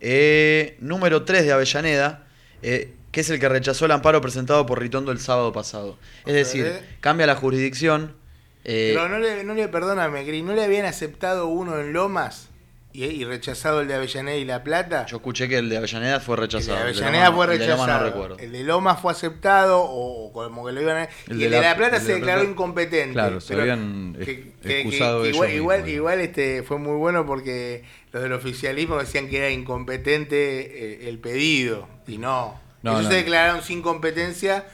eh, 0.00 0.76
número 0.80 1.22
3 1.24 1.44
de 1.44 1.52
Avellaneda, 1.52 2.26
eh, 2.62 2.92
que 3.12 3.20
es 3.20 3.30
el 3.30 3.38
que 3.38 3.48
rechazó 3.48 3.84
el 3.84 3.92
amparo 3.92 4.20
presentado 4.20 4.66
por 4.66 4.80
Ritondo 4.80 5.12
el 5.12 5.20
sábado 5.20 5.52
pasado. 5.52 5.96
Es 6.26 6.34
decir, 6.34 6.64
cambia 7.00 7.26
la 7.28 7.36
jurisdicción. 7.36 8.16
Eh, 8.64 8.92
Pero 8.94 9.08
no 9.08 9.18
le, 9.18 9.44
no 9.44 9.54
le 9.54 9.68
perdóname, 9.68 10.24
Gris, 10.24 10.42
¿no 10.44 10.54
le 10.54 10.64
habían 10.64 10.86
aceptado 10.86 11.46
uno 11.48 11.78
en 11.78 11.92
Lomas 11.92 12.48
y, 12.92 13.04
y 13.04 13.24
rechazado 13.24 13.80
el 13.80 13.88
de 13.88 13.94
Avellaneda 13.94 14.36
y 14.36 14.44
La 14.44 14.62
Plata? 14.62 15.04
yo 15.06 15.16
escuché 15.16 15.48
que 15.48 15.58
el 15.58 15.68
de 15.68 15.76
Avellaneda 15.78 16.20
fue 16.20 16.36
el 16.36 16.40
de 16.42 16.46
rechazado. 16.46 16.76
el 16.86 16.94
de 16.94 17.00
Avellaneda 17.04 17.32
fue 17.32 17.46
no- 17.46 17.52
el 17.52 17.58
de 17.58 17.66
Lomas 17.66 17.86
rechazado. 17.86 18.00
no 18.04 18.10
recuerdo. 18.10 18.38
el 18.38 18.52
de 18.52 18.62
Lomas 18.64 19.00
fue 19.00 19.12
aceptado 19.12 19.80
o, 19.82 20.26
o 20.28 20.32
como 20.32 20.64
que 20.66 20.72
lo 20.72 20.80
iban 20.80 20.96
a... 20.96 21.04
El 21.04 21.10
y 21.36 21.38
de 21.40 21.44
el 21.46 21.50
de 21.50 21.60
La- 21.60 21.70
La 21.70 21.76
Plata 21.76 22.00
se 22.00 22.08
La 22.08 22.14
declaró 22.14 22.40
Plata- 22.40 22.50
incompetente. 22.52 23.12
Claro, 23.12 23.40
se 23.40 23.54
habían 23.54 24.16
que- 24.24 24.82
igual, 25.28 25.50
igual, 25.52 25.88
igual, 25.88 26.20
este, 26.20 26.62
fue 26.62 26.78
muy 26.78 26.96
bueno 26.96 27.26
porque 27.26 27.82
los 28.12 28.22
del 28.22 28.32
oficialismo 28.32 28.96
decían 28.98 29.28
que 29.28 29.38
era 29.38 29.50
incompetente 29.50 31.04
eh, 31.04 31.08
el 31.08 31.18
pedido 31.18 31.88
y 32.06 32.18
no. 32.18 32.60
No, 32.82 32.92
Ellos 32.92 33.04
no. 33.04 33.10
se 33.10 33.16
declararon 33.16 33.62
sin 33.62 33.82
competencia. 33.82 34.66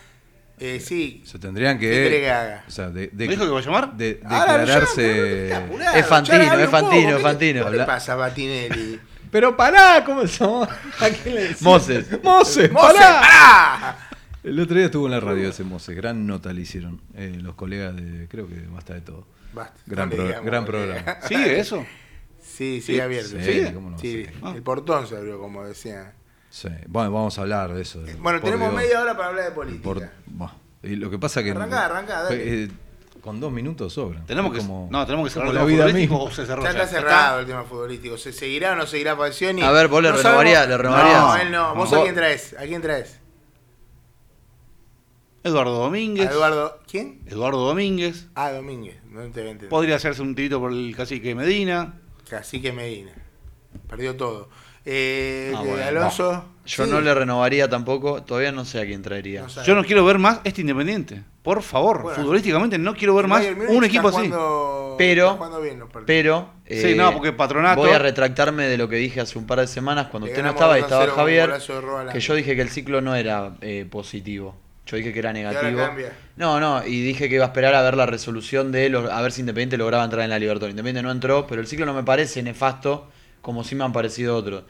Eh, 0.61 0.79
sí, 0.79 1.23
Se 1.25 1.39
tendrían 1.39 1.79
¿Qué 1.79 1.89
quiere 1.91 2.11
que 2.11 2.21
que. 2.21 2.31
haga? 2.31 2.65
O 2.69 2.71
sea, 2.71 2.91
de, 2.91 3.09
de- 3.09 3.27
¿Me 3.27 3.33
dijo 3.33 3.45
que 3.45 3.51
va 3.51 3.59
a 3.61 3.63
llamar? 3.63 3.97
de- 3.97 4.21
lo 4.23 4.29
declararse. 4.29 5.55
apurado, 5.55 5.97
Es 5.97 6.07
Fantino, 6.07 6.37
es 6.43 6.51
poco, 6.51 6.71
Fantino, 6.71 7.09
¿qué 7.11 7.17
es 7.17 7.23
Fantino. 7.23 7.71
¿Qué 7.71 7.77
le 7.79 7.85
pasa 7.85 8.13
a 8.13 8.17
Batinelli? 8.17 9.01
Pero 9.31 9.57
pará, 9.57 10.03
¿cómo 10.05 10.27
somos? 10.27 10.69
¿A 10.69 11.09
quién 11.11 11.35
le 11.37 11.43
decís? 11.43 11.63
Moses. 11.63 12.07
Moses, 12.23 12.71
¡Mose, 12.73 12.95
pará. 12.95 13.21
pará! 13.21 14.09
El 14.43 14.59
otro 14.59 14.77
día 14.77 14.87
estuvo 14.87 15.07
en 15.07 15.13
la 15.13 15.21
radio 15.21 15.49
ese 15.51 15.65
Moses, 15.65 15.95
gran 15.97 16.27
nota 16.27 16.53
le 16.53 16.63
hicieron 16.63 17.01
eh, 17.15 17.39
los 17.41 17.55
colegas 17.55 17.95
de, 17.97 18.27
creo 18.29 18.49
que 18.49 18.55
basta 18.73 18.95
de 18.95 19.03
todo. 19.03 19.27
Basta, 19.53 19.79
Gran 19.87 20.11
pro- 20.11 20.25
digamos, 20.27 20.45
gran 20.47 20.65
programa. 20.65 21.17
¿Sigue 21.27 21.61
eso? 21.61 21.87
Sí, 22.43 22.81
sigue 22.81 23.03
abierto. 23.03 23.37
Sí, 23.43 23.65
Sí, 23.67 23.73
¿cómo 23.73 23.91
no? 23.91 23.99
sí, 23.99 24.25
Sí. 24.27 24.33
Ah. 24.43 24.53
el 24.57 24.63
portón 24.63 25.07
se 25.07 25.17
abrió, 25.17 25.39
como 25.39 25.65
decían. 25.65 26.13
Sí. 26.51 26.69
Bueno, 26.89 27.13
vamos 27.13 27.39
a 27.39 27.43
hablar 27.43 27.73
de 27.73 27.83
eso. 27.83 28.03
de- 28.03 28.15
Bueno, 28.15 28.41
por 28.41 28.51
tenemos 28.51 28.71
Dios. 28.73 28.83
media 28.83 29.01
hora 29.01 29.17
para 29.17 29.29
hablar 29.29 29.45
de 29.47 29.51
política. 29.53 29.83
Por- 29.85 30.11
buah. 30.27 30.53
Y 30.83 30.97
lo 30.97 31.09
que 31.11 31.19
pasa 31.19 31.43
que. 31.43 31.53
Arrancá, 31.53 31.87
arrancá, 31.87 32.23
dale. 32.25 32.65
eh, 32.65 32.69
con 33.21 33.39
dos 33.39 33.53
minutos 33.53 33.93
sobran. 33.93 34.25
Tenemos 34.27 34.53
que, 34.53 34.59
como- 34.59 34.89
no, 34.91 35.05
tenemos 35.07 35.29
que 35.29 35.35
cerrar 35.35 35.49
el 35.49 35.55
la 35.55 35.61
tema 35.61 35.69
vida 35.71 35.85
futbolístico 35.85 36.15
misma. 36.15 36.31
o 36.31 36.35
se 36.35 36.47
cerró 36.47 36.63
Ya 36.63 36.71
está 36.71 36.87
cerrado 36.87 37.41
el 37.41 37.47
tema 37.47 37.65
futbolístico. 37.65 38.17
¿Se 38.19 38.33
seguirá 38.33 38.73
o 38.73 38.77
no 38.77 38.87
seguirá 38.87 39.15
Falcioni? 39.17 39.63
A 39.63 39.71
ver, 39.71 39.89
vos 39.89 40.03
le 40.03 40.11
No 40.11 40.17
renovarías- 40.17 40.67
le 40.69 40.77
renovarías. 40.79 41.21
No, 41.21 41.37
él 41.37 41.51
no. 41.53 41.75
¿Vos 41.75 41.93
a 41.93 42.03
quién 42.03 42.15
traes? 42.15 42.55
¿A 42.59 42.63
quién 42.65 42.81
traes? 42.83 43.21
Eduardo 45.43 45.73
Domínguez. 45.79 46.29
A 46.29 46.33
Eduardo. 46.33 46.81
¿Quién? 46.91 47.21
Eduardo 47.27 47.59
Domínguez. 47.67 48.27
Ah, 48.35 48.51
Domínguez. 48.53 49.03
No 49.05 49.21
te 49.23 49.41
voy 49.41 49.49
a 49.49 49.53
entender. 49.53 49.69
Podría 49.71 49.97
hacerse 49.97 50.21
un 50.23 50.35
tirito 50.35 50.61
por 50.61 50.73
el 50.73 50.95
cacique 50.97 51.35
Medina. 51.35 51.95
Cacique 52.29 52.73
Medina. 52.73 53.13
Perdió 53.89 54.17
todo. 54.17 54.49
Eh, 54.85 55.53
Ah, 55.57 55.63
bueno, 55.63 55.85
Alonso. 55.85 56.45
Yo 56.67 56.85
Sí. 56.85 56.91
no 56.91 57.01
le 57.01 57.13
renovaría 57.15 57.69
tampoco, 57.69 58.23
todavía 58.23 58.53
no 58.53 58.65
sé 58.65 58.81
a 58.81 58.85
quién 58.87 59.03
traería. 59.03 59.43
No. 59.43 59.63
Yo 59.65 59.75
no 59.75 59.83
quiero 59.85 60.05
ver 60.05 60.19
más 60.19 60.41
este 60.45 60.61
Independiente. 60.61 61.23
Por 61.43 61.63
favor, 61.63 62.03
Bueno. 62.03 62.17
futbolísticamente 62.23 62.79
no 62.79 62.95
quiero 62.95 63.15
ver 63.15 63.27
más 63.27 63.45
un 63.69 63.85
equipo 63.85 64.09
así. 64.09 64.17
jugando- 64.29 64.95
Pero- 64.99 65.39
bien. 65.63 65.83
Pero. 66.07 66.51
Sí, 66.69 66.95
no, 66.95 67.13
porque 67.13 67.33
Patronato- 67.33 67.77
Voy 67.81 67.91
a 67.91 67.99
retractarme 67.99 68.69
de 68.69 68.77
lo 68.79 68.89
que 68.89 68.97
dije 68.97 69.21
hace 69.21 69.39
un 69.39 69.47
par 69.47 69.61
de 69.61 69.67
semanas 69.67 70.09
cuando 70.11 70.29
usted 70.29 70.43
no 70.43 70.51
estaba 70.51 70.79
y 70.79 70.83
2 70.83 70.85
a 70.85 70.87
estaba 70.87 71.03
0 71.03 71.13
con 71.15 71.25
un 71.25 71.29
Javier. 71.97 72.13
Que 72.13 72.21
yo 72.21 72.35
dije 72.35 72.55
que 72.55 72.63
el 72.63 72.69
ciclo 72.69 73.01
no 73.01 73.15
era 73.17 73.53
eh, 73.63 73.87
positivo. 73.91 74.55
Yo 74.87 74.97
dije 74.97 75.13
que 75.13 75.19
era 75.19 75.33
negativo. 75.33 75.81
No, 76.37 76.61
no, 76.61 76.85
y 76.87 77.01
dije 77.01 77.29
que 77.29 77.37
iba 77.37 77.45
a 77.45 77.49
esperar 77.49 77.75
a 77.75 77.83
ver 77.83 77.97
la 77.97 78.07
resolución 78.07 78.71
de 78.73 78.89
los, 78.91 79.11
a 79.11 79.21
ver 79.23 79.33
si 79.33 79.41
Independiente 79.41 79.77
lograba 79.77 80.05
entrar 80.05 80.23
en 80.25 80.31
la 80.31 80.39
Libertadores. 80.39 80.73
Independiente 80.73 81.03
no 81.03 81.11
entró, 81.11 81.47
pero 81.47 81.61
el 81.61 81.67
ciclo 81.67 81.87
no 81.87 81.95
me 81.95 82.03
parece 82.05 82.43
nefasto 82.43 83.09
como 83.41 83.65
sí 83.65 83.75
me 83.75 83.85
han 83.85 83.93
parecido 83.93 84.37
otros. 84.37 84.65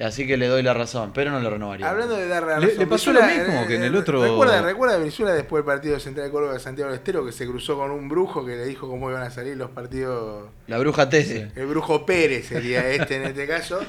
Así 0.00 0.28
que 0.28 0.36
le 0.36 0.46
doy 0.46 0.62
la 0.62 0.74
razón, 0.74 1.10
pero 1.12 1.32
no 1.32 1.40
le 1.40 1.50
renovaría. 1.50 1.90
Hablando 1.90 2.16
de 2.16 2.28
dar 2.28 2.44
Le- 2.44 2.48
razón, 2.54 2.78
le 2.78 2.86
pasó 2.86 3.12
lo 3.12 3.20
mismo 3.20 3.66
que 3.66 3.74
en 3.74 3.82
el 3.82 3.94
eh, 3.96 3.98
otro- 3.98 4.22
Recuerda, 4.22 4.62
recuerda 4.62 4.94
a 4.94 4.98
Brizuela 4.98 5.32
después 5.32 5.64
del 5.64 5.74
partido 5.74 5.94
de 5.94 6.00
Central 6.00 6.26
de 6.26 6.32
Córdoba 6.32 6.52
de 6.54 6.60
Santiago 6.60 6.90
del 6.90 6.98
Estero 7.00 7.26
que 7.26 7.32
se 7.32 7.46
cruzó 7.48 7.76
con 7.76 7.90
un 7.90 8.08
brujo 8.08 8.46
que 8.46 8.54
le 8.54 8.64
dijo 8.66 8.88
cómo 8.88 9.10
iban 9.10 9.24
a 9.24 9.30
salir 9.30 9.56
los 9.56 9.70
partidos. 9.70 10.50
La 10.68 10.78
bruja 10.78 11.08
Tese. 11.08 11.50
El 11.56 11.66
brujo 11.66 12.06
Pérez 12.06 12.46
sería 12.46 12.88
este 12.90 13.16
en 13.16 13.24
este 13.24 13.46
caso. 13.48 13.80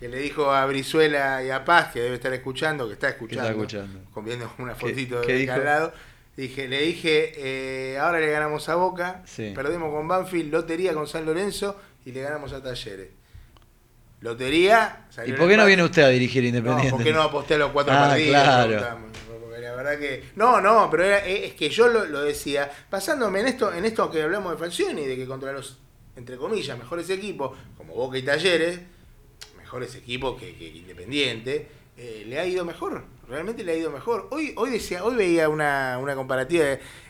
Que 0.00 0.08
le 0.10 0.18
dijo 0.18 0.50
a 0.52 0.66
Brizuela 0.66 1.42
y 1.42 1.48
a 1.50 1.64
Paz, 1.64 1.92
que 1.94 2.00
debe 2.00 2.16
estar 2.16 2.32
escuchando, 2.34 2.86
que 2.86 2.92
está 2.92 3.08
escuchando, 3.08 3.48
escuchando? 3.48 4.00
con- 4.12 4.24
viendo 4.26 4.52
una 4.58 4.74
¿Qué- 4.74 4.88
fotito 4.90 5.22
qué 5.22 5.32
de 5.46 5.50
al 5.50 5.64
lado. 5.64 5.92
Dije, 6.36 6.68
le 6.68 6.80
dije, 6.82 7.32
eh, 7.36 7.96
ahora 7.98 8.20
le 8.20 8.28
ganamos 8.30 8.68
a 8.68 8.74
Boca, 8.74 9.22
Sí. 9.24 9.52
perdemos 9.54 9.90
con 9.94 10.06
Banfield, 10.06 10.52
lotería 10.52 10.92
con 10.92 11.06
San 11.06 11.24
Lorenzo 11.24 11.80
y 12.04 12.12
le 12.12 12.20
ganamos 12.20 12.52
a 12.52 12.62
Talleres. 12.62 13.08
Lotería. 14.24 15.06
¿Y 15.26 15.32
por 15.32 15.46
qué 15.48 15.56
no 15.56 15.66
viene 15.66 15.84
usted 15.84 16.02
a 16.02 16.08
dirigir 16.08 16.42
No, 16.42 16.48
Independiente? 16.48 16.90
¿por 16.90 17.04
qué 17.04 17.12
no 17.12 17.22
aposté 17.22 17.54
a 17.54 17.58
los 17.58 17.70
cuatro 17.72 17.92
Ah, 17.94 18.08
partidos? 18.08 18.30
claro. 18.42 18.98
Porque 19.42 19.60
la 19.60 19.74
verdad 19.74 19.98
que. 19.98 20.24
No, 20.36 20.60
no, 20.62 20.88
pero 20.90 21.04
era- 21.04 21.24
es 21.26 21.52
que 21.52 21.68
yo 21.68 21.88
lo, 21.88 22.06
lo 22.06 22.22
decía, 22.22 22.70
basándome 22.90 23.40
en 23.40 23.48
esto, 23.48 23.72
en 23.72 23.84
esto 23.84 24.10
que 24.10 24.22
hablamos 24.22 24.52
de 24.52 24.58
Falcioni, 24.58 25.04
de 25.06 25.14
que 25.16 25.26
contra 25.26 25.52
los, 25.52 25.76
entre 26.16 26.36
comillas, 26.38 26.78
mejores 26.78 27.10
equipos, 27.10 27.56
como 27.76 27.92
Boca 27.94 28.16
y 28.16 28.22
Talleres, 28.22 28.80
mejores 29.58 29.94
equipos 29.94 30.40
que, 30.40 30.56
que 30.56 30.68
Independiente, 30.68 31.68
eh, 31.98 32.24
le 32.26 32.40
ha 32.40 32.46
ido 32.46 32.64
mejor. 32.64 33.04
Realmente 33.28 33.62
le 33.62 33.72
ha 33.72 33.76
ido 33.76 33.90
mejor. 33.90 34.28
Hoy, 34.32 34.52
hoy 34.56 34.70
decía, 34.70 35.04
hoy 35.04 35.16
veía 35.16 35.48
una, 35.50 35.98
una 36.00 36.14
comparativa 36.14 36.64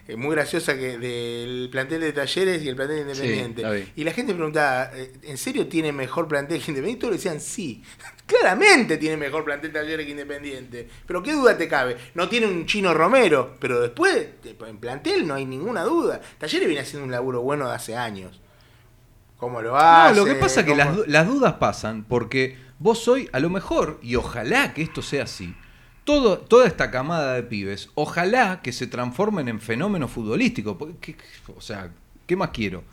eh, 0.06 0.16
muy 0.16 0.34
graciosa 0.34 0.76
que 0.76 0.98
del 0.98 1.68
plantel 1.70 2.02
de 2.02 2.12
Talleres 2.12 2.62
y 2.62 2.68
el 2.68 2.76
plantel 2.76 2.96
de 2.96 3.02
Independiente. 3.02 3.64
la. 3.64 3.92
Y 3.96 4.04
la 4.04 4.12
gente 4.12 4.34
preguntaba, 4.34 4.90
eh, 4.94 5.12
¿en 5.22 5.38
serio 5.38 5.66
tiene 5.66 5.92
mejor 5.92 6.28
plantel 6.28 6.62
que 6.62 6.70
Independiente? 6.72 6.98
Y 6.98 7.00
todos 7.00 7.14
decían, 7.14 7.40
sí. 7.40 7.82
Claramente 8.26 8.98
tiene 8.98 9.16
mejor 9.16 9.44
plantel 9.44 9.72
Talleres 9.72 10.04
que 10.04 10.12
Independiente. 10.12 10.88
Pero 11.06 11.22
qué 11.22 11.32
duda 11.32 11.56
te 11.56 11.68
cabe. 11.68 11.96
No 12.14 12.28
tiene 12.28 12.46
un 12.46 12.66
chino 12.66 12.92
Romero, 12.92 13.56
pero 13.58 13.80
después, 13.80 14.28
en 14.66 14.78
plantel 14.78 15.26
no 15.26 15.34
hay 15.34 15.46
ninguna 15.46 15.84
duda. 15.84 16.20
Talleres 16.38 16.68
viene 16.68 16.82
haciendo 16.82 17.06
un 17.06 17.10
laburo 17.10 17.40
bueno 17.40 17.68
de 17.68 17.74
hace 17.74 17.96
años. 17.96 18.40
¿Cómo 19.38 19.62
lo 19.62 19.76
hace? 19.76 20.14
No, 20.14 20.24
lo 20.26 20.26
que 20.26 20.38
pasa 20.38 20.60
es 20.60 20.66
que 20.66 20.74
las, 20.74 21.08
las 21.08 21.26
dudas 21.26 21.54
pasan 21.54 22.04
porque 22.04 22.58
vos 22.78 23.08
hoy, 23.08 23.28
a 23.32 23.40
lo 23.40 23.48
mejor, 23.48 23.98
y 24.02 24.16
ojalá 24.16 24.74
que 24.74 24.82
esto 24.82 25.00
sea 25.00 25.24
así, 25.24 25.54
todo, 26.04 26.38
toda 26.38 26.66
esta 26.66 26.90
camada 26.90 27.34
de 27.34 27.42
pibes, 27.42 27.88
ojalá 27.94 28.60
que 28.62 28.72
se 28.72 28.86
transformen 28.86 29.48
en 29.48 29.60
fenómenos 29.60 30.10
futbolísticos. 30.10 30.76
porque, 30.76 30.96
¿qué- 31.00 31.14
qué- 31.16 31.52
o 31.56 31.60
sea, 31.60 31.90
¿qué 32.26 32.36
más 32.36 32.50
quiero? 32.50 32.84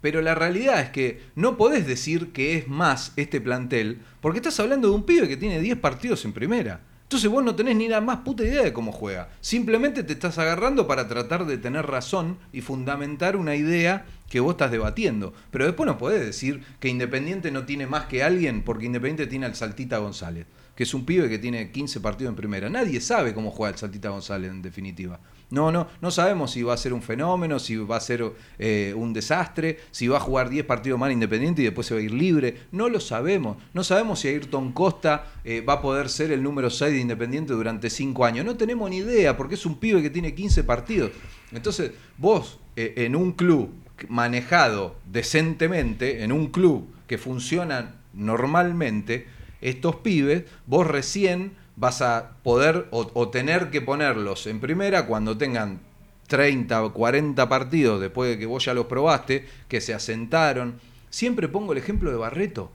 Pero 0.00 0.20
la 0.20 0.34
realidad 0.34 0.80
es 0.80 0.90
que 0.90 1.22
no 1.34 1.56
podés 1.56 1.86
decir 1.86 2.32
que 2.32 2.56
es 2.58 2.68
más 2.68 3.12
este 3.16 3.40
plantel, 3.40 4.00
porque 4.20 4.38
estás 4.38 4.60
hablando 4.60 4.88
de 4.88 4.94
un 4.94 5.04
pibe 5.04 5.28
que 5.28 5.36
tiene 5.38 5.60
10 5.60 5.78
partidos 5.78 6.24
en 6.26 6.34
primera. 6.34 6.80
Entonces 7.04 7.30
vos 7.30 7.44
no 7.44 7.54
tenés 7.54 7.76
ni 7.76 7.88
la 7.88 8.00
más 8.00 8.18
puta 8.18 8.42
idea 8.42 8.62
de 8.62 8.72
cómo 8.72 8.90
juega. 8.92 9.28
Simplemente 9.40 10.02
te 10.02 10.12
estás 10.14 10.36
agarrando 10.38 10.86
para 10.86 11.06
tratar 11.08 11.46
de 11.46 11.58
tener 11.58 11.86
razón 11.86 12.38
y 12.52 12.60
fundamentar 12.60 13.36
una 13.36 13.54
idea 13.54 14.04
que 14.28 14.40
vos 14.40 14.52
estás 14.52 14.70
debatiendo. 14.70 15.32
Pero 15.50 15.66
después 15.66 15.86
no 15.86 15.98
podés 15.98 16.24
decir 16.24 16.62
que 16.80 16.88
Independiente 16.88 17.50
no 17.50 17.64
tiene 17.64 17.86
más 17.86 18.06
que 18.06 18.22
alguien 18.22 18.62
porque 18.62 18.86
Independiente 18.86 19.26
tiene 19.26 19.46
al 19.46 19.54
Saltita 19.54 19.98
González, 19.98 20.46
que 20.74 20.82
es 20.82 20.94
un 20.94 21.04
pibe 21.04 21.28
que 21.28 21.38
tiene 21.38 21.70
15 21.70 22.00
partidos 22.00 22.32
en 22.32 22.36
primera. 22.36 22.68
Nadie 22.68 23.00
sabe 23.00 23.34
cómo 23.34 23.50
juega 23.50 23.72
el 23.72 23.78
Saltita 23.78 24.10
González 24.10 24.50
en 24.50 24.62
definitiva. 24.62 25.20
No, 25.50 25.70
no, 25.70 25.86
no 26.00 26.10
sabemos 26.10 26.50
si 26.50 26.62
va 26.62 26.74
a 26.74 26.76
ser 26.76 26.92
un 26.92 27.02
fenómeno, 27.02 27.58
si 27.58 27.76
va 27.76 27.96
a 27.96 28.00
ser 28.00 28.24
eh, 28.58 28.92
un 28.96 29.12
desastre, 29.12 29.78
si 29.92 30.08
va 30.08 30.16
a 30.16 30.20
jugar 30.20 30.48
10 30.48 30.64
partidos 30.66 30.98
más 30.98 31.12
Independiente 31.12 31.62
y 31.62 31.66
después 31.66 31.86
se 31.86 31.94
va 31.94 32.00
a 32.00 32.02
ir 32.02 32.12
libre. 32.12 32.62
No 32.72 32.88
lo 32.88 32.98
sabemos. 32.98 33.58
No 33.72 33.84
sabemos 33.84 34.20
si 34.20 34.28
Ayrton 34.28 34.72
Costa 34.72 35.26
eh, 35.44 35.60
va 35.60 35.74
a 35.74 35.82
poder 35.82 36.08
ser 36.08 36.32
el 36.32 36.42
número 36.42 36.70
6 36.70 36.92
de 36.92 36.98
Independiente 36.98 37.52
durante 37.52 37.88
5 37.88 38.24
años. 38.24 38.44
No 38.44 38.56
tenemos 38.56 38.90
ni 38.90 38.96
idea 38.96 39.36
porque 39.36 39.54
es 39.54 39.64
un 39.64 39.78
pibe 39.78 40.02
que 40.02 40.10
tiene 40.10 40.34
15 40.34 40.64
partidos. 40.64 41.12
Entonces, 41.52 41.92
vos 42.18 42.58
eh, 42.74 42.94
en 42.96 43.14
un 43.14 43.30
club 43.30 43.70
manejado 44.08 44.96
decentemente, 45.10 46.24
en 46.24 46.32
un 46.32 46.48
club 46.48 46.88
que 47.06 47.18
funciona 47.18 47.96
normalmente, 48.12 49.26
estos 49.60 49.96
pibes, 49.96 50.44
vos 50.66 50.86
recién 50.86 51.52
vas 51.76 52.02
a 52.02 52.36
poder 52.42 52.86
o, 52.90 53.28
tener 53.30 53.70
que 53.70 53.80
ponerlos 53.80 54.46
en 54.46 54.60
primera 54.60 55.06
cuando 55.06 55.36
tengan 55.36 55.80
30 56.28 56.84
o 56.84 56.92
40 56.92 57.48
partidos 57.48 58.00
después 58.00 58.30
de 58.30 58.38
que 58.38 58.46
vos 58.46 58.64
ya 58.64 58.74
los 58.74 58.86
probaste, 58.86 59.46
que 59.68 59.80
se 59.80 59.94
asentaron. 59.94 60.80
Siempre 61.10 61.48
pongo 61.48 61.72
el 61.72 61.78
ejemplo 61.78 62.10
de 62.10 62.16
Barreto. 62.16 62.70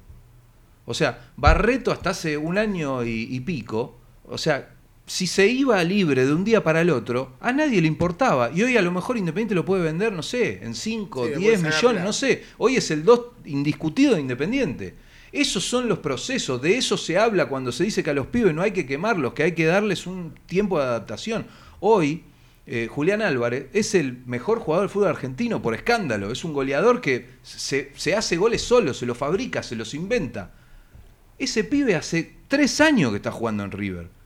O 0.86 0.94
sea, 0.94 1.30
Barreto 1.38 1.92
hasta 1.92 2.12
hace 2.12 2.38
un 2.38 2.58
año 2.58 3.04
y 3.04 3.40
pico, 3.42 4.00
o 4.26 4.38
sea, 4.38 4.70
si 5.10 5.26
se 5.26 5.48
iba 5.48 5.84
libre 5.84 6.24
de 6.24 6.34
un 6.34 6.44
día 6.44 6.64
para 6.64 6.82
el 6.82 6.92
otro, 6.92 7.34
a 7.40 7.52
nadie 7.52 7.82
le 7.82 7.88
importaba. 7.88 8.52
Y 8.54 8.62
hoy 8.62 8.78
a 8.78 8.82
lo 8.84 8.92
mejor 8.92 9.18
Independiente 9.18 9.56
lo 9.56 9.66
puede 9.66 9.82
vender, 9.82 10.14
no 10.14 10.22
sé, 10.22 10.60
en 10.62 10.76
5, 10.76 11.26
Sí, 11.26 11.30
le 11.32 11.38
10 11.38 11.50
puede 11.50 11.58
sacar 11.58 11.74
millones, 11.74 12.04
no 12.04 12.14
sé. 12.14 12.44
Hoy 12.60 12.76
es 12.76 12.92
el 12.92 13.04
2 13.04 13.22
indiscutido 13.46 14.14
de 14.14 14.22
Independiente. 14.22 14.96
Esos 15.32 15.64
son 15.64 15.88
los 15.88 15.98
procesos, 15.98 16.62
de 16.62 16.78
eso 16.78 16.96
se 16.96 17.18
habla 17.18 17.48
cuando 17.48 17.72
se 17.72 17.86
dice 17.86 18.04
que 18.04 18.12
a 18.12 18.14
los 18.14 18.28
pibes 18.28 18.54
no 18.54 18.62
hay 18.62 18.72
que 18.72 18.86
quemarlos, 18.86 19.34
que 19.34 19.42
hay 19.42 19.54
que 19.54 19.66
darles 19.66 20.06
un 20.06 20.36
tiempo 20.46 20.78
de 20.78 20.86
adaptación. 20.86 21.48
Hoy, 21.80 22.24
eh, 22.68 22.88
Julián 22.88 23.24
Álvarez 23.24 23.66
es 23.74 23.96
el 23.96 24.24
mejor 24.28 24.60
jugador 24.60 24.86
del 24.86 24.94
fútbol 24.94 25.10
argentino 25.10 25.60
por 25.60 25.74
escándalo. 25.74 26.32
Es 26.32 26.44
un 26.44 26.54
goleador 26.54 27.02
que 27.02 27.30
se, 27.42 27.92
se 27.96 28.16
hace 28.16 28.38
goles 28.38 28.62
solo, 28.62 28.94
se 28.94 29.08
los 29.08 29.18
fabrica, 29.18 29.64
se 29.64 29.76
los 29.76 29.96
inventa. 29.96 30.52
Ese 31.40 31.64
pibe 31.64 31.96
hace 31.96 32.36
tres 32.48 32.80
años 32.80 33.10
que 33.10 33.18
está 33.18 33.32
jugando 33.32 33.64
en 33.64 33.72
River. 33.72 34.19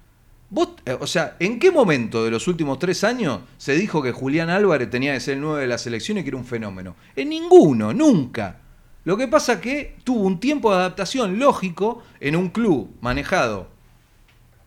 Vos, 0.53 0.69
eh, 0.85 0.95
o 0.99 1.07
sea, 1.07 1.35
¿en 1.39 1.57
qué 1.57 1.71
momento 1.71 2.23
de 2.23 2.29
los 2.29 2.47
últimos 2.47 2.77
tres 2.77 3.03
años 3.03 3.39
se 3.57 3.73
dijo 3.73 4.03
que 4.03 4.11
Julián 4.11 4.51
Álvarez 4.51 4.87
tenía 4.89 5.13
que 5.13 5.19
ser 5.19 5.33
el 5.35 5.41
9 5.41 5.61
de 5.61 5.67
la 5.67 5.79
selección 5.79 6.19
y 6.19 6.21
que 6.23 6.29
era 6.29 6.37
un 6.37 6.45
fenómeno? 6.45 6.95
En 7.15 7.29
ninguno, 7.29 7.91
nunca. 7.91 8.59
Lo 9.03 9.17
que 9.17 9.27
pasa 9.27 9.59
que 9.59 9.95
tuvo 10.03 10.21
un 10.21 10.39
tiempo 10.39 10.69
de 10.71 10.77
adaptación 10.77 11.39
lógico 11.39 12.03
en 12.19 12.35
un 12.35 12.49
club 12.49 12.91
manejado 13.01 13.67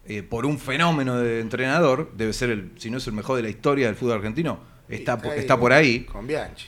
eh, 0.07 0.23
por 0.25 0.45
un 0.45 0.59
fenómeno 0.59 1.17
de 1.19 1.41
entrenador, 1.41 2.13
debe 2.17 2.33
ser 2.33 2.51
el, 2.51 2.73
si 2.77 2.91
no 2.91 2.99
es 2.99 3.07
el 3.07 3.13
mejor 3.13 3.37
de 3.37 3.43
la 3.43 3.49
historia 3.49 3.87
del 3.87 3.95
fútbol 3.97 4.15
argentino, 4.17 4.59
está, 4.89 5.17
por- 5.19 5.33
ahí 5.33 5.39
está 5.39 5.55
con- 5.55 5.61
por 5.61 5.73
ahí 5.73 6.01
Con 6.05 6.27
Bianchi. 6.27 6.67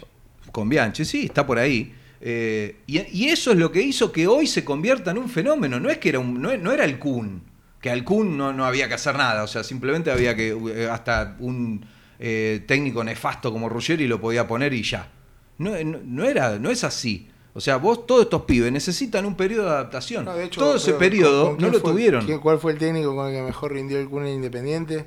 con 0.52 0.68
Bianchi, 0.68 1.04
sí, 1.04 1.24
está 1.26 1.44
por 1.46 1.58
ahí. 1.58 1.92
Eh, 2.20 2.76
y, 2.86 2.98
y 3.16 3.28
eso 3.28 3.50
es 3.52 3.58
lo 3.58 3.70
que 3.72 3.82
hizo 3.82 4.10
que 4.12 4.26
hoy 4.26 4.46
se 4.46 4.64
convierta 4.64 5.10
en 5.12 5.18
un 5.18 5.28
fenómeno. 5.28 5.78
No 5.80 5.88
es 5.90 5.98
que 5.98 6.08
era 6.08 6.18
un, 6.20 6.40
no, 6.40 6.56
no 6.56 6.72
era 6.72 6.84
el 6.84 6.98
Kun, 6.98 7.42
que 7.80 7.90
al 7.90 8.04
Kun 8.04 8.36
no, 8.36 8.52
no 8.52 8.64
había 8.64 8.88
que 8.88 8.94
hacer 8.94 9.16
nada. 9.16 9.42
O 9.42 9.46
sea, 9.46 9.62
simplemente 9.64 10.10
había 10.10 10.34
que 10.34 10.48
eh, 10.74 10.88
hasta 10.90 11.36
un 11.38 11.86
eh, 12.18 12.64
técnico 12.66 13.04
nefasto 13.04 13.52
como 13.52 13.68
Ruggeri 13.68 14.06
lo 14.06 14.20
podía 14.20 14.46
poner 14.48 14.72
y 14.74 14.82
ya. 14.82 15.08
No, 15.58 15.70
no, 15.84 15.98
no 16.04 16.24
era, 16.24 16.58
no 16.58 16.70
es 16.70 16.84
así. 16.84 17.28
O 17.54 17.60
sea, 17.60 17.76
vos, 17.76 18.06
todos 18.06 18.22
estos 18.22 18.42
pibes 18.42 18.70
necesitan 18.70 19.24
un 19.26 19.34
periodo 19.36 19.64
de 19.64 19.70
adaptación. 19.70 20.24
No, 20.24 20.34
de 20.34 20.44
hecho, 20.44 20.60
Todo 20.60 20.76
ese 20.76 20.92
periodo 20.92 21.46
¿con- 21.46 21.54
con 21.56 21.62
no 21.64 21.70
lo 21.72 21.80
fue- 21.80 21.92
tuvieron. 21.92 22.38
¿Cuál 22.40 22.58
fue 22.60 22.72
el 22.72 22.78
técnico 22.78 23.16
con 23.16 23.28
el 23.28 23.34
que 23.34 23.42
mejor 23.42 23.72
rindió 23.72 23.98
el 23.98 24.08
Kun 24.08 24.26
en 24.26 24.34
Independiente? 24.34 25.06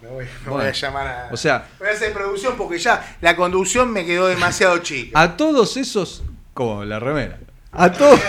Me 0.00 0.08
voy, 0.08 0.24
me 0.44 0.50
voy 0.50 0.64
a 0.66 0.72
llamar 0.72 1.06
a. 1.06 1.28
o 1.32 1.36
sea- 1.36 1.66
voy 1.78 1.88
a 1.88 1.92
hacer 1.92 2.12
producción 2.12 2.54
porque 2.56 2.78
ya 2.78 3.16
la 3.20 3.36
conducción 3.36 3.90
me 3.90 4.04
quedó 4.06 4.26
demasiado 4.26 4.78
chica. 4.78 5.20
A 5.20 5.36
todos 5.36 5.76
esos. 5.76 6.22
Como 6.54 6.84
la 6.84 6.98
remera. 7.00 7.38
A 7.76 7.90
todos. 7.92 8.20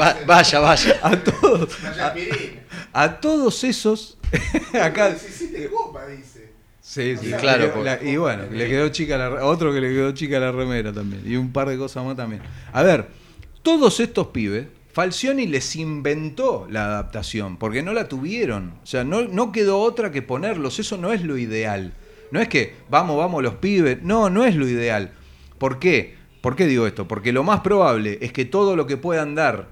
Va- 0.00 0.16
vaya, 0.26 0.60
vaya. 0.60 0.96
A 1.02 1.16
todos. 1.16 1.76
Vaya 1.82 2.06
aspirina. 2.06 2.60
A 2.92 3.20
todos 3.20 3.64
esos. 3.64 4.18
acá. 4.80 5.10
17 5.10 5.68
copas, 5.68 6.08
dice. 6.08 6.52
Sí, 6.80 7.16
sí, 7.16 7.26
Y 7.26 7.32
claro. 7.32 7.40
claro, 7.40 7.72
porque- 7.74 7.84
la- 7.84 8.02
y 8.10 8.16
bueno, 8.16 8.44
le 8.50 8.68
quedó 8.68 8.88
chica 8.90 9.16
la, 9.18 9.44
otro 9.46 9.72
que 9.72 9.80
le 9.80 9.88
quedó 9.88 10.12
chica 10.12 10.38
la 10.38 10.52
remera 10.52 10.92
también. 10.92 11.22
Y 11.26 11.36
un 11.36 11.52
par 11.52 11.68
de 11.68 11.76
cosas 11.78 12.04
más 12.04 12.16
también. 12.16 12.42
A 12.72 12.82
ver, 12.82 13.06
todos 13.62 14.00
estos 14.00 14.28
pibes, 14.28 14.66
Falcioni 14.92 15.46
les 15.46 15.74
inventó 15.76 16.66
la 16.70 16.84
adaptación, 16.84 17.56
porque 17.56 17.82
no 17.82 17.92
la 17.94 18.08
tuvieron. 18.08 18.74
O 18.82 18.86
sea, 18.86 19.02
no, 19.02 19.22
no 19.22 19.50
quedó 19.50 19.78
otra 19.80 20.10
que 20.12 20.22
ponerlos. 20.22 20.78
Eso 20.78 20.96
no 20.98 21.12
es 21.12 21.22
lo 21.22 21.36
ideal. 21.38 21.94
No 22.30 22.40
es 22.40 22.48
que 22.48 22.74
vamos, 22.90 23.16
vamos 23.18 23.42
los 23.42 23.54
pibes. 23.56 24.02
No, 24.02 24.28
no 24.30 24.44
es 24.44 24.54
lo 24.54 24.68
ideal. 24.68 25.12
¿Por 25.58 25.78
qué? 25.78 26.16
¿Por 26.44 26.56
qué 26.56 26.66
digo 26.66 26.86
esto? 26.86 27.08
Porque 27.08 27.32
lo 27.32 27.42
más 27.42 27.60
probable 27.60 28.18
es 28.20 28.30
que 28.30 28.44
todo 28.44 28.76
lo 28.76 28.86
que 28.86 28.98
puedan 28.98 29.34
dar 29.34 29.68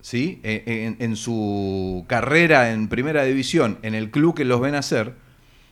¿sí? 0.00 0.40
E- 0.42 0.64
En, 0.66 0.96
en 0.98 1.14
su 1.14 2.04
carrera 2.08 2.72
en 2.72 2.88
primera 2.88 3.22
división, 3.22 3.78
en 3.82 3.94
el 3.94 4.10
club 4.10 4.34
que 4.34 4.44
los 4.44 4.60
ven 4.60 4.74
hacer, 4.74 5.14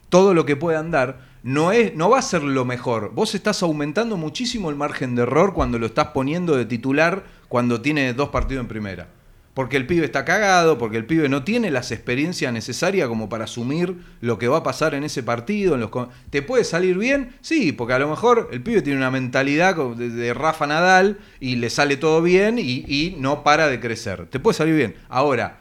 todo 0.09 0.35
lo 0.35 0.47
que 0.47 0.55
puedan 0.55 0.93
dar 0.93 1.19
no, 1.43 1.73
es, 1.73 1.97
no 1.97 2.11
va 2.11 2.21
a 2.21 2.23
ser 2.23 2.45
lo 2.45 2.65
mejor. 2.65 3.11
Vos 3.13 3.35
estás 3.35 3.61
aumentando 3.65 4.17
muchísimo 4.17 4.71
el 4.71 4.77
margen 4.77 5.17
de 5.17 5.23
error 5.23 5.53
cuando 5.53 5.81
lo 5.81 5.87
estás 5.87 6.09
poniendo 6.15 6.57
de 6.57 6.65
titular 6.65 7.25
cuando 7.49 7.81
tiene 7.81 8.13
dos 8.15 8.29
partidos 8.29 8.63
en 8.63 8.69
primera. 8.69 9.09
Porque 9.57 9.79
el 9.79 9.87
pibe 9.87 10.05
está 10.05 10.27
cagado, 10.27 10.77
porque 10.77 10.99
el 10.99 11.07
pibe 11.07 11.31
no 11.31 11.43
tiene 11.43 11.71
las 11.71 11.91
experiencias 11.91 12.53
necesarias 12.53 13.09
como 13.09 13.31
para 13.31 13.45
asumir 13.45 13.97
lo 14.21 14.39
que 14.39 14.49
va 14.49 14.59
a 14.59 14.63
pasar 14.63 14.95
en 14.95 15.03
ese 15.03 15.23
partido. 15.23 15.75
En 15.77 15.89
¿Te 16.29 16.43
puede 16.43 16.63
salir 16.63 16.99
bien? 16.99 17.35
Sí, 17.41 17.73
porque 17.73 17.95
a 17.95 17.99
lo 17.99 18.07
mejor 18.07 18.51
el 18.53 18.61
pibe 18.61 18.83
tiene 18.83 18.99
una 18.99 19.11
mentalidad 19.11 19.75
de, 19.75 20.35
Rafa 20.35 20.67
Nadal 20.67 21.21
y 21.41 21.57
le 21.57 21.71
sale 21.71 21.97
todo 21.97 22.21
bien 22.21 22.59
y, 22.59 22.85
y 22.87 23.17
no 23.19 23.43
para 23.45 23.69
de 23.69 23.81
crecer. 23.81 24.27
Te 24.27 24.41
puede 24.41 24.59
salir 24.59 24.75
bien. 24.75 24.97
Ahora, 25.09 25.61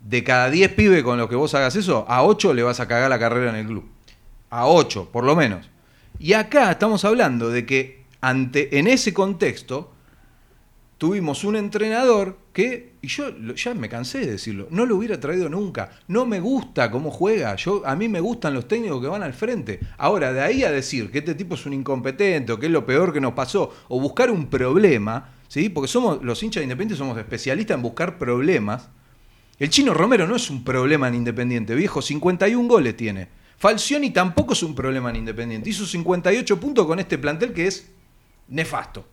de 0.00 0.24
cada 0.24 0.50
10 0.50 0.72
pibes 0.72 1.04
con 1.04 1.16
los 1.16 1.28
que 1.28 1.36
vos 1.36 1.54
hagas 1.54 1.76
eso, 1.76 2.04
a 2.08 2.24
8 2.24 2.52
le 2.52 2.64
vas 2.64 2.80
a 2.80 2.88
cagar 2.88 3.10
la 3.10 3.20
carrera 3.20 3.50
en 3.50 3.56
el 3.58 3.66
club. 3.68 3.88
A 4.50 4.66
8, 4.66 5.10
por 5.12 5.22
lo 5.22 5.36
menos. 5.36 5.70
Y 6.18 6.32
acá 6.32 6.72
estamos 6.72 7.04
hablando 7.04 7.48
de 7.48 7.64
que 7.64 8.02
ante, 8.20 8.76
en 8.80 8.88
ese 8.88 9.14
contexto 9.14 9.92
tuvimos 10.98 11.44
un 11.44 11.54
entrenador 11.54 12.36
que, 12.52 12.89
y 13.02 13.08
yo 13.08 13.30
ya 13.54 13.72
me 13.74 13.88
cansé 13.88 14.20
de 14.20 14.32
decirlo, 14.32 14.68
no 14.70 14.84
lo 14.84 14.96
hubiera 14.96 15.18
traído 15.18 15.48
nunca. 15.48 15.90
No 16.06 16.26
me 16.26 16.38
gusta 16.38 16.90
cómo 16.90 17.10
juega. 17.10 17.56
Yo, 17.56 17.82
a 17.86 17.96
mí 17.96 18.08
me 18.08 18.20
gustan 18.20 18.52
los 18.52 18.68
técnicos 18.68 19.00
que 19.00 19.08
van 19.08 19.22
al 19.22 19.32
frente. 19.32 19.80
Ahora, 19.96 20.32
de 20.32 20.42
ahí 20.42 20.64
a 20.64 20.70
decir 20.70 21.10
que 21.10 21.18
este 21.18 21.34
tipo 21.34 21.54
es 21.54 21.64
un 21.64 21.72
incompetente 21.72 22.52
o 22.52 22.58
que 22.58 22.66
es 22.66 22.72
lo 22.72 22.84
peor 22.84 23.12
que 23.12 23.20
nos 23.20 23.32
pasó, 23.32 23.74
o 23.88 24.00
buscar 24.00 24.30
un 24.30 24.48
problema, 24.48 25.32
¿sí? 25.48 25.70
porque 25.70 25.88
somos 25.88 26.22
los 26.22 26.42
hinchas 26.42 26.60
de 26.60 26.64
Independiente 26.64 26.98
somos 26.98 27.16
especialistas 27.16 27.76
en 27.76 27.82
buscar 27.82 28.18
problemas. 28.18 28.88
El 29.58 29.70
chino 29.70 29.94
Romero 29.94 30.26
no 30.26 30.36
es 30.36 30.50
un 30.50 30.62
problema 30.62 31.08
en 31.08 31.14
Independiente, 31.14 31.74
viejo, 31.74 32.02
51 32.02 32.68
goles 32.68 32.96
tiene. 32.96 33.28
Falcioni 33.56 34.10
tampoco 34.10 34.52
es 34.52 34.62
un 34.62 34.74
problema 34.74 35.10
en 35.10 35.16
Independiente. 35.16 35.68
Hizo 35.68 35.86
58 35.86 36.60
puntos 36.60 36.86
con 36.86 36.98
este 36.98 37.18
plantel 37.18 37.52
que 37.52 37.66
es 37.66 37.90
nefasto. 38.48 39.06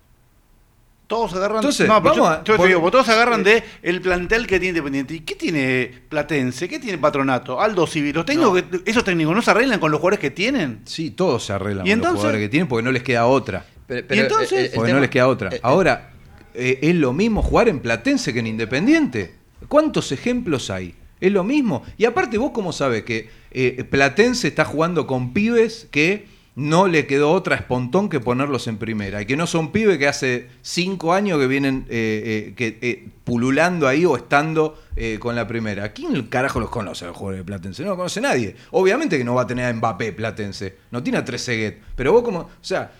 Todos 1.08 1.34
agarran. 1.36 1.58
Entonces, 1.60 1.88
no, 1.88 2.04
pero 2.04 2.16
vamos 2.16 2.18
yo- 2.18 2.28
a- 2.28 2.38
yo 2.44 2.54
te 2.54 2.58
por- 2.58 2.68
digo, 2.68 2.92
todos 2.92 3.08
agarran 3.08 3.42
de 3.44 3.64
el 3.82 4.02
plantel 4.02 4.46
que 4.46 4.60
tiene 4.60 4.70
Independiente. 4.78 5.14
¿Y 5.14 5.20
qué 5.22 5.36
tiene 5.36 5.90
Platense? 6.10 6.68
¿Qué 6.68 6.80
tiene 6.80 6.98
Patronato? 6.98 7.62
Aldo 7.62 7.88
Civil. 7.88 8.14
Los 8.14 8.26
técnicos 8.26 8.62
que- 8.62 8.82
esos 8.86 9.04
técnicos 9.06 9.34
no 9.34 9.42
se 9.42 9.52
arreglan 9.52 9.80
con 9.80 9.90
los 9.90 10.00
jugadores 10.02 10.20
que 10.20 10.32
tienen. 10.32 10.82
Sí, 10.86 11.12
todos 11.12 11.46
se 11.46 11.54
arreglan 11.54 11.88
¿Y 11.88 11.90
con 11.92 12.00
los 12.00 12.06
entonces? 12.08 12.18
jugadores 12.20 12.42
que 12.42 12.50
tienen 12.50 12.68
porque 12.68 12.84
no 12.84 12.92
les 12.92 13.04
queda 13.04 13.26
otra. 13.26 13.66
Pero- 13.88 14.16
¿Y 14.16 14.20
entonces? 14.20 14.52
eh, 14.52 14.66
el 14.66 14.72
Porque 14.74 14.92
no 14.94 15.00
les 15.00 15.10
queda 15.10 15.28
otra. 15.30 15.50
eh, 15.50 15.56
eh, 15.56 15.60
Ahora, 15.64 16.12
eh, 16.54 16.80
es 16.82 16.96
lo 16.96 17.14
mismo 17.14 17.42
jugar 17.42 17.70
en 17.70 17.80
Platense 17.80 18.34
que 18.34 18.40
en 18.40 18.48
Independiente. 18.48 19.34
¿Cuántos 19.70 20.12
ejemplos 20.12 20.70
hay? 20.70 20.94
Es 21.22 21.32
lo 21.32 21.44
mismo. 21.46 21.84
Y 21.98 22.04
aparte, 22.04 22.38
vos 22.38 22.52
cómo 22.54 22.74
sabes 22.74 23.04
que 23.04 23.30
eh, 23.52 23.86
Platense 23.90 24.50
está 24.50 24.66
jugando 24.66 25.08
con 25.08 25.34
pibes 25.34 25.88
que 25.90 26.28
no 26.60 26.88
le 26.88 27.06
quedó 27.06 27.34
otra 27.34 27.56
espontón 27.56 28.10
que 28.10 28.20
ponerlos 28.20 28.66
en 28.68 28.78
primera. 28.78 29.22
Y 29.22 29.28
que 29.28 29.38
no 29.38 29.46
son 29.46 29.72
pibes 29.72 30.00
que 30.00 30.08
hace 30.08 30.48
cinco 30.64 31.14
años 31.14 31.38
que 31.40 31.46
vienen 31.46 31.86
eh, 31.88 32.48
eh, 32.50 32.54
que, 32.56 32.80
eh, 32.82 33.08
pululando 33.24 33.88
ahí 33.88 34.06
o 34.06 34.18
estando 34.18 34.82
eh, 34.96 35.18
con 35.20 35.36
la 35.36 35.48
primera. 35.48 35.94
¿Quién 35.94 36.20
carajo 36.24 36.60
los 36.60 36.72
conoce 36.72 37.06
a 37.06 37.10
los 37.10 37.16
jugadores 37.18 37.42
de 37.42 37.46
Platense? 37.46 37.84
No 37.84 37.90
los 37.90 37.98
conoce 37.98 38.22
nadie. 38.22 38.56
Obviamente 38.72 39.20
que 39.20 39.24
no 39.24 39.36
va 39.36 39.44
a 39.44 39.48
tener 39.48 39.66
a 39.66 39.74
Mbappé 39.74 40.14
Platense. 40.14 40.76
No 40.90 41.04
tiene 41.04 41.20
a 41.20 41.24
Trezeguet. 41.26 41.78
Pero 41.96 42.12
vos 42.12 42.24
como... 42.24 42.40
O 42.40 42.50
sea, 42.62 42.92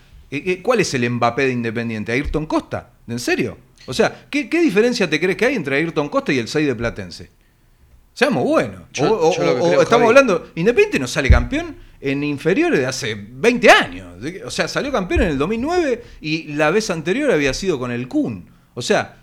¿cuál 0.62 0.78
es 0.78 0.94
el 0.94 1.10
Mbappé 1.10 1.46
de 1.46 1.52
Independiente? 1.52 2.12
¿Ayrton 2.12 2.46
Costa? 2.46 2.90
¿En 3.08 3.18
serio? 3.18 3.58
O 3.86 3.92
sea, 3.92 4.26
¿qué, 4.30 4.48
qué 4.48 4.60
diferencia 4.60 5.10
te 5.10 5.18
crees 5.18 5.36
que 5.36 5.46
hay 5.46 5.56
entre 5.56 5.74
Ayrton 5.78 6.08
Costa 6.08 6.32
y 6.32 6.38
el 6.38 6.46
6 6.46 6.64
de 6.64 6.74
Platense? 6.76 7.30
Seamos 8.14 8.44
buenos. 8.44 8.82
Yo- 8.92 9.18
o 9.20 9.34
yo 9.34 9.82
estamos 9.82 10.06
Javi- 10.06 10.08
hablando, 10.08 10.50
Independiente 10.54 11.00
no 11.00 11.08
sale 11.08 11.28
campeón 11.28 11.87
en 12.00 12.24
inferiores 12.24 12.80
de 12.80 12.86
hace 12.86 13.14
20 13.14 13.70
años. 13.70 14.14
O 14.44 14.50
sea, 14.50 14.68
salió 14.68 14.92
campeón 14.92 15.22
en 15.22 15.28
el 15.28 15.38
2009 15.38 16.04
y 16.20 16.52
la 16.54 16.70
vez 16.70 16.90
anterior 16.90 17.30
había 17.30 17.54
sido 17.54 17.78
con 17.78 17.90
el 17.90 18.08
Kun. 18.08 18.48
O 18.74 18.82
sea, 18.82 19.16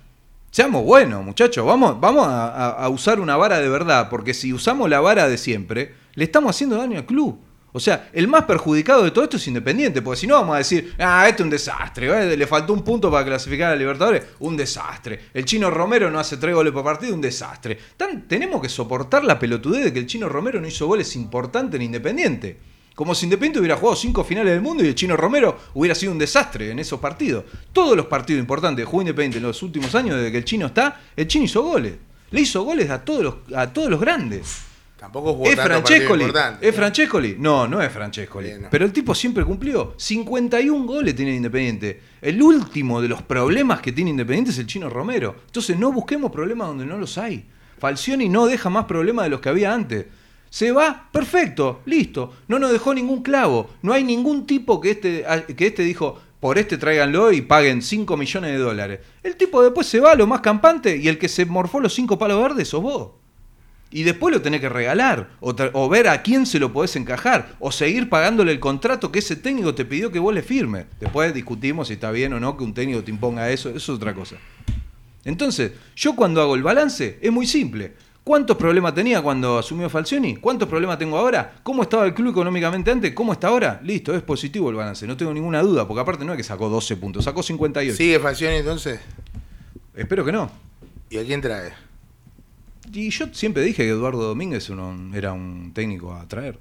seamos 0.51 0.83
buenos, 0.83 1.23
muchachos. 1.23 1.65
Vamos, 1.65 1.99
vamos 1.99 2.27
a 2.27 2.87
usar 2.89 3.19
una 3.19 3.37
vara 3.37 3.59
de 3.59 3.69
verdad, 3.69 4.09
porque 4.09 4.33
si 4.33 4.53
usamos 4.53 4.89
la 4.89 4.99
vara 4.99 5.27
de 5.29 5.37
siempre, 5.37 5.93
le 6.15 6.23
estamos 6.23 6.55
haciendo 6.55 6.77
daño 6.77 6.97
al 6.97 7.05
club. 7.05 7.39
O 7.75 7.79
sea, 7.81 8.09
el 8.13 8.29
más 8.29 8.45
perjudicado 8.45 9.03
de 9.03 9.11
todo 9.11 9.25
esto 9.25 9.35
es 9.35 9.45
Independiente, 9.49 10.01
porque 10.01 10.21
si 10.21 10.27
no 10.27 10.35
vamos 10.35 10.55
a 10.55 10.59
decir, 10.59 10.95
ah, 10.97 11.27
esto 11.27 11.43
es 11.43 11.45
un 11.45 11.49
desastre, 11.49 12.07
eh, 12.07 12.37
le 12.37 12.47
faltó 12.47 12.71
un 12.71 12.85
punto 12.85 13.11
para 13.11 13.25
clasificar 13.25 13.73
a 13.73 13.75
Libertadores, 13.75 14.23
un 14.39 14.55
desastre. 14.55 15.25
El 15.33 15.43
chino 15.43 15.69
Romero 15.69 16.09
no 16.09 16.17
hace 16.17 16.37
tres 16.37 16.55
goles 16.55 16.71
por 16.71 16.85
partido, 16.85 17.13
un 17.13 17.19
desastre. 17.19 17.77
Tenemos 18.29 18.61
que 18.61 18.69
soportar 18.69 19.25
la 19.25 19.37
pelotudez 19.37 19.83
de 19.83 19.91
que 19.91 19.99
el 19.99 20.07
chino 20.07 20.29
Romero 20.29 20.61
no 20.61 20.69
hizo 20.69 20.87
goles 20.87 21.17
importantes 21.17 21.75
en 21.77 21.81
Independiente. 21.81 22.57
Como 22.95 23.13
si 23.13 23.25
Independiente 23.25 23.59
hubiera 23.59 23.75
jugado 23.75 23.97
cinco 23.97 24.23
finales 24.23 24.53
del 24.53 24.61
mundo 24.61 24.81
y 24.81 24.87
el 24.87 24.95
chino 24.95 25.17
Romero 25.17 25.57
hubiera 25.73 25.95
sido 25.95 26.13
un 26.13 26.17
desastre 26.17 26.71
en 26.71 26.79
esos 26.79 27.01
partidos. 27.01 27.43
Todos 27.73 27.97
los 27.97 28.05
partidos 28.05 28.39
importantes 28.39 28.85
que 28.85 28.89
jugó 28.89 29.01
Independiente 29.01 29.39
en 29.39 29.43
los 29.43 29.61
últimos 29.61 29.93
años, 29.95 30.15
desde 30.15 30.31
que 30.31 30.37
el 30.37 30.45
chino 30.45 30.67
está, 30.67 31.01
el 31.13 31.27
chino 31.27 31.43
hizo 31.43 31.61
goles. 31.61 31.95
Le 32.31 32.39
hizo 32.39 32.63
goles 32.63 32.89
a 32.89 33.03
todos 33.03 33.21
los, 33.21 33.35
a 33.53 33.73
todos 33.73 33.89
los 33.89 33.99
grandes. 33.99 34.74
Tampoco 35.05 35.33
jugó 35.33 35.45
¿Es 35.45 35.55
tanto 35.55 35.71
Francescoli? 35.71 36.23
importante. 36.23 36.67
¿Es 36.67 36.75
Francescoli? 36.75 37.35
No, 37.37 37.67
no 37.67 37.79
es 37.79 37.91
Francescoli. 37.91 38.47
Bien, 38.47 38.61
no. 38.63 38.69
Pero 38.71 38.85
el 38.85 38.91
tipo 38.91 39.13
siempre 39.13 39.45
cumplió. 39.45 39.93
51 39.97 40.83
goles 40.83 41.15
tiene 41.15 41.35
Independiente. 41.35 42.01
El 42.23 42.41
último 42.41 42.99
de 43.03 43.07
los 43.07 43.21
problemas 43.21 43.81
que 43.81 43.91
tiene 43.91 44.09
Independiente 44.09 44.49
es 44.49 44.57
el 44.57 44.65
chino 44.65 44.89
Romero. 44.89 45.35
Entonces 45.45 45.77
no 45.77 45.91
busquemos 45.91 46.31
problemas 46.31 46.69
donde 46.69 46.87
no 46.87 46.97
los 46.97 47.19
hay. 47.19 47.45
Falcioni 47.77 48.29
no 48.29 48.47
deja 48.47 48.71
más 48.71 48.85
problemas 48.85 49.25
de 49.25 49.29
los 49.29 49.41
que 49.41 49.49
había 49.49 49.75
antes. 49.75 50.07
Se 50.49 50.71
va, 50.71 51.07
perfecto, 51.11 51.81
listo. 51.85 52.37
No 52.47 52.57
nos 52.57 52.71
dejó 52.71 52.91
ningún 52.91 53.21
clavo. 53.21 53.69
No 53.83 53.93
hay 53.93 54.03
ningún 54.03 54.47
tipo 54.47 54.81
que 54.81 54.89
este, 54.89 55.23
que 55.55 55.67
este 55.67 55.83
dijo, 55.83 56.19
por 56.39 56.57
este 56.57 56.79
tráiganlo 56.79 57.31
y 57.31 57.41
paguen 57.41 57.83
5 57.83 58.17
millones 58.17 58.53
de 58.53 58.57
dólares. 58.57 59.01
El 59.21 59.35
tipo 59.35 59.61
después 59.61 59.85
se 59.85 59.99
va 59.99 60.15
lo 60.15 60.25
más 60.25 60.41
campante 60.41 60.97
y 60.97 61.07
el 61.09 61.19
que 61.19 61.29
se 61.29 61.45
morfó 61.45 61.79
los 61.79 61.93
5 61.93 62.17
palos 62.17 62.41
verdes 62.41 62.69
sos 62.69 62.81
vos. 62.81 63.24
Y 63.95 64.03
después 64.03 64.35
lo 64.35 64.41
tenés 64.41 64.59
que 64.59 64.67
regalar, 64.67 65.29
o, 65.39 65.87
ver 65.87 66.09
a 66.09 66.21
quién 66.21 66.45
se 66.45 66.59
lo 66.59 66.73
podés 66.73 66.97
encajar, 66.97 67.55
o 67.59 67.71
seguir 67.71 68.09
pagándole 68.09 68.51
el 68.51 68.59
contrato 68.59 69.09
que 69.09 69.19
ese 69.19 69.37
técnico 69.37 69.73
te 69.73 69.85
pidió 69.85 70.11
que 70.11 70.19
vos 70.19 70.33
le 70.33 70.41
firmes. 70.41 70.85
Después 70.99 71.33
discutimos 71.33 71.87
si 71.87 71.93
está 71.93 72.11
bien 72.11 72.33
o 72.33 72.39
no 72.41 72.57
que 72.57 72.65
un 72.65 72.73
técnico 72.73 73.05
te 73.05 73.11
imponga 73.11 73.49
eso, 73.49 73.69
eso 73.69 73.77
es 73.77 73.89
otra 73.89 74.13
cosa. 74.13 74.35
Entonces, 75.23 75.71
yo 75.95 76.13
cuando 76.13 76.41
hago 76.41 76.55
el 76.55 76.61
balance 76.61 77.19
es 77.21 77.31
muy 77.31 77.47
simple. 77.47 77.93
¿Cuántos 78.21 78.57
problemas 78.57 78.93
tenía 78.93 79.21
cuando 79.21 79.59
asumió 79.59 79.89
Falcioni? 79.89 80.35
¿Cuántos 80.35 80.67
problemas 80.67 80.99
tengo 80.99 81.17
ahora? 81.17 81.53
¿Cómo 81.63 81.83
estaba 81.83 82.05
el 82.05 82.13
club 82.13 82.31
económicamente 82.31 82.91
antes? 82.91 83.13
¿Cómo 83.13 83.31
está 83.31 83.47
ahora? 83.47 83.79
Listo, 83.81 84.13
es 84.13 84.23
positivo 84.23 84.69
el 84.69 84.75
balance, 84.75 85.07
no 85.07 85.15
tengo 85.15 85.33
ninguna 85.33 85.61
duda, 85.61 85.87
porque 85.87 86.01
aparte 86.01 86.25
no 86.25 86.33
es 86.33 86.37
que 86.37 86.43
sacó 86.43 86.67
12 86.67 86.97
puntos, 86.97 87.23
sacó 87.23 87.41
58. 87.41 87.95
¿Sigue 87.95 88.19
Falcioni 88.19 88.57
entonces? 88.57 88.99
Espero 89.95 90.25
que 90.25 90.33
no. 90.33 90.51
¿Y 91.09 91.17
a 91.17 91.23
quién 91.23 91.39
trae? 91.39 91.84
Y 92.93 93.09
yo 93.09 93.27
siempre 93.33 93.63
dije 93.63 93.83
que 93.83 93.89
Eduardo 93.89 94.23
Domínguez 94.23 94.69
uno- 94.69 95.15
era 95.15 95.33
un 95.33 95.71
técnico 95.73 96.13
a 96.13 96.27
traer. 96.27 96.57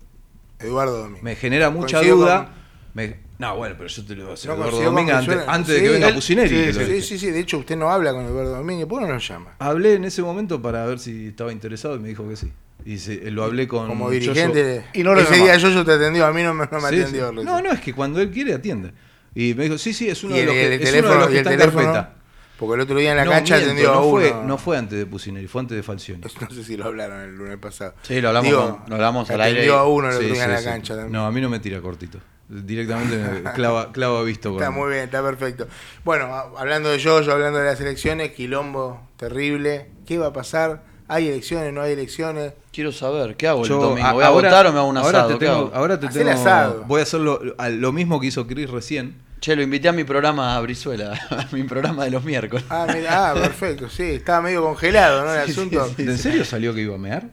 Eduardo 0.59 0.99
Domínguez. 0.99 1.23
Me 1.23 1.37
genera 1.37 1.71
mucha 1.71 1.99
Coincido 1.99 2.17
duda. 2.17 2.45
con- 2.47 2.65
Me- 2.95 3.17
No, 3.41 3.57
bueno, 3.57 3.75
pero 3.77 3.89
yo 3.89 4.05
te 4.05 4.15
lo 4.15 4.23
voy 4.23 4.31
a 4.31 4.35
hacer 4.35 4.51
No, 4.51 4.57
Eduardo 4.57 4.83
Domínguez 4.83 5.17
antes, 5.49 5.75
de 5.75 5.83
que 5.83 5.89
venga 5.91 6.15
Pusineri. 6.15 6.73
Sí, 6.73 6.73
sí, 6.73 7.03
sí, 7.03 7.19
sí, 7.19 7.31
de 7.33 7.41
hecho 7.41 7.59
usted 7.59 7.77
no 7.77 7.91
habla 7.91 8.13
con 8.13 8.25
Eduardo 8.25 8.53
Domínguez, 8.57 8.87
¿por 8.87 9.01
qué 9.01 9.09
no 9.09 9.15
lo 9.15 9.19
llama? 9.19 9.51
Hablé 9.59 9.95
en 9.95 10.05
ese 10.05 10.23
momento 10.23 10.63
para 10.63 10.87
ver 10.87 11.01
si 11.01 11.27
estaba 11.29 11.51
interesado 11.53 11.97
y 11.97 11.99
me 11.99 12.09
dijo 12.09 12.29
que 12.29 12.37
sí. 12.37 12.53
Y 12.87 12.99
se- 12.99 13.31
lo 13.33 13.43
hablé 13.43 13.67
con 13.67 13.89
Como 13.89 14.13
Yoyo. 14.13 14.21
dirigente, 14.33 14.85
Y 14.93 15.03
no 15.03 15.15
lo 15.15 15.21
ese 15.23 15.33
llamó. 15.33 15.45
día 15.47 15.57
yo 15.57 15.85
te 15.85 15.93
atendió, 15.93 16.25
a 16.27 16.33
mí 16.33 16.43
no 16.45 16.55
me, 16.55 16.67
no 16.71 16.81
me 16.81 16.89
Sí, 16.91 17.01
atendió. 17.01 17.33
No, 17.33 17.61
no, 17.61 17.73
es 17.73 17.81
que 17.81 17.93
cuando 17.93 18.21
él 18.21 18.31
quiere 18.31 18.55
atiende. 18.55 18.93
Y 19.35 19.55
me 19.55 19.65
dijo, 19.65 19.77
sí, 19.79 19.93
sí, 19.93 20.09
es 20.09 20.23
uno 20.23 20.37
¿Y 20.37 20.41
de 20.41 20.45
los 20.47 20.55
que, 20.55 20.67
el 20.67 20.73
es 20.75 20.79
uno 20.81 20.87
de 20.87 20.93
teléfono, 20.93 21.19
los 21.21 21.27
que 21.29 21.33
y 21.35 21.37
el 21.39 21.39
está 21.41 21.53
en 21.55 21.59
teléfono? 21.59 21.93
carpeta. 21.93 22.15
Porque 22.59 22.75
el 22.77 22.81
otro 22.83 22.97
día 22.97 23.11
en 23.11 23.17
la 23.17 23.25
No, 23.25 23.33
cancha 23.33 23.55
miento, 23.57 23.73
atendió 23.73 23.91
a 23.93 23.95
no 23.97 24.07
uno. 24.07 24.11
fue, 24.21 24.35
no 24.47 24.59
fue 24.59 24.79
antes 24.79 24.99
de 24.99 25.07
Pusineri, 25.07 25.49
fue 25.49 25.61
antes 25.63 25.77
de 25.77 25.83
Falcioni. 25.83 26.23
No 26.41 26.51
sé 26.55 26.63
si 26.65 26.77
lo 26.77 26.85
hablaron 26.87 27.21
el 27.21 27.35
lunes 27.35 27.59
pasado. 27.59 27.95
Sí, 28.03 28.21
lo 28.21 28.29
hablamos, 28.29 28.49
Digo, 28.51 28.61
con- 28.79 28.89
lo 28.91 28.95
hablamos 28.95 29.31
al 29.31 29.41
atendió 29.41 29.61
aire. 29.63 29.75
a 29.77 29.83
uno 29.85 30.09
el 30.09 30.15
otro 30.15 30.27
Sí, 30.29 30.33
día 30.35 30.45
en 30.45 30.51
la 30.53 30.59
sí. 30.59 30.65
cancha 30.65 30.95
también. 30.95 31.13
No, 31.13 31.27
a 31.27 31.33
mí 31.33 31.41
no 31.41 31.49
me 31.49 31.59
tira 31.59 31.81
cortito. 31.81 32.19
Directamente 32.49 33.17
me 33.17 33.53
clava, 33.55 33.91
clava 33.91 34.23
visto. 34.23 34.53
Está 34.53 34.71
muy 34.71 34.91
bien, 34.93 35.05
está 35.05 35.23
perfecto. 35.23 35.67
Bueno, 36.05 36.27
a- 36.27 36.53
hablando 36.59 36.91
de 36.91 36.99
yo, 36.99 37.21
yo 37.23 37.33
hablando 37.33 37.59
de 37.59 37.65
las 37.65 37.81
elecciones, 37.81 38.33
quilombo 38.33 39.01
terrible. 39.17 39.89
¿Qué 40.07 40.19
va 40.19 40.27
a 40.29 40.33
pasar? 40.33 40.83
¿Hay 41.09 41.29
elecciones? 41.29 41.73
¿No 41.73 41.83
hay 41.83 41.93
elecciones? 41.93 42.53
Quiero 42.73 42.93
saber, 42.93 43.37
¿qué 43.37 43.49
hago 43.49 43.63
el 43.63 43.69
Yo, 43.69 43.81
domingo? 43.81 44.07
a- 44.09 44.13
¿Voy 44.13 44.23
a 44.25 44.27
ahora- 44.29 44.49
votar 44.49 44.67
o 44.69 44.73
me 44.73 44.79
hago 44.79 44.89
un 44.89 44.97
ahora 44.97 45.09
asado? 45.25 45.71
Ahora 45.75 45.99
te 46.01 46.07
el 46.07 46.13
tengo- 46.13 46.31
asado. 46.31 46.85
Voy 46.87 47.01
a 47.01 47.03
hacer 47.03 47.21
lo, 47.21 47.41
a- 47.59 47.69
lo 47.69 47.93
mismo 47.93 48.21
que 48.21 48.29
hizo 48.29 48.47
Chris 48.47 48.71
recién. 48.71 49.17
Che, 49.45 49.55
lo 49.55 49.61
invité 49.61 49.89
a 49.89 49.93
mi 49.93 50.05
programa 50.05 50.55
a 50.55 50.61
Brizuela, 50.63 51.11
a 51.29 51.47
mi 51.51 51.65
programa 51.65 52.05
de 52.05 52.11
los 52.13 52.25
miércoles. 52.25 52.65
Ah, 52.71 52.87
mira, 52.91 53.29
ah, 53.29 53.35
perfecto, 53.35 53.91
sí, 53.91 54.13
estaba 54.15 54.41
medio 54.41 54.63
congelado, 54.63 55.23
¿no? 55.27 55.35
El 55.35 55.45
Sí, 55.49 55.53
sí, 55.53 55.61
asunto. 55.61 55.87
sí. 55.95 56.03
¿En 56.03 56.17
serio 56.17 56.47
salió 56.47 56.73
que 56.73 56.81
iba 56.81 56.95
a 56.95 56.99
mear? 56.99 57.29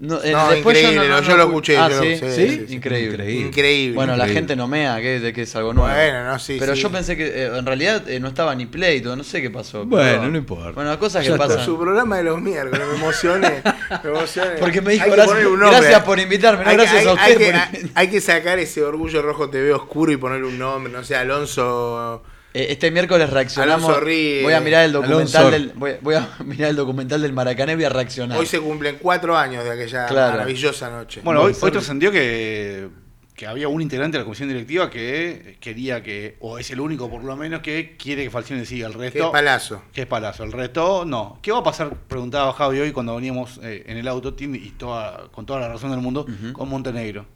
No, 0.00 0.22
eh, 0.22 0.30
No, 0.30 0.48
después 0.50 0.78
increíble, 0.78 1.08
no- 1.08 1.20
no- 1.20 1.26
yo 1.28 1.36
lo 1.36 1.42
escuché, 1.46 1.76
Ah, 1.76 1.88
yo 1.90 1.96
lo- 1.96 2.02
¿sí? 2.02 2.16
sí, 2.18 2.18
¿Sí? 2.20 2.48
sí, 2.50 2.64
sí. 2.68 2.74
Increíble. 2.74 3.14
Increíble. 3.14 3.46
Increíble. 3.48 3.94
Bueno, 3.96 4.14
la 4.16 4.28
gente 4.28 4.54
no 4.54 4.68
mea, 4.68 5.00
que, 5.00 5.32
que 5.34 5.42
es 5.42 5.56
algo 5.56 5.72
nuevo. 5.74 5.92
Bueno, 5.92 6.24
no, 6.24 6.38
sí, 6.38 6.56
Pero 6.60 6.76
sí. 6.76 6.82
yo 6.82 6.90
pensé 6.92 7.16
que 7.16 7.26
eh, 7.26 7.46
en 7.58 7.66
realidad 7.66 8.08
eh, 8.08 8.20
no 8.20 8.28
estaba 8.28 8.54
ni 8.54 8.66
play, 8.66 9.00
todo, 9.00 9.16
no 9.16 9.24
sé 9.24 9.42
qué 9.42 9.50
pasó. 9.50 9.84
Bueno, 9.86 10.20
pero- 10.20 10.30
no 10.30 10.38
importa. 10.38 10.70
Bueno, 10.70 10.96
cosas 11.00 11.26
Ya 11.26 11.32
que 11.32 11.38
pasan. 11.38 11.64
su 11.64 11.76
programa 11.76 12.16
de 12.18 12.22
los 12.22 12.40
miércoles, 12.40 12.80
me 12.92 12.94
emocioné. 12.96 13.60
me 14.04 14.10
emocioné. 14.10 14.50
Porque 14.60 14.80
me 14.80 14.92
dijo, 14.92 15.06
gracias, 15.06 15.26
ponerle 15.26 15.48
un 15.50 15.58
nombre. 15.60 15.80
gracias 15.80 16.02
por 16.04 16.20
invitarme, 16.20 16.62
no 16.64 16.70
Hay 16.70 16.76
que- 16.76 16.82
gracias 16.84 17.00
hay- 17.02 17.08
a 17.08 17.22
hay 17.24 17.36
que- 17.36 17.44
por 17.82 17.90
hay- 17.96 18.08
que 18.08 18.20
sacar 18.20 18.58
ese 18.60 18.82
orgullo 18.84 19.20
rojo 19.20 19.50
TV 19.50 19.72
oscuro 19.72 20.12
y 20.12 20.16
ponerle 20.16 20.46
un 20.46 20.58
nombre, 20.60 20.92
no 20.92 21.02
sé, 21.02 21.16
Alonso. 21.16 22.22
Eh, 22.54 22.66
Este 22.70 22.90
miércoles 22.90 23.28
reaccionamos. 23.30 23.94
Voy 24.00 24.52
a 24.52 24.60
mirar 24.60 24.84
el 24.86 24.92
documental 24.92 25.50
del 25.50 25.72
voy, 25.74 25.92
voy 26.00 26.14
a 26.14 26.28
mirar 26.44 26.70
el 26.70 26.76
documental 26.76 27.20
del 27.22 27.32
Maracané 27.32 27.72
y 27.72 27.76
voy 27.76 27.84
a 27.84 27.88
reaccionar. 27.90 28.38
Hoy 28.38 28.46
se 28.46 28.58
cumplen 28.60 28.98
cuatro 29.00 29.36
años 29.36 29.64
de 29.64 29.70
aquella 29.70 30.06
Claro. 30.06 30.32
maravillosa 30.32 30.90
noche. 30.90 31.20
Bueno, 31.22 31.42
hoy, 31.42 31.54
hoy 31.60 31.70
trascendió 31.70 32.10
que, 32.10 32.88
que 33.34 33.46
había 33.46 33.68
un 33.68 33.82
integrante 33.82 34.16
de 34.16 34.20
la 34.22 34.24
comisión 34.24 34.48
directiva 34.48 34.90
que 34.90 35.58
quería 35.60 36.02
que, 36.02 36.36
o 36.40 36.58
es 36.58 36.70
el 36.70 36.80
único 36.80 37.08
por 37.10 37.22
lo 37.22 37.36
menos, 37.36 37.60
que 37.60 37.96
quiere 37.98 38.24
que 38.24 38.30
Falcione 38.30 38.64
siga. 38.64 38.86
El 38.86 38.94
Qué 38.94 38.98
resto. 38.98 39.30
palazo. 39.30 39.82
Que 39.92 40.00
es 40.00 40.06
Palazzo. 40.06 40.42
El 40.44 40.52
resto, 40.52 41.04
no. 41.04 41.38
¿Qué 41.42 41.52
va 41.52 41.58
a 41.58 41.62
pasar? 41.62 41.94
Preguntaba 42.08 42.52
Javi 42.54 42.80
hoy 42.80 42.92
cuando 42.92 43.14
veníamos 43.14 43.60
eh, 43.62 43.84
en 43.86 43.98
el 43.98 44.08
auto, 44.08 44.32
tiene- 44.34 44.58
y 44.58 44.70
toda, 44.70 45.28
con 45.30 45.44
toda 45.46 45.60
la 45.60 45.68
razón 45.68 45.90
del 45.90 46.00
mundo, 46.00 46.26
con 46.54 46.68
Montenegro. 46.68 47.26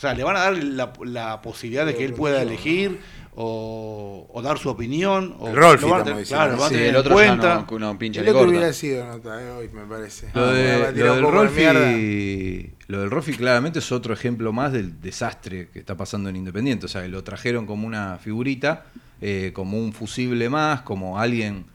O 0.00 0.02
sea, 0.02 0.14
¿le 0.14 0.24
van 0.24 0.34
a 0.34 0.40
dar 0.40 0.56
la, 0.64 0.92
la 1.04 1.42
posibilidad 1.42 1.84
de 1.84 1.94
que 1.94 2.06
él 2.06 2.14
pueda 2.14 2.40
elegir 2.40 3.00
o, 3.36 4.26
o 4.32 4.40
dar 4.40 4.56
su 4.56 4.70
opinión? 4.70 5.36
O, 5.38 5.48
El 5.48 5.56
Rolfi, 5.56 5.84
lo 5.84 5.90
van 5.90 6.00
a 6.00 6.04
tener- 6.04 6.24
claro, 6.24 6.52
lo 6.52 6.56
van 6.56 6.66
a 6.66 6.68
Sí, 6.70 6.74
tener 6.74 6.88
el 6.88 6.94
en 6.94 7.00
otro 7.00 7.12
cuenta. 7.12 7.66
ya 7.66 7.66
no, 7.70 7.78
no 7.78 7.98
pincha 7.98 8.20
El 8.22 8.28
otro 8.30 8.48
hubiera 8.48 8.72
sido 8.72 9.04
nota 9.06 9.42
eh, 9.42 9.50
hoy, 9.50 9.68
me 9.68 9.82
parece. 9.82 10.28
Lo, 10.32 10.46
de- 10.52 10.92
del 10.92 10.94
de. 10.94 11.20
Rolfi, 11.20 12.72
lo 12.86 13.00
del 13.00 13.10
Rolfi 13.10 13.32
claramente 13.34 13.78
es 13.80 13.92
otro 13.92 14.14
ejemplo 14.14 14.54
más 14.54 14.72
del 14.72 15.02
desastre 15.02 15.68
que 15.70 15.80
está 15.80 15.98
pasando 15.98 16.30
en 16.30 16.36
Independiente. 16.36 16.86
O 16.86 16.88
sea, 16.88 17.06
lo 17.06 17.22
trajeron 17.22 17.66
como 17.66 17.86
una 17.86 18.16
figurita, 18.16 18.86
eh, 19.20 19.50
como 19.52 19.78
un 19.78 19.92
fusible 19.92 20.48
más, 20.48 20.80
como 20.80 21.18
alguien, 21.18 21.66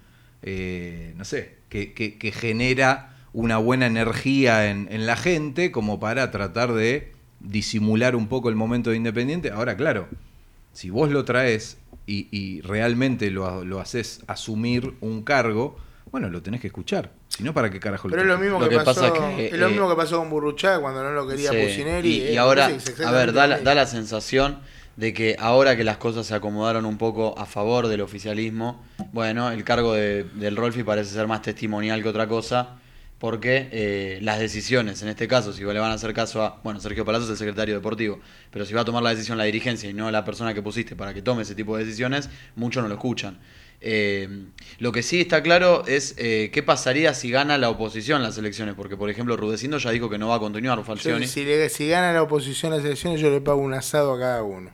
eh, 0.41 1.13
no 1.15 1.25
sé, 1.25 1.57
que, 1.69 1.93
que- 1.93 2.17
que 2.17 2.31
genera 2.31 3.11
una 3.33 3.57
buena 3.57 3.85
energía 3.85 4.71
en, 4.71 4.87
en 4.89 5.05
la 5.05 5.15
gente, 5.15 5.71
como 5.71 5.99
para 5.99 6.31
tratar 6.31 6.73
de 6.73 7.13
disimular 7.45 8.15
un 8.15 8.27
poco 8.27 8.49
el 8.49 8.55
momento 8.55 8.89
de 8.89 8.97
Independiente. 8.97 9.51
Ahora, 9.51 9.75
claro, 9.77 10.07
si 10.73 10.89
vos 10.89 11.09
lo 11.11 11.25
traes 11.25 11.77
y, 12.05 12.27
y 12.31 12.61
realmente 12.61 13.31
lo, 13.31 13.63
lo 13.65 13.79
haces 13.79 14.21
asumir 14.27 14.93
un 15.01 15.23
cargo, 15.23 15.77
bueno, 16.11 16.29
lo 16.29 16.41
tenés 16.41 16.61
que 16.61 16.67
escuchar. 16.67 17.11
Si 17.29 17.43
no, 17.43 17.53
¿para 17.53 17.69
qué 17.69 17.79
carajo 17.79 18.07
Pero 18.09 18.21
es 18.21 18.27
lo 18.27 18.37
mismo 18.37 18.59
Lo 18.59 18.69
que, 18.69 18.77
que 18.77 18.83
pasó, 18.83 19.01
pasa 19.01 19.13
que, 19.35 19.47
es 19.47 19.57
lo 19.57 19.67
eh, 19.67 19.71
mismo 19.71 19.89
que 19.89 19.95
pasó 19.95 20.19
con 20.19 20.29
Burruchaga 20.29 20.79
cuando 20.79 21.03
no 21.03 21.11
lo 21.11 21.27
quería 21.27 21.51
Sí, 21.51 21.57
Pusineri. 21.61 22.09
Y, 22.09 22.21
eh, 22.21 22.29
y 22.31 22.33
me 22.33 22.37
ahora, 22.39 22.69
a 23.05 23.11
ver, 23.11 23.33
da 23.33 23.47
la, 23.47 23.59
da 23.59 23.73
lo 23.73 23.81
la 23.81 23.87
sensación 23.87 24.59
de 24.95 25.13
que 25.13 25.35
ahora 25.39 25.75
que 25.75 25.83
las 25.83 25.97
cosas 25.97 26.25
se 26.25 26.33
acomodaron 26.33 26.85
un 26.85 26.97
poco 26.97 27.37
a 27.37 27.45
favor 27.45 27.87
del 27.89 27.99
oficialismo, 27.99 28.81
bueno, 29.11 29.51
el 29.51 29.65
cargo 29.65 29.93
de- 29.93 30.23
del 30.23 30.55
Rolfi 30.55 30.83
parece 30.83 31.11
ser 31.13 31.27
más 31.27 31.41
testimonial 31.41 32.01
que 32.01 32.07
otra 32.07 32.27
cosa, 32.29 32.77
porque 33.25 33.69
eh, 33.71 34.19
las 34.21 34.37
decisiones, 34.37 35.01
en 35.01 35.07
este 35.07 35.27
caso, 35.27 35.51
si 35.51 35.63
le 35.63 35.79
van 35.79 35.89
a 35.89 35.95
hacer 35.95 36.13
caso 36.13 36.43
a, 36.43 36.59
bueno, 36.63 36.79
Sergio 36.79 37.05
Palazzo 37.05 37.25
es 37.25 37.31
el 37.31 37.37
secretario 37.37 37.73
deportivo, 37.73 38.19
pero 38.51 38.65
si 38.67 38.75
va 38.75 38.81
a 38.81 38.85
tomar 38.85 39.01
la 39.01 39.09
decisión 39.09 39.35
la 39.39 39.45
dirigencia 39.45 39.89
y 39.89 39.93
no 39.95 40.11
la 40.11 40.23
persona 40.23 40.53
que 40.53 40.61
pusiste 40.61 40.95
para 40.95 41.11
que 41.11 41.23
tome 41.23 41.41
ese 41.41 41.55
tipo 41.55 41.75
de 41.75 41.85
decisiones, 41.85 42.29
muchos 42.55 42.83
no 42.83 42.87
lo 42.87 42.93
escuchan. 42.93 43.39
Eh, 43.81 44.45
lo 44.77 44.91
que 44.91 45.01
sí 45.01 45.21
está 45.21 45.41
claro 45.41 45.83
es 45.87 46.13
eh, 46.19 46.51
qué 46.53 46.61
pasaría 46.61 47.15
si 47.15 47.31
gana 47.31 47.57
la 47.57 47.71
oposición 47.71 48.21
las 48.21 48.37
elecciones, 48.37 48.75
porque 48.75 48.95
por 48.95 49.09
ejemplo 49.09 49.35
Rudecindo 49.37 49.79
ya 49.79 49.89
dijo 49.89 50.07
que 50.07 50.19
no 50.19 50.27
va 50.27 50.35
a 50.35 50.39
continuar 50.39 50.77
Yo, 50.77 50.83
Falcioni. 50.83 51.25
si, 51.25 51.43
le- 51.45 51.69
si 51.69 51.87
gana 51.87 52.13
la 52.13 52.21
oposición 52.21 52.73
las 52.73 52.85
elecciones, 52.85 53.19
yo 53.21 53.31
le 53.31 53.41
pago 53.41 53.59
un 53.59 53.73
asado 53.73 54.13
a 54.13 54.19
cada 54.19 54.43
uno. 54.43 54.69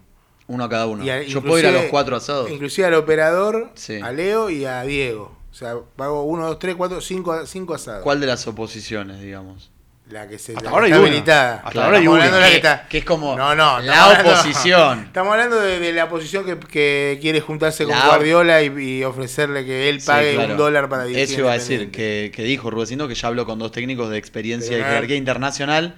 Uno 0.48 0.66
a 0.66 0.70
cada 0.70 0.88
uno. 0.88 1.04
A- 1.10 1.22
Yo 1.22 1.42
puedo 1.42 1.58
ir 1.60 1.68
a 1.68 1.72
los 1.72 1.86
cuatro 1.86 2.18
asados. 2.18 2.52
Inclusive 2.52 2.86
al 2.88 2.96
operador, 2.96 3.72
Sí. 3.76 4.02
a 4.04 4.12
Leo 4.12 4.50
y 4.50 4.66
a 4.66 4.84
Diego. 4.84 5.38
O 5.52 5.54
sea, 5.54 5.76
pago 5.96 6.24
uno, 6.24 6.48
dos, 6.48 6.60
tres, 6.60 6.76
cuatro, 6.76 7.02
cinco, 7.02 7.46
cinco 7.46 7.74
asados. 7.74 8.04
¿Cuál 8.04 8.20
de 8.22 8.28
las 8.28 8.48
oposiciones, 8.48 9.20
digamos? 9.22 9.70
La 10.10 10.28
que 10.28 10.38
se 10.40 10.52
Hasta 10.54 10.64
la 10.66 10.70
ahora 10.72 10.86
hay 10.86 10.92
está 10.92 11.00
una. 11.02 11.10
habilitada. 11.10 11.56
Hasta 11.58 11.72
Claro, 11.72 11.86
ahora 11.86 11.98
hay 11.98 12.04
estamos 12.04 12.16
una. 12.18 12.26
hablando 12.26 12.38
de 12.38 12.42
la 12.44 12.50
que, 12.50 12.56
está. 12.58 12.88
que 12.90 12.98
es 12.98 13.06
como 13.06 13.38
no, 13.38 13.56
no, 13.56 13.80
la 13.80 13.94
estamos 13.94 14.16
hablando- 14.18 14.32
oposición. 14.42 15.00
Estamos 15.06 15.32
hablando 15.32 15.60
de, 15.62 15.80
de 15.80 15.94
la 15.94 16.04
oposición 16.06 16.46
que, 16.46 16.60
que 16.60 17.18
quiere 17.22 17.40
juntarse 17.42 17.86
con 17.86 17.94
La- 17.98 18.08
Guardiola 18.08 18.62
y, 18.62 18.68
y 19.00 19.04
ofrecerle 19.06 19.64
que 19.66 19.88
él 19.90 20.02
Sí, 20.02 20.08
pague 20.08 20.34
claro. 20.36 20.52
un 20.52 20.58
dólar 20.58 20.90
para 20.90 21.04
dirigir. 21.06 21.24
Eso 21.30 21.40
iba 21.42 21.52
a 21.52 21.54
decir, 21.54 21.82
Independiente. 21.82 22.32
que, 22.32 22.36
que 22.36 22.44
dijo 22.44 22.70
Rudecindo 22.70 23.08
que 23.08 23.16
ya 23.16 23.28
habló 23.30 23.46
con 23.46 23.60
dos 23.60 23.72
técnicos 23.72 24.10
de 24.10 24.18
experiencia 24.18 24.72
Pero 24.72 24.82
y 24.84 24.88
jerarquía 24.90 25.16
internacional 25.16 25.96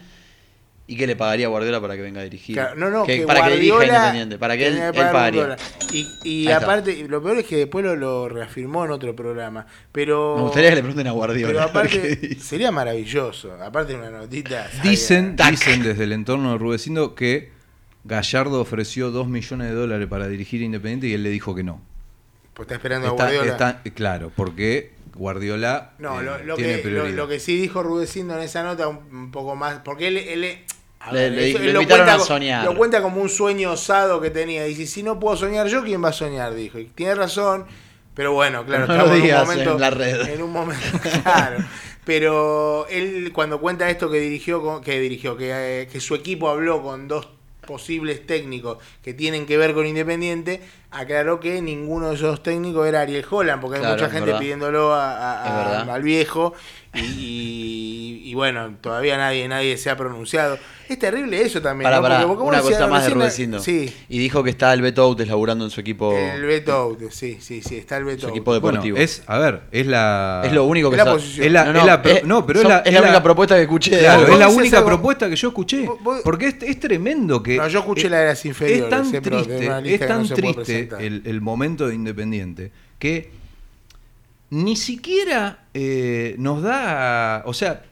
y 0.85 0.97
que 0.97 1.07
le 1.07 1.15
pagaría 1.15 1.45
a 1.45 1.49
Guardiola 1.49 1.79
para 1.79 1.95
que 1.95 2.01
venga 2.01 2.19
a 2.19 2.23
dirigir. 2.25 2.55
Claro, 2.55 2.75
no, 2.75 2.89
no, 2.89 3.05
Que- 3.05 3.19
que 3.21 3.25
para 3.25 3.45
que 3.47 3.55
dirija 3.55 3.75
Guardiola 3.75 3.97
Independiente, 3.97 4.37
para 4.37 4.57
que 4.57 4.67
él, 4.67 4.77
él 4.79 4.91
pagaría. 4.93 5.55
Y, 5.93 6.07
y 6.23 6.51
aparte, 6.51 7.05
lo 7.07 7.23
peor 7.23 7.37
es 7.37 7.45
que 7.45 7.55
después 7.57 7.85
lo, 7.85 7.95
lo 7.95 8.27
reafirmó 8.27 8.83
en 8.83 8.91
otro 8.91 9.15
programa. 9.15 9.65
Pero. 9.93 10.35
Me 10.35 10.41
gustaría 10.43 10.69
que 10.71 10.75
le 10.75 10.81
pregunten 10.81 11.07
a 11.07 11.11
Guardiola. 11.11 11.47
Pero 11.47 11.89
qué 11.89 11.97
aparte, 11.97 12.35
sería 12.39 12.71
maravilloso. 12.71 13.53
Aparte 13.63 13.93
de 13.93 13.99
una 13.99 14.09
notita. 14.09 14.67
Dicen, 14.83 15.35
dicen 15.49 15.83
desde 15.83 16.03
el 16.03 16.11
entorno 16.11 16.51
de 16.51 16.57
Rudecindo 16.57 17.15
que 17.15 17.51
Gallardo 18.03 18.59
ofreció 18.59 19.11
2 19.11 19.27
millones 19.29 19.69
de 19.69 19.73
dólares 19.75 20.07
para 20.09 20.27
dirigir 20.27 20.61
Independiente 20.61 21.07
y 21.07 21.13
él 21.13 21.23
le 21.23 21.29
dijo 21.29 21.55
que 21.55 21.63
no. 21.63 21.81
Pues 22.53 22.65
está 22.65 22.75
esperando 22.75 23.07
a 23.07 23.11
Guardiola. 23.11 23.51
está- 23.53 23.81
claro, 23.95 24.31
porque 24.35 24.91
Guardiola 25.15 25.93
No, 25.99 26.19
eh, 26.19 26.23
lo, 26.23 26.37
lo 26.43 26.55
tiene 26.55 26.71
que, 26.73 26.77
lo, 26.77 26.83
prioridad. 26.83 27.15
lo 27.17 27.27
que 27.27 27.39
sí 27.39 27.55
dijo 27.59 27.83
Rudecindo 27.83 28.35
en 28.35 28.41
esa 28.41 28.63
nota 28.63 28.87
un, 28.87 28.97
un 29.11 29.31
poco 29.31 29.55
más, 29.55 29.79
porque 29.85 30.07
él, 30.07 30.17
él 30.17 30.41
Le- 30.41 30.65
ver, 31.11 31.31
le- 31.31 31.49
eso- 31.49 31.59
le 31.59 31.65
él 31.67 31.73
lo 31.73 31.81
invitaron 31.81 32.05
cuenta 32.07 32.23
a 32.23 32.25
soñar. 32.25 32.65
Lo 32.65 32.75
cuenta 32.75 33.01
como 33.01 33.21
un 33.21 33.29
sueño 33.29 33.71
osado 33.73 34.19
que 34.21 34.29
tenía. 34.29 34.63
Dice, 34.63 34.85
si 34.87 35.03
no 35.03 35.19
puedo 35.19 35.35
soñar 35.37 35.67
yo, 35.67 35.83
¿quién 35.83 36.03
va 36.03 36.09
a 36.09 36.13
soñar? 36.13 36.53
Dijo. 36.55 36.79
Y 36.79 36.85
tiene 36.85 37.13
razón, 37.15 37.65
pero 38.15 38.31
bueno, 38.33 38.65
claro, 38.65 38.87
No 38.87 38.95
lo 39.07 39.13
estamos 39.15 39.15
en 39.19 39.29
un 39.29 39.45
momento. 39.47 39.71
en 39.75 39.79
la 39.81 39.89
red. 39.89 40.27
En 40.29 40.41
un 40.41 40.51
momento, 40.51 40.99
claro. 41.23 41.57
Pero 42.05 42.85
él 42.89 43.31
cuando 43.33 43.59
cuenta 43.61 43.89
esto 43.89 44.09
que 44.09 44.19
dirigió, 44.19 44.61
con- 44.61 44.81
que 44.83 44.99
dirigió, 44.99 45.37
que, 45.37 45.51
eh, 45.83 45.87
que 45.91 45.99
su 46.01 46.15
equipo 46.15 46.49
habló 46.49 46.81
con 46.81 47.07
dos 47.07 47.27
posibles 47.65 48.27
técnicos 48.27 48.77
que 49.01 49.13
tienen 49.13 49.45
que 49.45 49.55
ver 49.57 49.73
con 49.73 49.85
Independiente, 49.87 50.59
aclaró 50.93 51.39
que 51.39 51.61
ninguno 51.61 52.09
de 52.09 52.15
esos 52.15 52.41
técnicos 52.43 52.87
era 52.87 53.01
Ariel 53.01 53.25
Holland, 53.29 53.61
porque 53.61 53.79
Claro, 53.79 53.95
hay 53.95 53.99
mucha 54.01 54.11
gente 54.11 54.25
verdad. 54.27 54.39
pidiéndolo 54.39 54.93
a- 54.93 55.81
al 55.93 56.01
viejo 56.03 56.53
y, 56.93 56.99
y- 56.99 58.21
y 58.25 58.33
bueno, 58.35 58.75
todavía 58.81 59.17
nadie 59.17 59.47
nadie 59.47 59.77
se 59.77 59.89
ha 59.89 59.97
pronunciado. 59.97 60.57
Es 60.89 60.99
terrible 60.99 61.41
eso 61.41 61.61
también. 61.61 61.89
Pará, 61.89 62.21
¿no? 62.21 62.33
una 62.33 62.61
cosa 62.61 62.87
más 62.87 63.05
de. 63.07 63.59
Sí, 63.61 63.93
Y 64.09 64.17
dijo 64.19 64.43
que 64.43 64.49
está 64.49 64.73
el 64.73 64.81
Beto 64.81 65.01
Autes 65.03 65.27
laburando 65.27 65.63
en 65.65 65.71
su 65.71 65.79
equipo, 65.79 66.15
el 66.17 66.41
Beto 66.43 66.73
Out, 66.73 66.99
sí, 67.11 67.37
sí, 67.39 67.61
sí, 67.61 67.77
está 67.77 67.97
el 67.97 68.03
Beto 68.05 68.21
su 68.23 68.29
equipo 68.29 68.51
Bueno, 68.59 68.81
deportivo. 68.81 68.97
es, 68.97 69.23
a 69.27 69.37
ver, 69.37 69.61
es 69.71 69.87
la... 69.87 70.41
Es 70.45 70.51
lo 70.51 70.65
único 70.65 70.89
que 70.89 70.97
Es 70.97 71.05
la 71.05 71.11
posición. 71.13 71.45
Es 71.47 71.51
la, 71.53 71.63
No, 71.65 71.71
es 71.71 71.77
no, 71.77 71.85
la 71.85 72.01
pro- 72.01 72.13
no, 72.25 72.45
pero 72.45 72.61
es 72.61 72.67
la, 72.67 72.77
es 72.79 72.93
la 72.93 73.01
única 73.01 73.23
propuesta 73.23 73.55
que 73.55 73.61
escuché. 73.63 73.99
Claro, 73.99 74.27
es 74.27 74.37
la 74.39 74.49
única 74.49 74.77
algo- 74.79 74.87
propuesta 74.89 75.29
que 75.29 75.35
yo 75.35 75.47
escuché. 75.47 75.85
Vos- 75.85 76.03
vos- 76.03 76.21
Porque 76.23 76.47
es, 76.47 76.55
es 76.61 76.79
tremendo 76.79 77.41
que. 77.41 77.57
No, 77.57 77.67
yo 77.67 77.79
escuché 77.79 78.09
la 78.09 78.19
de 78.19 78.25
las 78.27 78.45
inferiores, 78.45 78.83
Es 78.83 78.89
tan 78.89 79.21
triste, 79.21 79.93
es 79.93 79.99
tan 79.99 80.19
no 80.21 80.25
se 80.27 80.35
puede 80.35 80.53
triste 80.53 80.73
presentar. 80.73 81.01
el, 81.01 81.21
el 81.25 81.41
momento 81.41 81.87
de 81.87 81.95
Independiente 81.95 82.71
que 82.99 83.31
ni 84.53 84.75
siquiera 84.75 85.65
eh, 85.73 86.35
nos 86.37 86.61
da. 86.61 87.41
O 87.45 87.53
sea, 87.53 87.83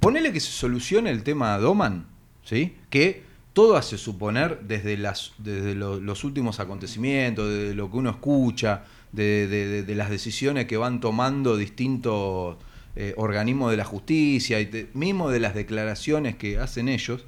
ponele 0.00 0.32
que 0.32 0.40
se 0.40 0.50
solucione 0.50 1.10
el 1.10 1.22
tema 1.22 1.56
Doman, 1.58 2.06
¿sí? 2.44 2.74
Que 2.90 3.22
todo 3.52 3.76
hace 3.76 3.96
suponer 3.96 4.60
desde, 4.62 4.96
los 4.98 6.24
últimos 6.24 6.60
acontecimientos, 6.60 7.48
desde 7.48 7.74
lo 7.74 7.90
que 7.90 7.96
uno 7.96 8.10
escucha, 8.10 8.84
de, 9.12 9.46
de- 9.46 9.66
de- 9.68 9.82
de 9.84 9.94
las 9.94 10.10
decisiones 10.10 10.66
que 10.66 10.76
van 10.76 11.00
tomando 11.00 11.56
distintos 11.56 12.56
eh, 12.96 13.14
organismos 13.16 13.70
de 13.70 13.76
la 13.76 13.84
justicia, 13.84 14.60
y 14.60 14.66
de- 14.66 14.88
mismo 14.92 15.30
de 15.30 15.40
las 15.40 15.54
declaraciones 15.54 16.34
que 16.36 16.58
hacen 16.58 16.88
ellos, 16.88 17.24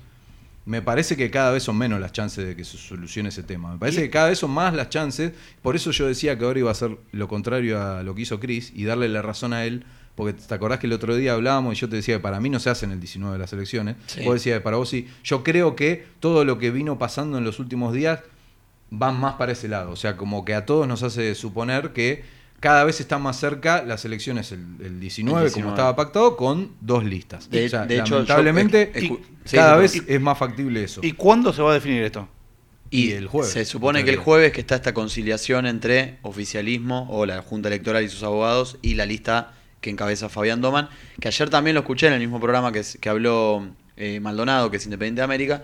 me 0.69 0.83
parece 0.83 1.17
que 1.17 1.31
cada 1.31 1.51
vez 1.51 1.63
son 1.63 1.79
menos 1.79 1.99
las 1.99 2.13
chances 2.13 2.47
de 2.47 2.55
que 2.55 2.63
se 2.63 2.77
solucione 2.77 3.31
ese 3.31 3.43
tema. 3.43 3.73
Me 3.73 3.79
parece 3.79 4.03
que 4.03 4.11
cada 4.11 4.29
vez 4.29 4.39
son 4.39 4.51
más 4.51 4.75
las 4.75 4.91
chances. 4.91 5.33
Por 5.63 5.75
eso 5.77 5.93
yo 5.93 6.07
decía 6.07 6.37
que 6.37 6.45
ahora 6.45 6.59
iba 6.59 6.71
a 6.71 6.75
ser 6.75 6.99
lo 7.11 7.27
contrario 7.27 7.83
a 7.83 8.03
lo 8.03 8.15
que 8.15 8.21
hizo 8.21 8.39
Chris 8.39 8.71
y 8.75 8.85
darle 8.85 9.09
la 9.09 9.23
razón 9.23 9.55
a 9.55 9.65
él. 9.65 9.87
Porque 10.15 10.35
te 10.35 10.55
acordás 10.55 10.79
que 10.79 10.87
el 10.87 10.93
otro 10.93 11.17
día 11.17 11.33
hablábamos 11.33 11.75
y 11.75 11.81
yo 11.81 11.89
te 11.89 11.97
decía 11.97 12.17
que 12.17 12.21
para 12.21 12.39
mí 12.39 12.51
no 12.51 12.61
se 12.61 12.69
hacen 12.69 12.91
el 12.91 13.01
19 13.01 13.33
de 13.33 13.39
las 13.39 13.51
elecciones. 13.55 13.97
Sí. 14.09 14.23
Vos 14.25 14.35
decías 14.35 14.59
que 14.59 14.61
para 14.61 14.77
vos 14.77 14.91
sí. 14.91 15.09
Yo 15.25 15.43
creo 15.43 15.75
que 15.75 16.05
todo 16.21 16.45
lo 16.45 16.59
que 16.59 16.71
vino 16.71 16.99
pasando 16.99 17.39
en 17.39 17.45
los 17.45 17.61
últimos 17.61 17.95
días 17.95 18.21
van 18.91 19.19
más 19.19 19.37
para 19.37 19.53
ese 19.53 19.69
lado. 19.69 19.93
O 19.93 19.97
sea, 19.97 20.19
como 20.19 20.45
que 20.45 20.55
a 20.55 20.67
todos 20.67 20.87
nos 20.87 21.03
hace 21.03 21.35
suponer 21.35 21.95
que 21.95 22.25
cada 22.61 22.85
vez 22.85 23.01
están 23.01 23.23
más 23.23 23.39
cerca 23.39 23.83
las 23.83 24.05
elecciones 24.05 24.51
el, 24.53 24.61
el 24.81 25.01
19, 25.01 25.39
El 25.39 25.45
19. 25.47 25.51
como 25.53 25.69
estaba 25.71 25.95
pactado, 25.97 26.37
con 26.37 26.73
dos 26.81 27.05
listas. 27.05 27.49
De- 27.51 27.67
O 27.67 27.69
sea, 27.69 27.87
de 27.87 27.99
hecho, 27.99 28.15
lamentablemente, 28.15 28.93
sí, 28.95 29.19
cada 29.53 29.75
sí, 29.89 30.01
vez 30.01 30.09
es 30.09 30.21
más 30.21 30.37
factible 30.39 30.83
eso. 30.85 31.01
¿Y 31.05 31.13
cuándo 31.13 31.53
se 31.53 31.63
va 31.63 31.71
a 31.71 31.75
definir 31.75 32.03
esto? 32.03 32.29
Y 32.91 33.13
el 33.13 33.27
jueves. 33.27 33.53
Se 33.53 33.65
supone 33.67 34.03
que 34.05 34.11
el 34.11 34.17
jueves 34.17 34.51
que 34.53 34.61
está 34.61 34.75
esta 34.77 34.95
conciliación 34.95 35.67
entre 35.67 36.19
oficialismo 36.23 37.07
o 37.11 37.27
la 37.27 37.43
Junta 37.43 37.69
Electoral 37.69 38.03
y 38.03 38.09
sus 38.09 38.23
abogados 38.23 38.79
y 38.81 38.95
la 38.95 39.05
lista 39.05 39.53
que 39.83 39.91
encabeza 39.91 40.29
Fabián 40.29 40.61
Doman, 40.61 40.89
que 41.21 41.29
ayer 41.29 41.51
también 41.51 41.75
lo 41.75 41.81
escuché 41.81 42.07
en 42.09 42.15
el 42.15 42.21
mismo 42.21 42.41
programa 42.41 42.73
que 42.73 43.09
habló 43.09 43.69
eh, 43.97 44.21
Maldonado, 44.21 44.71
que 44.71 44.79
es 44.79 44.85
Independiente 44.87 45.21
de 45.21 45.25
América, 45.25 45.63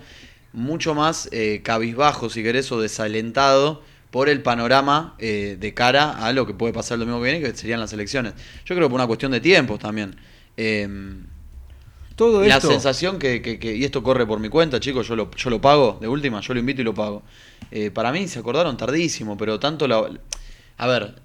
mucho 0.53 0.95
más 0.95 1.29
eh, 1.33 1.63
cabizbajo, 1.65 2.29
si 2.31 2.43
querés, 2.43 2.71
o 2.71 2.81
desalentado 2.81 3.83
por 4.15 4.29
el 4.29 4.43
panorama 4.43 5.17
eh, 5.19 5.57
de 5.59 5.75
cara 5.75 6.13
a 6.25 6.33
lo 6.33 6.47
que 6.47 6.55
puede 6.55 6.73
pasar 6.73 6.95
el 6.95 7.01
domingo 7.01 7.19
que 7.21 7.33
viene, 7.33 7.45
que 7.45 7.53
serían 7.57 7.81
las 7.81 7.93
elecciones. 7.93 8.35
Yo 8.65 8.77
creo 8.77 8.87
que 8.87 8.91
por 8.93 8.95
una 9.01 9.09
cuestión 9.09 9.33
de 9.33 9.41
tiempos 9.41 9.81
también. 9.81 10.15
Eh, 10.57 10.89
Todo 12.15 12.41
la 12.45 12.59
esto. 12.59 12.69
sensación 12.69 13.19
que, 13.19 13.43
que- 13.43 13.59
que- 13.59 13.75
y 13.75 13.83
esto 13.85 14.05
corre 14.05 14.25
por 14.25 14.39
mi 14.39 14.49
cuenta, 14.49 14.79
chicos, 14.79 15.09
yo 15.09 15.17
lo, 15.17 15.33
yo 15.33 15.51
lo 15.51 15.61
pago, 15.61 15.99
de 16.01 16.07
última, 16.07 16.41
yo 16.43 16.55
lo 16.55 16.61
invito 16.61 16.81
y 16.81 16.85
lo 16.85 16.95
pago. 16.95 17.25
Eh, 17.73 17.91
para 17.91 18.13
mí 18.13 18.29
se 18.29 18.39
acordaron 18.39 18.77
tardísimo, 18.77 19.37
pero 19.37 19.59
tanto 19.59 19.89
la... 19.89 20.09
A 20.79 20.87
ver, 20.87 21.17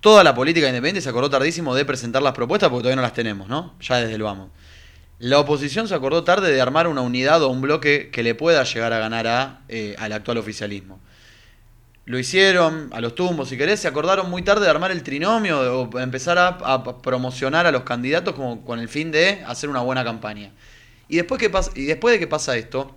toda 0.00 0.24
la 0.24 0.34
política 0.34 0.66
independiente 0.66 1.02
se 1.02 1.10
acordó 1.10 1.30
tardísimo 1.30 1.72
de 1.76 1.84
presentar 1.84 2.20
las 2.20 2.32
propuestas 2.32 2.68
porque 2.68 2.82
todavía 2.82 2.96
no 2.96 3.02
las 3.02 3.14
tenemos, 3.14 3.46
¿no? 3.46 3.74
Ya 3.80 3.98
desde 3.98 4.16
el 4.16 4.22
vamos. 4.24 4.48
La 5.20 5.38
oposición 5.38 5.86
se 5.86 5.94
acordó 5.94 6.24
tarde 6.24 6.50
de 6.52 6.60
armar 6.60 6.88
una 6.88 7.00
unidad 7.02 7.44
o 7.44 7.48
un 7.48 7.60
bloque 7.60 8.10
que 8.12 8.24
le 8.24 8.34
pueda 8.34 8.64
llegar 8.64 8.92
a 8.92 8.98
ganar 8.98 9.28
a, 9.28 9.60
eh, 9.68 9.94
al 10.00 10.12
actual 10.12 10.38
oficialismo. 10.38 10.98
Lo 12.06 12.18
hicieron 12.18 12.90
a 12.92 13.00
los 13.00 13.14
tumbos, 13.14 13.48
si 13.48 13.56
querés, 13.56 13.80
se 13.80 13.88
acordaron 13.88 14.28
muy 14.28 14.42
tarde 14.42 14.64
de 14.64 14.70
armar 14.70 14.90
el 14.90 15.02
trinomio 15.02 15.80
o 15.80 15.98
empezar 15.98 16.36
a, 16.38 16.84
promocionar 17.00 17.66
a 17.66 17.72
los 17.72 17.84
candidatos 17.84 18.34
como 18.34 18.62
con 18.62 18.78
el 18.78 18.88
fin 18.88 19.10
de 19.10 19.42
hacer 19.46 19.70
una 19.70 19.80
buena 19.80 20.04
campaña. 20.04 20.52
Y 21.08 21.16
después, 21.16 21.40
que 21.40 21.48
pasa, 21.48 21.70
y 21.74 21.84
después 21.84 22.12
de 22.12 22.18
que 22.18 22.26
pasa 22.26 22.56
esto, 22.56 22.94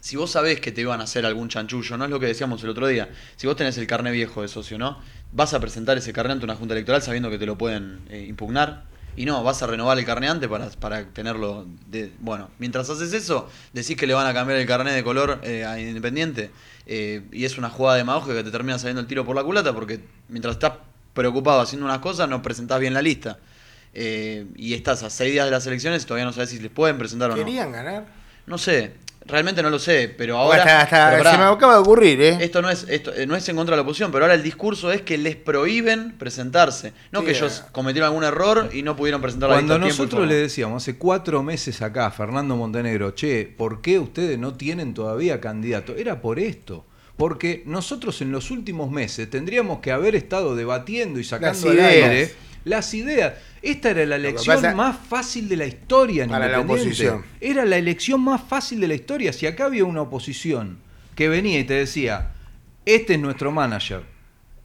si 0.00 0.16
vos 0.16 0.30
sabés 0.30 0.60
que 0.60 0.72
te 0.72 0.80
iban 0.80 1.00
a 1.00 1.04
hacer 1.04 1.26
algún 1.26 1.48
chanchullo, 1.48 1.98
no 1.98 2.04
es 2.04 2.10
lo 2.10 2.18
que 2.18 2.26
decíamos 2.26 2.62
el 2.62 2.70
otro 2.70 2.86
día, 2.86 3.10
si 3.36 3.46
vos 3.46 3.56
tenés 3.56 3.76
el 3.76 3.86
carné 3.86 4.10
viejo 4.10 4.40
de 4.40 4.48
socio, 4.48 4.78
¿no? 4.78 4.98
Vas 5.32 5.52
a 5.52 5.60
presentar 5.60 5.98
ese 5.98 6.14
carné 6.14 6.32
ante 6.32 6.44
una 6.46 6.56
junta 6.56 6.72
electoral 6.72 7.02
sabiendo 7.02 7.28
que 7.28 7.38
te 7.38 7.44
lo 7.44 7.58
pueden 7.58 8.00
eh, 8.08 8.24
impugnar. 8.26 8.84
Y 9.16 9.24
no, 9.24 9.42
vas 9.44 9.62
a 9.62 9.66
renovar 9.66 9.98
el 9.98 10.04
carné 10.04 10.28
antes 10.28 10.48
para, 10.48 10.68
para 10.70 11.04
tenerlo. 11.06 11.66
De, 11.86 12.12
bueno, 12.20 12.50
mientras 12.58 12.88
haces 12.90 13.12
eso, 13.12 13.48
decís 13.72 13.96
que 13.96 14.06
le 14.06 14.14
van 14.14 14.26
a 14.26 14.34
cambiar 14.34 14.58
el 14.58 14.66
carné 14.66 14.92
de 14.92 15.04
color 15.04 15.40
eh, 15.42 15.64
a 15.64 15.80
Independiente. 15.80 16.50
eh, 16.86 17.22
y 17.32 17.44
es 17.44 17.56
una 17.58 17.70
jugada 17.70 17.96
demagógica 17.96 18.34
que 18.34 18.44
te 18.44 18.50
termina 18.50 18.78
saliendo 18.78 19.00
el 19.00 19.06
tiro 19.06 19.24
por 19.24 19.36
la 19.36 19.44
culata 19.44 19.72
porque 19.72 20.00
mientras 20.28 20.54
estás 20.54 20.72
preocupado 21.14 21.60
haciendo 21.60 21.86
unas 21.86 22.00
cosas, 22.00 22.28
no 22.28 22.42
presentás 22.42 22.80
bien 22.80 22.92
la 22.94 23.02
lista. 23.02 23.38
Eh, 23.92 24.46
y 24.56 24.74
estás 24.74 25.04
a 25.04 25.10
seis 25.10 25.32
días 25.32 25.44
de 25.44 25.52
las 25.52 25.66
elecciones 25.66 26.02
y 26.02 26.06
todavía 26.06 26.24
no 26.24 26.32
sabes 26.32 26.50
si 26.50 26.58
les 26.58 26.70
pueden 26.70 26.98
presentar 26.98 27.30
o 27.30 27.36
no. 27.36 27.44
¿Querían 27.44 27.70
ganar? 27.70 28.04
No 28.46 28.58
sé, 28.58 28.94
realmente 29.26 29.62
no 29.62 29.70
lo 29.70 29.78
sé, 29.78 30.12
pero 30.16 30.36
ahora. 30.38 30.58
Hasta- 30.62 30.80
hasta- 30.82 31.10
pero 31.10 31.22
pará, 31.24 31.30
se 31.32 31.38
me 31.38 31.44
acaba 31.44 31.74
de 31.74 31.78
ocurrir, 31.80 32.20
¿eh? 32.20 32.38
Esto 32.40 32.60
no 32.62 32.70
es, 32.70 32.86
esto 32.88 33.12
eh, 33.14 33.26
no 33.26 33.34
es 33.36 33.48
en 33.48 33.56
contra 33.56 33.72
de 33.74 33.78
la 33.78 33.82
oposición, 33.82 34.12
pero 34.12 34.24
ahora 34.24 34.34
el 34.34 34.42
discurso 34.42 34.92
es 34.92 35.02
que 35.02 35.16
les 35.18 35.36
prohíben 35.36 36.12
presentarse. 36.18 36.92
No 37.12 37.20
Sí, 37.20 37.26
que 37.26 37.32
ellos 37.32 37.62
eh. 37.66 37.68
cometieron 37.72 38.08
algún 38.08 38.24
error 38.24 38.70
y 38.72 38.82
no 38.82 38.96
pudieron 38.96 39.20
presentar 39.20 39.48
la 39.50 39.56
Cuando 39.56 39.78
nosotros 39.78 40.26
le 40.28 40.34
decíamos 40.34 40.82
hace 40.82 40.96
cuatro 40.96 41.42
meses 41.42 41.80
acá, 41.82 42.06
a 42.06 42.10
Fernando 42.10 42.56
Montenegro, 42.56 43.12
che, 43.14 43.44
¿por 43.46 43.80
qué 43.80 43.98
ustedes 43.98 44.38
no 44.38 44.54
tienen 44.54 44.94
todavía 44.94 45.40
candidato? 45.40 45.94
Era 45.96 46.20
por 46.20 46.38
esto. 46.38 46.84
Porque 47.16 47.62
nosotros 47.64 48.20
en 48.22 48.32
los 48.32 48.50
últimos 48.50 48.90
meses 48.90 49.30
tendríamos 49.30 49.78
que 49.78 49.92
haber 49.92 50.16
estado 50.16 50.56
debatiendo 50.56 51.20
y 51.20 51.24
sacando 51.24 51.68
al 51.70 51.74
ideas. 51.76 51.90
aire 51.92 52.34
las 52.64 52.92
ideas. 52.94 53.34
Esta 53.64 53.90
era 53.90 54.04
la 54.06 54.16
elección 54.16 54.56
pasa- 54.56 54.74
más 54.74 54.96
fácil 55.08 55.48
de 55.48 55.56
la 55.56 55.66
historia 55.66 56.24
en 56.24 56.30
Para 56.30 56.48
la 56.48 56.60
oposición. 56.60 57.24
Era 57.40 57.64
la 57.64 57.76
elección 57.78 58.20
más 58.20 58.42
fácil 58.42 58.78
de 58.80 58.88
la 58.88 58.94
historia. 58.94 59.32
Si 59.32 59.46
acá 59.46 59.64
había 59.66 59.84
una 59.84 60.02
oposición 60.02 60.78
que 61.14 61.28
venía 61.28 61.58
y 61.58 61.64
te 61.64 61.74
decía, 61.74 62.32
este 62.84 63.14
es 63.14 63.20
nuestro 63.20 63.50
manager, 63.52 64.02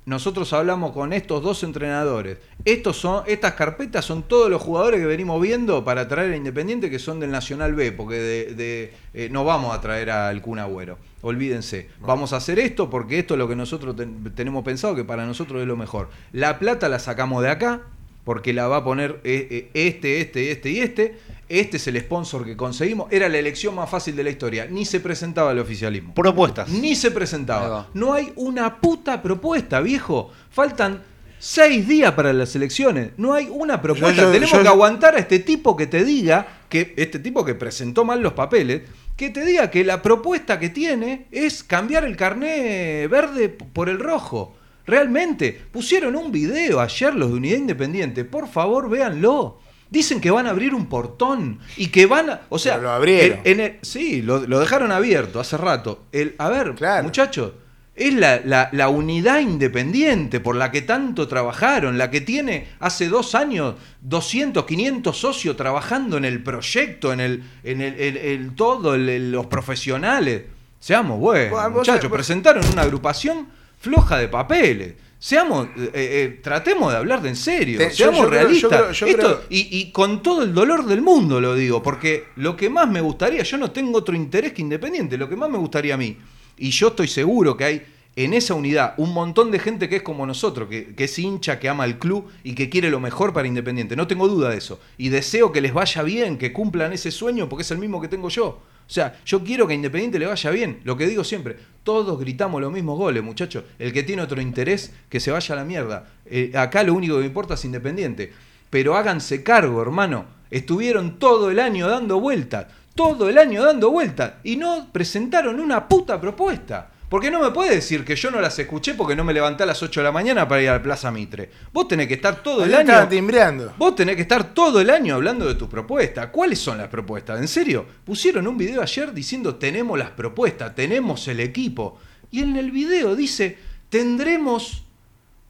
nosotros 0.05 0.51
hablamos 0.53 0.91
con 0.93 1.13
estos 1.13 1.43
dos 1.43 1.61
entrenadores. 1.63 2.39
Estos 2.65 2.97
son, 2.97 3.23
estas 3.27 3.53
carpetas 3.53 4.03
son 4.05 4.23
todos 4.23 4.49
los 4.49 4.59
jugadores 4.59 4.99
que 4.99 5.05
venimos 5.05 5.39
viendo 5.39 5.85
para 5.85 6.07
traer 6.07 6.33
a 6.33 6.35
Independiente 6.35 6.89
que 6.89 6.97
son 6.97 7.19
del 7.19 7.29
Nacional 7.29 7.75
B, 7.75 7.91
porque 7.91 8.15
de, 8.15 8.55
de- 8.55 8.93
eh, 9.13 9.29
no 9.31 9.45
vamos 9.45 9.75
a 9.75 9.81
traer 9.81 10.09
al 10.09 10.41
Kun 10.41 10.57
Agüero. 10.57 10.97
Olvídense. 11.21 11.89
Vamos 12.01 12.33
a 12.33 12.37
hacer 12.37 12.57
esto 12.59 12.89
porque 12.89 13.19
esto 13.19 13.35
es 13.35 13.37
lo 13.37 13.47
que 13.47 13.55
nosotros 13.55 13.95
ten- 13.95 14.33
tenemos 14.35 14.63
pensado 14.63 14.95
que 14.95 15.03
para 15.03 15.25
nosotros 15.27 15.61
es 15.61 15.67
lo 15.67 15.77
mejor. 15.77 16.09
La 16.31 16.57
plata 16.57 16.89
la 16.89 16.97
sacamos 16.97 17.43
de 17.43 17.49
acá, 17.49 17.81
porque 18.29 18.53
la 18.53 18.67
va 18.67 18.77
a 18.77 18.83
poner 18.83 19.21
eh, 19.23 19.47
eh, 19.49 19.69
este, 19.73 20.21
este, 20.21 20.51
este 20.51 20.69
y 20.69 20.79
este. 20.81 21.17
Este 21.49 21.77
es 21.77 21.87
el 21.87 21.99
sponsor 21.99 22.45
que 22.45 22.55
conseguimos. 22.55 23.11
Era 23.11 23.27
la 23.27 23.39
elección 23.39 23.73
más 23.73 23.89
fácil 23.89 24.15
de 24.15 24.23
la 24.23 24.29
historia. 24.29 24.67
Ni 24.69 24.85
se 24.85 24.99
presentaba 24.99 25.51
el 25.51 25.57
oficialismo. 25.57 26.13
Propuestas. 26.13 26.69
Ni 26.69 26.93
se 26.95 27.09
presentaba. 27.09 27.87
No 27.95 28.13
hay 28.13 28.31
una 28.35 28.75
puta 28.79 29.23
propuesta, 29.23 29.81
viejo. 29.81 30.29
Faltan 30.51 31.01
seis 31.39 31.87
días 31.87 32.11
para 32.11 32.31
las 32.33 32.55
elecciones. 32.55 33.13
No 33.17 33.33
hay 33.33 33.47
una 33.51 33.81
propuesta. 33.81 34.21
Yo- 34.21 34.27
yo- 34.27 34.31
Tenemos 34.31 34.51
yo- 34.57 34.61
que 34.61 34.67
aguantar 34.67 35.15
a 35.15 35.17
este 35.17 35.39
tipo 35.39 35.75
que 35.75 35.87
te 35.87 36.03
diga, 36.03 36.59
que 36.69 36.93
este 36.97 37.17
tipo 37.17 37.43
que 37.43 37.55
presentó 37.55 38.05
mal 38.05 38.21
los 38.21 38.33
papeles, 38.33 38.83
que 39.17 39.31
te 39.31 39.43
diga 39.43 39.71
que 39.71 39.83
la 39.83 40.03
propuesta 40.03 40.59
que 40.59 40.69
tiene 40.69 41.25
es 41.31 41.63
cambiar 41.63 42.03
el 42.05 42.15
carné 42.15 43.07
verde 43.07 43.49
por 43.49 43.89
el 43.89 43.97
rojo. 43.97 44.55
Realmente, 44.89 45.59
pusieron 45.71 46.15
un 46.15 46.31
video 46.31 46.79
ayer 46.81 47.13
los 47.13 47.29
de 47.29 47.35
Unidad 47.35 47.57
Independiente. 47.57 48.25
Por 48.25 48.47
favor, 48.47 48.89
véanlo. 48.89 49.59
Dicen 49.89 50.19
que 50.21 50.29
van 50.31 50.45
a 50.47 50.51
abrir 50.51 50.73
un 50.75 50.85
portón 50.87 51.59
y 51.77 51.87
que 51.87 52.05
van 52.05 52.29
a. 52.29 52.41
O 52.49 52.59
sea, 52.59 52.73
Pero 52.75 52.87
lo 52.89 52.91
abrieron. 52.93 53.39
en- 53.43 53.51
en 53.53 53.59
el- 53.59 53.77
sí, 53.81 54.21
lo, 54.21 54.45
lo 54.45 54.59
dejaron 54.59 54.91
abierto 54.91 55.39
hace 55.39 55.57
rato. 55.57 56.03
El, 56.11 56.35
a 56.37 56.49
ver, 56.49 56.75
Claro. 56.75 57.03
muchachos, 57.03 57.53
es 57.95 58.13
la, 58.13 58.39
la- 58.45 58.69
la 58.71 58.87
unidad 58.89 59.39
independiente 59.39 60.39
por 60.39 60.55
la 60.55 60.71
que 60.71 60.81
tanto 60.83 61.27
trabajaron, 61.27 61.97
la 61.97 62.09
que 62.11 62.21
tiene 62.21 62.67
hace 62.79 63.09
dos 63.09 63.33
años 63.35 63.75
200, 64.01 64.65
500 64.65 65.17
socios 65.17 65.57
trabajando 65.57 66.17
en 66.17 66.23
el 66.25 66.41
proyecto, 66.43 67.11
en 67.11 67.19
el, 67.19 67.43
en 67.63 67.81
el, 67.81 67.95
el- 67.99 68.17
el 68.17 68.55
todo, 68.55 68.95
los 68.97 69.45
profesionales. 69.47 70.43
Seamos 70.79 71.19
buenos, 71.19 71.71
muchachos, 71.71 72.11
presentaron 72.11 72.63
una 72.71 72.83
agrupación 72.83 73.47
floja 73.79 74.17
de 74.17 74.27
papeles. 74.27 74.93
Seamos, 75.21 75.67
eh, 75.77 75.89
eh, 75.93 76.39
tratemos 76.41 76.91
de 76.93 76.97
hablar 76.97 77.21
de 77.21 77.29
en 77.29 77.35
serio, 77.35 77.77
Te- 77.77 77.91
seamos 77.91 78.21
yo 78.21 78.29
creo- 78.29 78.39
yo 78.39 78.43
realistas. 78.45 78.69
creo- 78.69 78.91
yo 78.93 79.05
Esto- 79.07 79.17
creo- 79.21 79.41
y, 79.49 79.77
y 79.77 79.91
con 79.91 80.23
todo 80.23 80.43
el 80.43 80.53
dolor 80.53 80.85
del 80.85 81.01
mundo 81.01 81.41
lo 81.41 81.55
digo, 81.55 81.83
porque 81.83 82.25
lo 82.37 82.55
que 82.55 82.69
más 82.69 82.89
me 82.89 83.01
gustaría, 83.01 83.43
yo 83.43 83.57
no 83.57 83.71
tengo 83.71 83.97
otro 83.97 84.15
interés 84.15 84.53
que 84.53 84.61
Independiente, 84.61 85.17
lo 85.17 85.27
que 85.27 85.35
más 85.35 85.49
me 85.49 85.57
gustaría 85.57 85.95
a 85.95 85.97
mí, 85.97 86.17
y 86.57 86.69
yo 86.69 86.89
estoy 86.89 87.07
seguro 87.09 87.57
que 87.57 87.63
hay 87.65 87.81
en 88.15 88.33
esa 88.33 88.53
unidad 88.53 88.93
un 88.97 89.13
montón 89.13 89.51
de 89.51 89.59
gente 89.59 89.87
que 89.89 89.97
es 89.97 90.01
como 90.03 90.25
nosotros, 90.25 90.67
que, 90.69 90.93
que 90.95 91.03
es 91.05 91.19
hincha, 91.19 91.59
que 91.59 91.67
ama 91.69 91.83
el 91.85 91.99
club 91.99 92.25
y 92.43 92.53
que 92.53 92.69
quiere 92.69 92.89
lo 92.89 92.99
mejor 93.01 93.33
para 93.33 93.47
Independiente. 93.47 93.95
No 93.97 94.07
tengo 94.07 94.27
duda 94.29 94.49
de 94.49 94.57
eso. 94.57 94.79
Y 94.97 95.09
deseo 95.09 95.51
que 95.51 95.59
les 95.61 95.73
vaya 95.73 96.01
bien, 96.03 96.37
que 96.37 96.51
cumplan 96.53 96.91
ese 96.93 97.11
sueño, 97.11 97.47
porque 97.49 97.63
es 97.63 97.71
el 97.71 97.77
mismo 97.77 97.99
que 98.01 98.07
tengo 98.07 98.29
yo. 98.29 98.61
O 98.89 98.91
sea, 98.91 99.19
yo 99.23 99.43
quiero 99.43 99.67
que 99.67 99.73
a 99.73 99.75
Independiente 99.75 100.17
le 100.17 100.25
vaya 100.25 100.49
bien. 100.49 100.79
Lo 100.83 100.97
que 100.97 101.05
digo 101.05 101.23
siempre, 101.23 101.57
todos 101.83 102.19
gritamos 102.19 102.59
los 102.59 102.71
mismos 102.71 102.97
goles, 102.97 103.21
muchachos. 103.21 103.63
El 103.77 103.93
que 103.93 104.01
tiene 104.01 104.23
otro 104.23 104.41
interés, 104.41 104.91
que 105.09 105.19
se 105.19 105.29
vaya 105.29 105.53
a 105.53 105.57
la 105.57 105.63
mierda. 105.63 106.07
Eh, 106.25 106.51
acá 106.55 106.81
lo 106.81 106.95
único 106.95 107.13
que 107.13 107.21
me 107.21 107.27
importa 107.27 107.53
es 107.53 107.63
Independiente. 107.65 108.33
Pero 108.71 108.97
háganse 108.97 109.43
cargo, 109.43 109.79
hermano. 109.79 110.25
Estuvieron 110.49 111.19
todo 111.19 111.51
el 111.51 111.59
año 111.59 111.87
dando 111.87 112.19
vueltas. 112.19 112.65
Todo 112.95 113.29
el 113.29 113.37
año 113.37 113.63
dando 113.63 113.91
vueltas. 113.91 114.33
Y 114.43 114.55
no 114.55 114.87
presentaron 114.91 115.59
una 115.59 115.87
puta 115.87 116.19
propuesta. 116.19 116.89
Porque 117.09 117.31
no 117.31 117.41
me 117.41 117.49
puede 117.49 117.73
decir 117.73 118.05
que 118.05 118.15
yo 118.15 118.29
no 118.29 118.39
las 118.39 118.57
escuché 118.59 118.93
porque 118.93 119.15
no 119.15 119.23
me 119.23 119.33
levanté 119.33 119.63
a 119.63 119.65
las 119.65 119.81
8 119.81 119.99
de 119.99 120.03
la 120.03 120.11
mañana 120.11 120.47
para 120.47 120.61
ir 120.61 120.69
a 120.69 120.73
la 120.73 120.83
Plaza 120.83 121.09
Mitre. 121.11 121.49
Vos 121.73 121.87
tenés 121.87 122.07
que 122.07 122.13
estar 122.13 122.43
todo 122.43 122.63
el 122.63 122.73
año. 122.73 123.07
timbreando. 123.07 123.73
Vos 123.77 123.95
tenés 123.95 124.15
que 124.15 124.21
estar 124.21 124.53
todo 124.53 124.79
el 124.79 124.91
año 124.91 125.15
hablando 125.15 125.47
de 125.47 125.55
tus 125.55 125.67
propuestas. 125.67 126.27
¿Cuáles 126.27 126.59
son 126.59 126.77
las 126.77 126.87
propuestas? 126.87 127.39
¿En 127.41 127.47
serio? 127.47 127.85
Pusieron 128.05 128.45
un 128.47 128.57
video 128.57 128.81
ayer 128.81 129.11
diciendo 129.11 129.55
tenemos 129.55 129.97
las 129.97 130.11
propuestas, 130.11 130.75
tenemos 130.75 131.27
el 131.27 131.39
equipo. 131.39 131.97
Y 132.29 132.41
en 132.41 132.55
el 132.57 132.69
video 132.71 133.15
dice 133.15 133.57
tendremos 133.89 134.83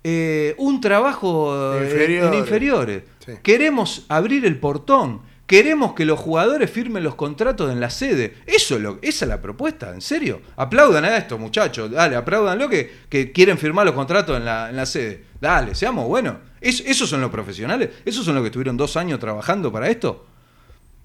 eh, 0.04 0.56
un 0.58 0.80
trabajo 0.80 1.76
eh, 1.78 1.84
Inferiores. 1.84 2.34
en 2.34 2.40
inferiores. 2.40 3.04
Sí. 3.26 3.32
Queremos 3.44 4.06
abrir 4.08 4.46
el 4.46 4.58
portón. 4.58 5.22
Queremos 5.50 5.94
que 5.96 6.06
los 6.06 6.20
jugadores 6.20 6.70
firmen 6.70 7.04
los 7.04 7.16
contratos 7.16 7.72
en 7.72 7.80
la 7.80 7.90
sede. 7.90 8.36
Eso 8.46 8.76
es 8.76 8.82
lo, 8.82 9.00
esa 9.02 9.26
es 9.26 9.30
la 9.30 9.42
propuesta, 9.42 9.92
¿en 9.92 10.00
serio? 10.00 10.44
Aplaudan 10.56 11.06
a 11.06 11.18
esto, 11.18 11.40
muchachos. 11.40 11.90
Dale, 11.90 12.16
aplaudanlo 12.16 12.70
que, 12.70 12.88
que 13.10 13.32
quieren 13.32 13.58
firmar 13.58 13.84
los 13.88 13.96
contratos 13.96 14.38
en 14.38 14.46
la, 14.46 14.70
en 14.70 14.76
la 14.76 14.86
sede. 14.86 15.24
Dale, 15.42 15.74
seamos 15.74 16.08
buenos. 16.08 16.36
Es- 16.62 16.82
¿Esos 16.82 17.10
son 17.10 17.22
los 17.22 17.32
profesionales? 17.32 17.90
¿Esos 18.06 18.24
son 18.26 18.36
los 18.36 18.44
que 18.44 18.50
estuvieron 18.50 18.78
dos 18.78 18.96
años 18.96 19.18
trabajando 19.20 19.72
para 19.72 19.90
esto? 19.90 20.28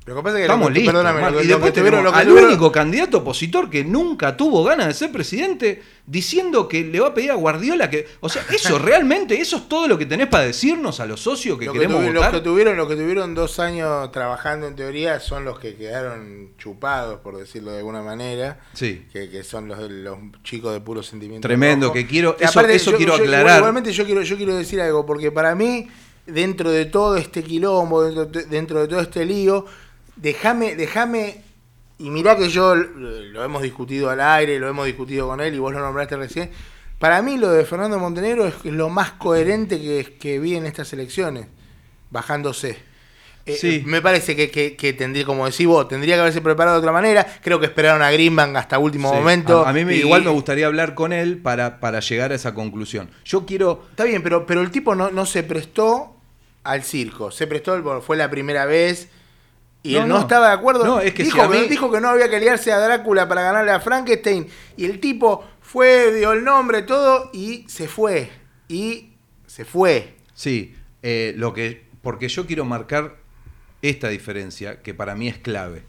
Lo 0.07 0.15
que 0.17 0.23
pasa 0.23 0.37
es 0.37 0.41
que 0.41 0.43
Estamos 0.43 0.69
lo 0.69 0.75
listos. 0.75 0.93
perdóname, 0.93 1.31
lo 1.31 1.39
que- 1.39 1.45
y 1.45 1.49
después 1.49 1.73
tuvieron- 1.73 2.07
al 2.15 2.27
tuvieron- 2.27 2.49
único 2.51 2.71
candidato 2.71 3.19
opositor 3.19 3.71
que 3.71 3.85
nunca 3.85 4.37
tuvo 4.37 4.63
ganas 4.63 4.87
de 4.89 4.93
ser 4.93 5.11
presidente 5.11 5.83
diciendo 6.07 6.69
que 6.69 6.85
le 6.85 7.01
va 7.01 7.09
a 7.09 7.15
pedir 7.15 7.31
a 7.31 7.35
Guardiola 7.37 7.89
que... 7.89 8.07
O 8.21 8.29
sea, 8.29 8.45
eso 8.53 8.79
realmente, 8.79 9.41
eso 9.41 9.57
es 9.57 9.67
todo 9.67 9.89
lo 9.89 9.97
que 9.97 10.05
tenés 10.05 10.27
para 10.27 10.45
decirnos 10.45 11.01
a 11.01 11.07
los 11.07 11.21
socios 11.23 11.59
que 11.59 11.65
lo 11.65 11.73
que 11.73 11.79
queremos 11.79 12.03
tuvi- 12.03 12.13
los 12.13 12.15
votar. 12.17 12.33
que 12.33 12.41
tuvieron, 12.43 12.77
los 12.77 12.87
que 12.87 12.97
tuvieron 12.97 13.35
dos 13.35 13.59
años 13.59 14.13
trabajando 14.13 14.67
en 14.67 14.77
teoría 14.77 15.21
son 15.21 15.47
los 15.47 15.59
que 15.59 15.75
quedaron 15.75 16.51
chupados, 16.59 17.21
por 17.21 17.39
decirlo 17.39 17.71
de 17.71 17.79
alguna 17.79 18.03
manera. 18.03 18.61
Sí. 18.75 19.07
Que, 19.11 19.31
que 19.31 19.43
son 19.43 19.69
los, 19.69 19.91
los 19.91 20.19
chicos 20.43 20.75
de 20.75 20.81
puro 20.83 21.03
sentimiento. 21.03 21.49
Tremendo, 21.49 21.87
rojo. 21.87 21.95
que 21.95 22.07
quiero- 22.07 22.37
Que 22.37 22.45
eso- 22.45 22.61
eso 22.61 22.91
yo- 22.91 22.97
quiero 22.99 23.17
yo- 23.17 23.23
aclarar. 23.23 23.57
Igualmente 23.57 23.91
yo 23.91 24.05
quiero, 24.05 24.21
yo 24.21 24.37
quiero 24.37 24.55
decir 24.55 24.83
algo, 24.83 25.07
porque 25.07 25.33
para 25.33 25.55
mí 25.55 25.89
dentro 26.27 26.71
de 26.71 26.85
todo 26.85 27.17
este 27.17 27.43
quilombo, 27.43 28.03
dentro, 28.03 28.27
dentro 28.51 28.81
de 28.83 28.89
todo 28.89 29.01
este 29.01 29.25
lío, 29.25 29.65
déjame, 30.17 30.75
déjame, 30.77 31.43
y 31.99 32.11
mirá 32.11 32.37
que 32.37 32.49
yo 32.49 32.75
lo 32.75 33.45
hemos 33.45 33.63
discutido 33.63 34.11
al 34.11 34.21
aire, 34.21 34.59
lo 34.59 34.69
hemos 34.69 34.87
discutido 34.87 35.29
con 35.29 35.41
él 35.41 35.55
y 35.55 35.59
vos 35.59 35.73
lo 35.73 35.81
nombraste 35.81 36.17
recién, 36.17 36.51
para 36.99 37.21
mí 37.23 37.37
lo 37.39 37.51
de 37.51 37.65
Fernando 37.65 37.99
Montenegro 37.99 38.47
es 38.47 38.65
lo 38.65 38.89
más 38.89 39.13
coherente 39.13 39.79
que, 39.81 40.17
que 40.19 40.39
vi 40.39 40.57
en 40.57 40.67
estas 40.67 40.93
elecciones, 40.93 41.47
bajándose. 42.11 42.79
Eh, 43.47 43.57
Sí. 43.61 43.83
Me 43.85 44.01
parece 44.01 44.35
que, 44.35 44.51
que- 44.51 44.75
que 44.75 44.95
tendría, 44.95 45.27
como 45.27 45.45
decís 45.45 45.67
vos, 45.67 45.87
tendría 45.87 46.15
que 46.15 46.21
haberse 46.23 46.41
preparado 46.41 46.77
de 46.77 46.79
otra 46.81 46.93
manera. 46.93 47.27
Creo 47.43 47.61
que 47.61 47.67
esperaron 47.67 48.01
a 48.01 48.11
Greenbank 48.11 48.57
hasta 48.57 48.79
último 48.79 49.11
Sí. 49.11 49.17
momento. 49.17 49.67
A, 49.67 49.69
a 49.69 49.73
mí 49.75 49.85
me, 49.85 49.95
y- 49.97 49.99
igual 50.01 50.25
me 50.25 50.31
gustaría 50.31 50.65
hablar 50.67 50.95
con 50.95 51.13
él 51.13 51.37
para, 51.37 51.79
para 51.79 52.01
llegar 52.01 52.33
a 52.33 52.37
esa 52.37 52.55
conclusión. 52.55 53.11
Yo 53.27 53.45
quiero. 53.45 53.85
Está 53.91 54.05
bien, 54.05 54.23
pero, 54.23 54.47
pero 54.47 54.63
el 54.63 54.71
tipo 54.71 54.95
no, 54.95 55.11
no 55.11 55.27
se 55.27 55.43
prestó 55.43 56.17
al 56.63 56.85
circo. 56.85 57.31
Se 57.31 57.47
prestó, 57.47 57.75
el- 57.75 58.01
fue 58.01 58.17
la 58.17 58.31
primera 58.31 58.65
vez. 58.65 59.09
Y 59.85 59.93
No, 59.95 60.03
él 60.03 60.09
no, 60.09 60.15
no. 60.17 60.21
estaba 60.23 60.49
de 60.49 60.55
acuerdo. 60.55 60.85
No, 60.85 60.99
es 61.01 61.13
que 61.15 61.23
dijo, 61.23 61.41
si 61.43 61.49
mí- 61.59 61.69
dijo 61.69 61.93
que 61.93 62.01
no 62.01 62.09
había 62.09 62.29
que 62.29 62.41
liarse 62.41 62.73
a 62.73 62.79
Drácula 62.81 63.29
para 63.29 63.43
ganarle 63.43 63.71
a 63.71 63.79
Frankenstein. 63.81 64.49
Y 64.77 64.87
el 64.87 64.99
tipo 64.99 65.45
fue, 65.61 66.13
dio 66.15 66.33
el 66.33 66.43
nombre, 66.43 66.83
todo, 66.83 67.31
y 67.33 67.65
se 67.69 67.87
fue. 67.87 68.31
Y 68.67 69.11
se 69.47 69.65
fue. 69.65 70.17
Sí, 70.35 70.75
eh, 71.03 71.35
lo 71.37 71.53
que. 71.53 71.85
Porque 72.03 72.29
yo 72.29 72.47
quiero 72.47 72.65
marcar 72.65 73.17
esta 73.83 74.09
diferencia 74.09 74.83
que 74.83 74.95
para 74.95 75.15
mí 75.15 75.29
es 75.29 75.39
clave. 75.39 75.83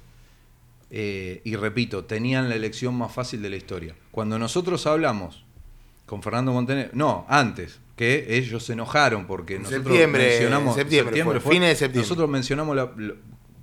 Eh, 0.91 1.41
y 1.43 1.56
repito, 1.56 2.04
tenían 2.06 2.50
la 2.50 2.56
elección 2.56 2.96
más 2.96 3.14
fácil 3.14 3.41
de 3.41 3.50
la 3.50 3.56
historia. 3.56 3.96
Cuando 4.12 4.38
nosotros 4.38 4.86
hablamos 4.88 5.43
con 6.06 6.22
Fernando 6.22 6.52
Montenegro, 6.54 6.91
no, 6.93 7.26
antes, 7.28 7.80
que 7.96 8.26
ellos 8.38 8.64
se 8.66 8.74
enojaron 8.74 9.26
porque 9.26 9.58
nosotros 9.58 9.84
septiembre, 9.86 10.28
mencionamos. 10.28 10.78
en 10.78 10.82
septiembre 10.84 11.39
fue, 11.39 11.54
fines 11.54 11.70
de 11.70 11.76
septiembre. 11.76 12.02
Nosotros 12.02 12.30
mencionamos 12.30 12.76
la, 12.76 12.91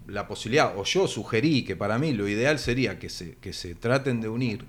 la- 0.07 0.27
posibilidad, 0.29 0.77
o 0.79 0.85
yo 0.85 1.07
sugerí 1.09 1.65
que 1.65 1.77
para 1.77 1.99
mí 1.99 2.13
lo 2.13 2.29
ideal 2.29 2.59
sería 2.59 2.99
que 2.99 3.09
se, 3.09 3.37
que 3.37 3.53
se 3.53 3.75
traten 3.75 4.21
de 4.21 4.29
unir 4.29 4.65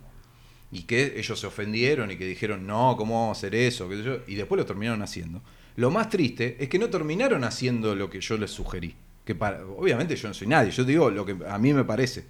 y 0.71 0.84
que 0.84 1.13
ellos 1.19 1.39
se 1.39 1.47
ofendieron 1.47 2.09
y 2.11 2.15
que 2.17 2.25
dijeron, 2.25 2.65
no, 2.65 2.95
¿cómo 2.97 3.19
vamos 3.21 3.38
a 3.38 3.39
hacer 3.39 3.55
eso? 3.55 3.89
y 4.27 4.36
después 4.36 4.57
lo 4.57 4.65
terminaron 4.65 5.01
haciendo. 5.01 5.41
Lo 5.75 5.91
más 5.91 6.09
triste 6.09 6.57
es 6.59 6.69
que 6.69 6.79
no 6.79 6.89
terminaron 6.89 7.43
haciendo 7.43 7.95
lo 7.95 8.09
que 8.09 8.21
yo 8.21 8.38
les 8.38 8.51
sugerí. 8.51 8.95
Que 9.25 9.36
para, 9.36 9.65
obviamente 9.65 10.15
yo 10.15 10.27
no 10.27 10.34
soy 10.34 10.47
nadie, 10.47 10.71
yo 10.71 10.84
digo 10.84 11.09
lo 11.09 11.25
que 11.25 11.36
a 11.47 11.57
mí 11.57 11.73
me 11.73 11.84
parece. 11.84 12.25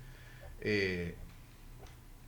Eh, 0.62 1.16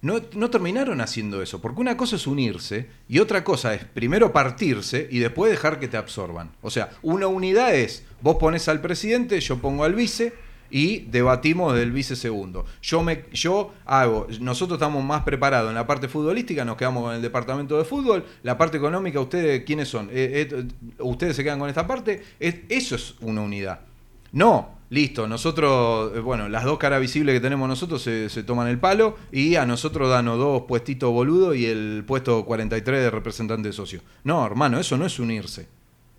no, 0.01 0.21
no 0.33 0.49
terminaron 0.49 1.01
haciendo 1.01 1.41
eso, 1.41 1.61
porque 1.61 1.81
una 1.81 1.97
cosa 1.97 2.15
es 2.15 2.27
unirse 2.27 2.87
y 3.09 3.19
otra 3.19 3.43
cosa 3.43 3.73
es 3.73 3.83
primero 3.85 4.31
partirse 4.31 5.07
y 5.09 5.19
después 5.19 5.51
dejar 5.51 5.79
que 5.79 5.87
te 5.87 5.97
absorban. 5.97 6.51
O 6.61 6.69
sea, 6.69 6.91
una 7.01 7.27
unidad 7.27 7.73
es, 7.75 8.03
vos 8.21 8.35
pones 8.37 8.67
al 8.67 8.81
presidente, 8.81 9.39
yo 9.39 9.57
pongo 9.57 9.83
al 9.83 9.95
vice 9.95 10.33
y 10.77 11.05
debatimos 11.09 11.73
del 11.73 11.93
vice 11.93 12.17
segundo. 12.17 12.65
Yo, 12.81 13.01
me, 13.01 13.23
yo 13.31 13.71
hago, 13.85 14.27
nosotros 14.41 14.75
estamos 14.75 15.01
más 15.05 15.23
preparados 15.23 15.69
en 15.69 15.75
la 15.75 15.87
parte 15.87 16.09
futbolística, 16.09 16.65
nos 16.65 16.75
quedamos 16.75 17.01
con 17.01 17.15
el 17.15 17.21
departamento 17.21 17.77
de 17.77 17.85
fútbol, 17.85 18.25
la 18.43 18.57
parte 18.57 18.75
económica, 18.75 19.21
ustedes, 19.21 19.63
¿quiénes 19.63 19.87
son? 19.87 20.09
Eh, 20.11 20.49
eh, 20.51 20.65
ustedes 20.99 21.37
se 21.37 21.45
quedan 21.45 21.59
con 21.59 21.69
esta 21.69 21.87
parte, 21.87 22.21
Es- 22.41 22.57
eso 22.67 22.95
es 22.95 23.15
una 23.21 23.39
unidad. 23.39 23.79
No, 24.33 24.79
listo, 24.89 25.27
nosotros, 25.29 26.11
eh, 26.13 26.19
bueno, 26.19 26.49
las 26.49 26.65
dos 26.65 26.77
caras 26.77 26.99
visibles 26.99 27.35
que 27.35 27.39
tenemos 27.39 27.69
nosotros 27.69 28.01
se, 28.01 28.29
se 28.29 28.43
toman 28.43 28.67
el 28.67 28.77
palo 28.77 29.15
y 29.31 29.55
a 29.55 29.65
nosotros 29.65 30.09
danos 30.09 30.37
dos 30.37 30.63
puestitos 30.67 31.09
boludo 31.09 31.55
y 31.55 31.67
el 31.67 32.03
puesto 32.05 32.43
43 32.43 32.99
de 33.01 33.11
representante 33.11 33.69
de 33.69 33.73
socio. 33.73 34.01
No, 34.25 34.45
hermano, 34.45 34.77
eso 34.77 34.97
no 34.97 35.05
es 35.05 35.19
unirse. 35.19 35.69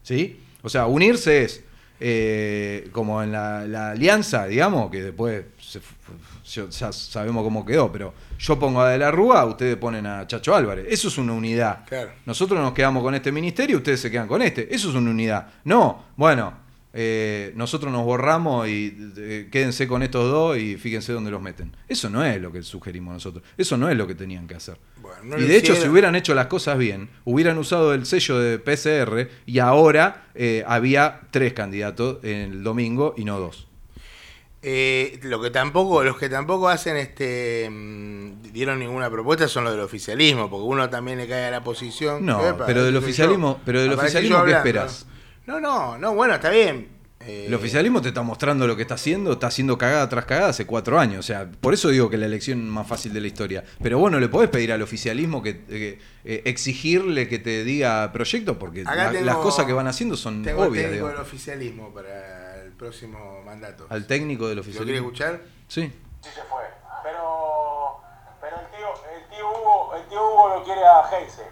¿Sí? 0.02 0.38
O 0.62 0.70
sea, 0.70 0.86
unirse 0.86 1.42
es 1.44 1.62
eh, 2.00 2.88
como 2.92 3.22
en 3.22 3.32
la, 3.32 3.66
la 3.66 3.90
alianza, 3.90 4.46
digamos, 4.46 4.90
que 4.90 5.02
después 5.02 5.44
se 5.60 5.80
ya 6.46 6.92
sabemos 6.92 7.42
cómo 7.42 7.64
quedó, 7.64 7.90
pero 7.90 8.14
yo 8.38 8.58
pongo 8.58 8.80
a 8.80 8.90
De 8.90 8.98
la 8.98 9.10
Rúa, 9.10 9.44
ustedes 9.44 9.76
ponen 9.76 10.06
a 10.06 10.26
Chacho 10.26 10.54
Álvarez. 10.54 10.86
Eso 10.88 11.08
es 11.08 11.18
una 11.18 11.32
unidad. 11.32 11.84
Claro. 11.86 12.12
Nosotros 12.24 12.60
nos 12.60 12.72
quedamos 12.72 13.02
con 13.02 13.14
este 13.14 13.32
ministerio, 13.32 13.78
ustedes 13.78 14.00
se 14.00 14.10
quedan 14.10 14.28
con 14.28 14.42
este. 14.42 14.72
Eso 14.72 14.90
es 14.90 14.94
una 14.94 15.10
unidad. 15.10 15.48
No, 15.64 16.04
bueno, 16.16 16.52
eh, 16.98 17.52
nosotros 17.54 17.92
nos 17.92 18.06
borramos 18.06 18.66
y 18.68 19.12
eh, 19.18 19.48
quédense 19.52 19.86
con 19.86 20.02
estos 20.02 20.30
dos 20.30 20.56
y 20.56 20.76
fíjense 20.76 21.12
dónde 21.12 21.30
los 21.30 21.42
meten. 21.42 21.76
Eso 21.88 22.08
no 22.08 22.24
es 22.24 22.40
lo 22.40 22.50
que 22.50 22.62
sugerimos 22.62 23.12
nosotros. 23.12 23.44
Eso 23.58 23.76
no 23.76 23.90
es 23.90 23.96
lo 23.98 24.06
que 24.06 24.14
tenían 24.14 24.48
que 24.48 24.54
hacer. 24.54 24.78
Bueno, 25.02 25.18
no 25.22 25.38
y 25.38 25.42
de 25.42 25.58
hecho, 25.58 25.76
si 25.76 25.88
hubieran 25.88 26.16
hecho 26.16 26.34
las 26.34 26.46
cosas 26.46 26.78
bien, 26.78 27.10
hubieran 27.26 27.58
usado 27.58 27.92
el 27.92 28.06
sello 28.06 28.38
de 28.38 28.58
PCR 28.58 29.28
y 29.44 29.58
ahora 29.58 30.28
eh, 30.34 30.64
había 30.66 31.20
tres 31.30 31.52
candidatos 31.52 32.24
el 32.24 32.62
domingo 32.62 33.14
y 33.18 33.26
no 33.26 33.38
dos. 33.38 33.66
Eh, 34.62 35.20
lo 35.22 35.42
que 35.42 35.50
tampoco, 35.50 36.02
los 36.02 36.16
que 36.16 36.30
tampoco 36.30 36.70
hacen 36.70 36.96
este 36.96 37.68
mm, 37.70 38.52
dieron 38.52 38.78
ninguna 38.78 39.10
propuesta 39.10 39.48
son 39.48 39.64
los 39.64 39.74
del 39.74 39.82
oficialismo, 39.82 40.48
porque 40.48 40.64
uno 40.64 40.88
también 40.88 41.18
le 41.18 41.28
cae 41.28 41.44
a 41.44 41.50
la 41.50 41.62
posición. 41.62 42.24
No, 42.24 42.40
Epa, 42.48 42.64
pero 42.64 42.82
del 42.82 42.94
yo. 42.94 43.00
oficialismo, 43.00 43.60
pero 43.66 43.82
del 43.82 43.92
oficialismo 43.92 44.42
¿qué 44.44 44.52
esperas? 44.52 45.06
No, 45.06 45.15
no, 45.46 45.98
no, 45.98 46.14
bueno, 46.14 46.34
está 46.34 46.50
bien. 46.50 46.94
Eh, 47.20 47.46
El 47.46 47.54
oficialismo 47.54 48.00
te 48.02 48.08
está 48.08 48.22
mostrando 48.22 48.66
lo 48.66 48.76
que 48.76 48.82
está 48.82 48.94
haciendo, 48.94 49.32
está 49.32 49.46
haciendo 49.48 49.78
cagada 49.78 50.08
tras 50.08 50.26
cagada 50.26 50.48
hace 50.50 50.66
cuatro 50.66 50.98
años. 50.98 51.20
O 51.20 51.22
sea, 51.22 51.48
por 51.60 51.72
eso 51.74 51.88
digo 51.88 52.08
que 52.10 52.16
la 52.18 52.26
elección 52.26 52.68
más 52.68 52.86
fácil 52.86 53.12
de 53.12 53.20
la 53.20 53.26
historia. 53.26 53.64
Pero 53.82 53.98
vos 53.98 54.10
no 54.12 54.20
le 54.20 54.28
podés 54.28 54.50
pedir 54.50 54.70
al 54.72 54.82
oficialismo 54.82 55.42
que, 55.42 55.64
que, 55.64 55.98
eh, 56.24 56.42
exigirle 56.44 57.26
que 57.28 57.38
te 57.38 57.64
diga 57.64 58.12
proyecto, 58.12 58.58
porque 58.58 58.82
Acá 58.82 58.94
la- 59.06 59.10
tengo- 59.12 59.24
las 59.24 59.36
cosas 59.36 59.64
que 59.66 59.72
van 59.72 59.88
haciendo 59.88 60.16
son 60.16 60.42
Tengo 60.42 60.62
obvias. 60.62 60.84
técnico 60.84 60.92
digamos. 61.06 61.12
del 61.12 61.20
oficialismo 61.22 61.94
para 61.94 62.62
el 62.62 62.72
próximo 62.72 63.42
mandato. 63.44 63.86
Al 63.88 64.06
técnico 64.06 64.46
del 64.48 64.56
¿Lo 64.58 64.62
quiere 64.62 64.78
oficialismo. 64.78 65.06
escuchar? 65.08 65.40
Sí. 65.68 65.92
Sí 66.20 66.28
se 66.34 66.42
fue. 66.42 66.62
Pero, 67.02 67.96
pero 68.40 68.56
el, 68.60 68.66
tío, 68.76 68.88
el, 69.16 69.28
tío 69.36 69.48
Hugo, 69.48 69.94
el 69.96 70.08
tío 70.08 70.18
Hugo 70.22 70.48
lo 70.58 70.64
quiere 70.64 70.80
a 70.84 71.02
Heinze. 71.10 71.42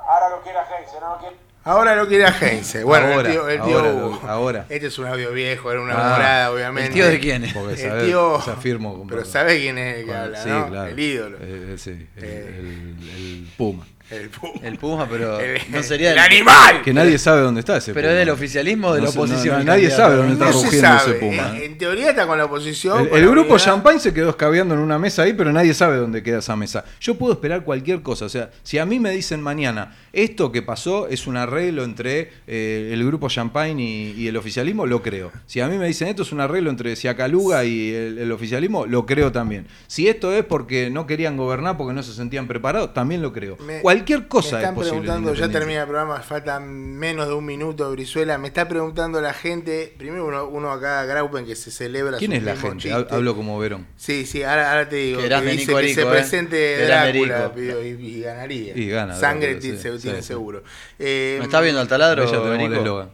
Ahora 0.00 0.30
lo 0.30 0.42
quiere 0.42 0.58
a 0.58 0.64
Heinze, 0.78 0.98
no 1.00 1.10
lo 1.14 1.18
quiere. 1.18 1.36
Ahora 1.66 1.96
lo 1.96 2.06
quiere 2.06 2.24
a 2.24 2.28
Heinze. 2.30 2.84
Bueno, 2.84 3.08
Ahora, 3.08 3.28
el 3.28 3.34
tío, 3.34 3.48
el 3.48 3.60
tío 3.62 3.78
ahora, 3.80 3.92
Hugo. 3.92 4.20
ahora. 4.28 4.66
Este 4.70 4.86
es 4.86 4.98
un 5.00 5.06
audio 5.06 5.32
viejo, 5.32 5.72
era 5.72 5.80
una 5.80 5.94
Ah, 5.94 6.10
morada, 6.16 6.52
obviamente. 6.52 6.88
¿El 6.90 6.94
tío 6.94 7.06
de 7.08 7.18
quién 7.18 7.42
es? 7.44 7.52
Porque 7.54 7.72
El 7.72 7.78
sabe- 7.90 8.04
tío. 8.06 8.32
o 8.34 8.40
sea, 8.40 8.54
firmo 8.54 8.96
con- 8.96 9.08
pero 9.08 9.24
sabe 9.24 9.58
quién 9.58 9.76
es 9.76 9.96
el 9.96 10.00
que 10.04 10.06
Bueno, 10.12 10.22
habla, 10.26 10.42
sí, 10.44 10.48
¿no? 10.48 10.68
claro. 10.68 10.90
El 10.90 11.00
ídolo. 11.00 11.36
Eh, 11.40 11.66
eh, 11.74 11.74
sí, 11.76 11.90
el, 11.90 12.24
Eh. 12.24 12.46
el- 12.60 13.10
el 13.16 13.48
Puma. 13.56 13.84
El 14.10 14.28
Puma. 14.30 14.52
El 14.62 14.78
Puma, 14.78 15.08
pero 15.10 15.40
El- 15.40 15.60
no 15.70 15.82
sería 15.82 16.12
el 16.12 16.18
animal. 16.18 16.82
Que 16.82 16.92
nadie 16.94 17.18
sabe 17.18 17.40
dónde 17.42 17.60
está 17.60 17.76
ese 17.78 17.92
Pero 17.92 18.06
Puma. 18.06 18.12
es 18.12 18.18
del 18.20 18.30
oficialismo 18.30 18.88
o 18.88 18.94
de 18.94 19.00
No 19.00 19.06
la 19.06 19.12
no, 19.12 19.20
oposición. 19.20 19.58
no, 19.58 19.64
nadie 19.64 19.90
sabe 19.90 20.16
dónde 20.16 20.32
está 20.34 20.52
rugiendo 20.52 20.96
ese 20.96 21.12
Puma. 21.14 21.56
En, 21.56 21.62
en 21.62 21.78
teoría 21.78 22.10
está 22.10 22.26
con 22.26 22.38
la 22.38 22.44
oposición. 22.44 23.00
El, 23.02 23.08
con 23.08 23.18
el 23.18 23.24
la 23.24 23.30
grupo. 23.32 23.58
Champagne 23.58 23.98
se 23.98 24.14
quedó 24.14 24.30
escabeando 24.30 24.74
en 24.74 24.80
una 24.80 24.98
mesa 24.98 25.22
ahí, 25.22 25.32
pero 25.32 25.52
nadie 25.52 25.74
sabe 25.74 25.96
dónde 25.96 26.22
queda 26.22 26.38
esa 26.38 26.54
mesa. 26.54 26.84
Yo 27.00 27.16
puedo 27.16 27.32
esperar 27.32 27.64
cualquier 27.64 28.02
cosa. 28.02 28.26
O 28.26 28.28
sea, 28.28 28.50
si 28.62 28.78
a 28.78 28.86
mí 28.86 29.00
me 29.00 29.10
dicen 29.10 29.42
mañana, 29.42 29.96
esto 30.12 30.52
que 30.52 30.62
pasó 30.62 31.08
es 31.08 31.26
un 31.26 31.36
arreglo 31.36 31.82
entre 31.82 32.30
eh, 32.46 32.90
el 32.92 33.04
grupo 33.04 33.28
Champagne 33.28 33.82
y, 33.82 34.14
y 34.16 34.28
el 34.28 34.36
oficialismo, 34.36 34.86
lo 34.86 35.02
creo. 35.02 35.32
Si 35.46 35.60
a 35.60 35.66
mí 35.66 35.78
me 35.78 35.86
dicen 35.88 36.06
esto 36.08 36.22
es 36.22 36.30
un 36.32 36.40
arreglo 36.40 36.70
entre 36.70 36.94
Siacaluga 36.96 37.64
y 37.64 37.92
el, 37.92 38.18
el 38.18 38.30
oficialismo, 38.32 38.86
lo 38.86 39.04
creo 39.04 39.32
también. 39.32 39.66
Si 39.88 40.06
esto 40.06 40.32
es 40.32 40.44
porque 40.44 40.90
no 40.90 41.06
querían 41.08 41.36
gobernar 41.36 41.76
porque 41.76 41.92
no 41.92 42.02
se 42.04 42.12
sentían 42.12 42.46
preparados, 42.46 42.94
también 42.94 43.20
lo 43.20 43.32
creo. 43.32 43.56
Me- 43.66 43.80
cualquier 43.96 44.28
cosa 44.28 44.50
me 44.50 44.56
es 44.56 44.62
están 44.62 44.74
posible. 44.74 45.00
preguntando, 45.00 45.34
ya 45.34 45.48
termina 45.48 45.80
el 45.82 45.86
programa, 45.88 46.20
falta 46.20 46.60
menos 46.60 47.26
de 47.28 47.34
un 47.34 47.44
minuto, 47.44 47.90
Brizuela. 47.92 48.38
Me 48.38 48.48
está 48.48 48.68
preguntando 48.68 49.20
la 49.20 49.32
gente, 49.32 49.94
primero 49.98 50.26
uno, 50.26 50.46
uno 50.48 50.70
acá, 50.72 51.04
Graupen, 51.04 51.44
que 51.46 51.56
se 51.56 51.70
celebra 51.70 52.18
¿Quién 52.18 52.30
su 52.32 52.36
es 52.38 52.42
la 52.42 52.56
gente? 52.56 52.88
chiste. 52.88 53.14
Hablo 53.14 53.34
como 53.36 53.58
Verón. 53.58 53.86
Sí, 53.96 54.26
sí, 54.26 54.42
ahora, 54.42 54.70
ahora 54.70 54.88
te 54.88 54.96
digo. 54.96 55.20
Que 55.20 55.28
dice 55.52 55.66
Nico 55.66 55.78
que 55.78 55.88
se 55.94 56.00
Rico, 56.00 56.08
¿eh? 56.12 56.16
presente 56.16 56.76
grande 56.86 57.18
Drácula 57.26 57.54
pidió, 57.54 57.82
y, 57.84 57.88
y 57.88 58.20
ganaría. 58.22 58.76
Y 58.76 58.88
gana, 58.88 59.14
Sangre 59.16 59.46
Drácula, 59.54 59.60
tiene, 59.62 59.76
sí, 59.76 59.82
se- 59.82 59.96
sí, 59.96 60.02
tiene 60.02 60.22
sí. 60.22 60.28
seguro. 60.28 60.62
Eh, 60.98 61.36
¿No 61.38 61.44
está 61.44 61.60
viendo 61.60 61.80
al 61.80 61.88
taladro, 61.88 62.22
el. 62.22 63.08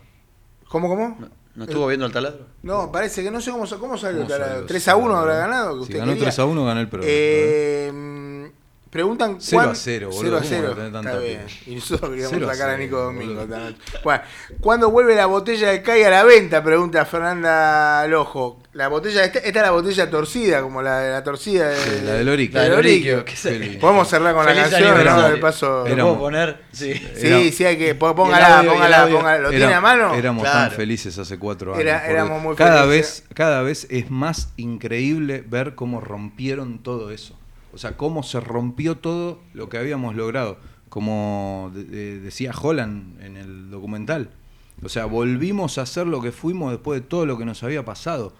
¿Cómo, 0.68 0.88
cómo? 0.88 1.16
¿No, 1.20 1.28
no 1.54 1.64
estuvo 1.64 1.86
viendo 1.86 2.06
al 2.06 2.12
taladro? 2.12 2.46
No, 2.62 2.90
parece 2.90 3.22
que 3.22 3.30
no 3.30 3.40
sé 3.40 3.50
cómo, 3.50 3.66
cómo 3.78 3.98
salió. 3.98 4.22
¿Cómo 4.22 4.30
salió? 4.30 4.64
3 4.66 4.88
a 4.88 4.96
1 4.96 5.16
habrá 5.16 5.34
Sí, 5.34 5.38
ganado. 5.40 5.70
Que 5.72 5.76
Si 5.78 5.82
usted 5.82 5.98
ganó 5.98 6.12
quería. 6.12 6.24
3 6.24 6.38
a 6.38 6.44
1, 6.46 6.64
ganó 6.64 6.80
el 6.80 6.88
programa. 6.88 7.12
Eh, 7.14 7.92
preguntan 8.93 9.36
0 9.40 9.61
a 9.61 9.64
cuán- 9.64 9.76
0, 9.76 10.11
boludo, 10.12 10.22
0 10.22 10.36
a 10.36 10.40
¿cómo 10.40 10.49
0. 10.51 10.62
va 10.68 10.72
a 10.72 10.76
tener 10.76 10.93
tanta 10.93 11.11
Está 11.11 11.22
bien. 11.22 11.38
pena? 11.47 11.51
Y 11.66 11.74
nosotros 11.76 12.11
queríamos 12.11 12.32
0 12.34 12.47
a 12.51 12.53
sacar 12.53 12.68
a 12.68 12.72
0, 12.74 12.82
Nico 12.84 12.99
Domingo. 12.99 13.47
noche. 13.47 13.76
Bueno, 14.05 14.22
¿cuándo 14.61 14.90
vuelve 14.90 15.14
la 15.14 15.24
botella 15.26 15.70
de 15.70 15.80
CAI 15.82 16.03
a 16.05 16.11
la 16.11 16.24
venta? 16.24 16.62
Pregunta 16.62 17.05
Fernanda 17.07 18.07
Lojo. 18.07 18.59
La 18.74 18.88
botella, 18.88 19.24
esta, 19.24 19.38
esta 19.38 19.49
es 19.61 19.62
la 19.66 19.70
botella 19.70 20.09
torcida, 20.11 20.62
como 20.62 20.80
la 20.82 20.99
de 21.01 21.11
la 21.11 21.22
torcida 21.24 21.68
de, 21.68 21.76
Sí, 21.76 21.90
la 22.05 22.12
del 22.14 22.28
Oriquio. 22.28 22.57
La 22.59 22.62
del 22.64 22.72
La 22.72 22.78
Oriquio. 22.78 23.24
Podemos 23.80 24.09
cerrar 24.09 24.34
con 24.34 24.45
la 24.47 24.53
Feliz 24.53 24.70
canción, 24.70 24.88
aniversario. 24.95 25.22
¿no? 25.28 25.34
De 25.34 25.36
paso. 25.40 25.88
¿Lo 25.88 25.95
puedo 25.97 26.18
poner? 26.18 26.62
Sí. 26.72 26.93
Sí, 26.95 27.26
Era- 27.26 27.51
sí, 27.53 27.64
hay 27.64 27.76
que. 27.78 27.95
Póngala, 27.95 28.59
audio, 28.59 28.72
póngala, 28.72 29.09
póngala. 29.09 29.38
¿Lo 29.38 29.49
Era- 29.51 29.59
tiene 29.59 29.74
a 29.74 29.80
mano? 29.82 30.14
Éramos 30.14 30.45
tan 30.45 30.53
Claro. 30.53 30.74
felices 30.76 31.18
hace 31.18 31.38
cuatro 31.38 31.72
años. 31.72 31.82
Era- 31.82 32.07
éramos 32.07 32.43
muy 32.43 32.57
cada 32.57 32.84
felices. 32.86 33.22
Vez, 33.26 33.34
cada 33.34 33.62
vez 33.62 33.86
es 33.90 34.11
más 34.11 34.49
increíble 34.57 35.45
ver 35.47 35.74
cómo 35.74 36.01
rompieron 36.01 36.82
todo 36.82 37.11
eso. 37.11 37.38
O 37.72 37.78
sea, 37.78 37.96
cómo 37.96 38.22
se 38.22 38.40
rompió 38.40 38.96
todo 38.98 39.40
lo 39.54 39.68
que 39.68 39.78
habíamos 39.78 40.14
logrado. 40.14 40.58
Como 40.88 41.70
de- 41.74 41.84
de- 41.84 42.20
decía 42.20 42.52
Holland 42.60 43.20
en 43.22 43.36
el 43.36 43.70
documental. 43.70 44.30
O 44.84 44.88
sea, 44.88 45.06
volvimos 45.06 45.78
a 45.78 45.86
ser 45.86 46.06
lo 46.06 46.20
que 46.20 46.32
fuimos 46.32 46.70
después 46.72 47.00
de 47.00 47.06
todo 47.06 47.24
lo 47.24 47.38
que 47.38 47.44
nos 47.44 47.62
había 47.62 47.84
pasado. 47.84 48.34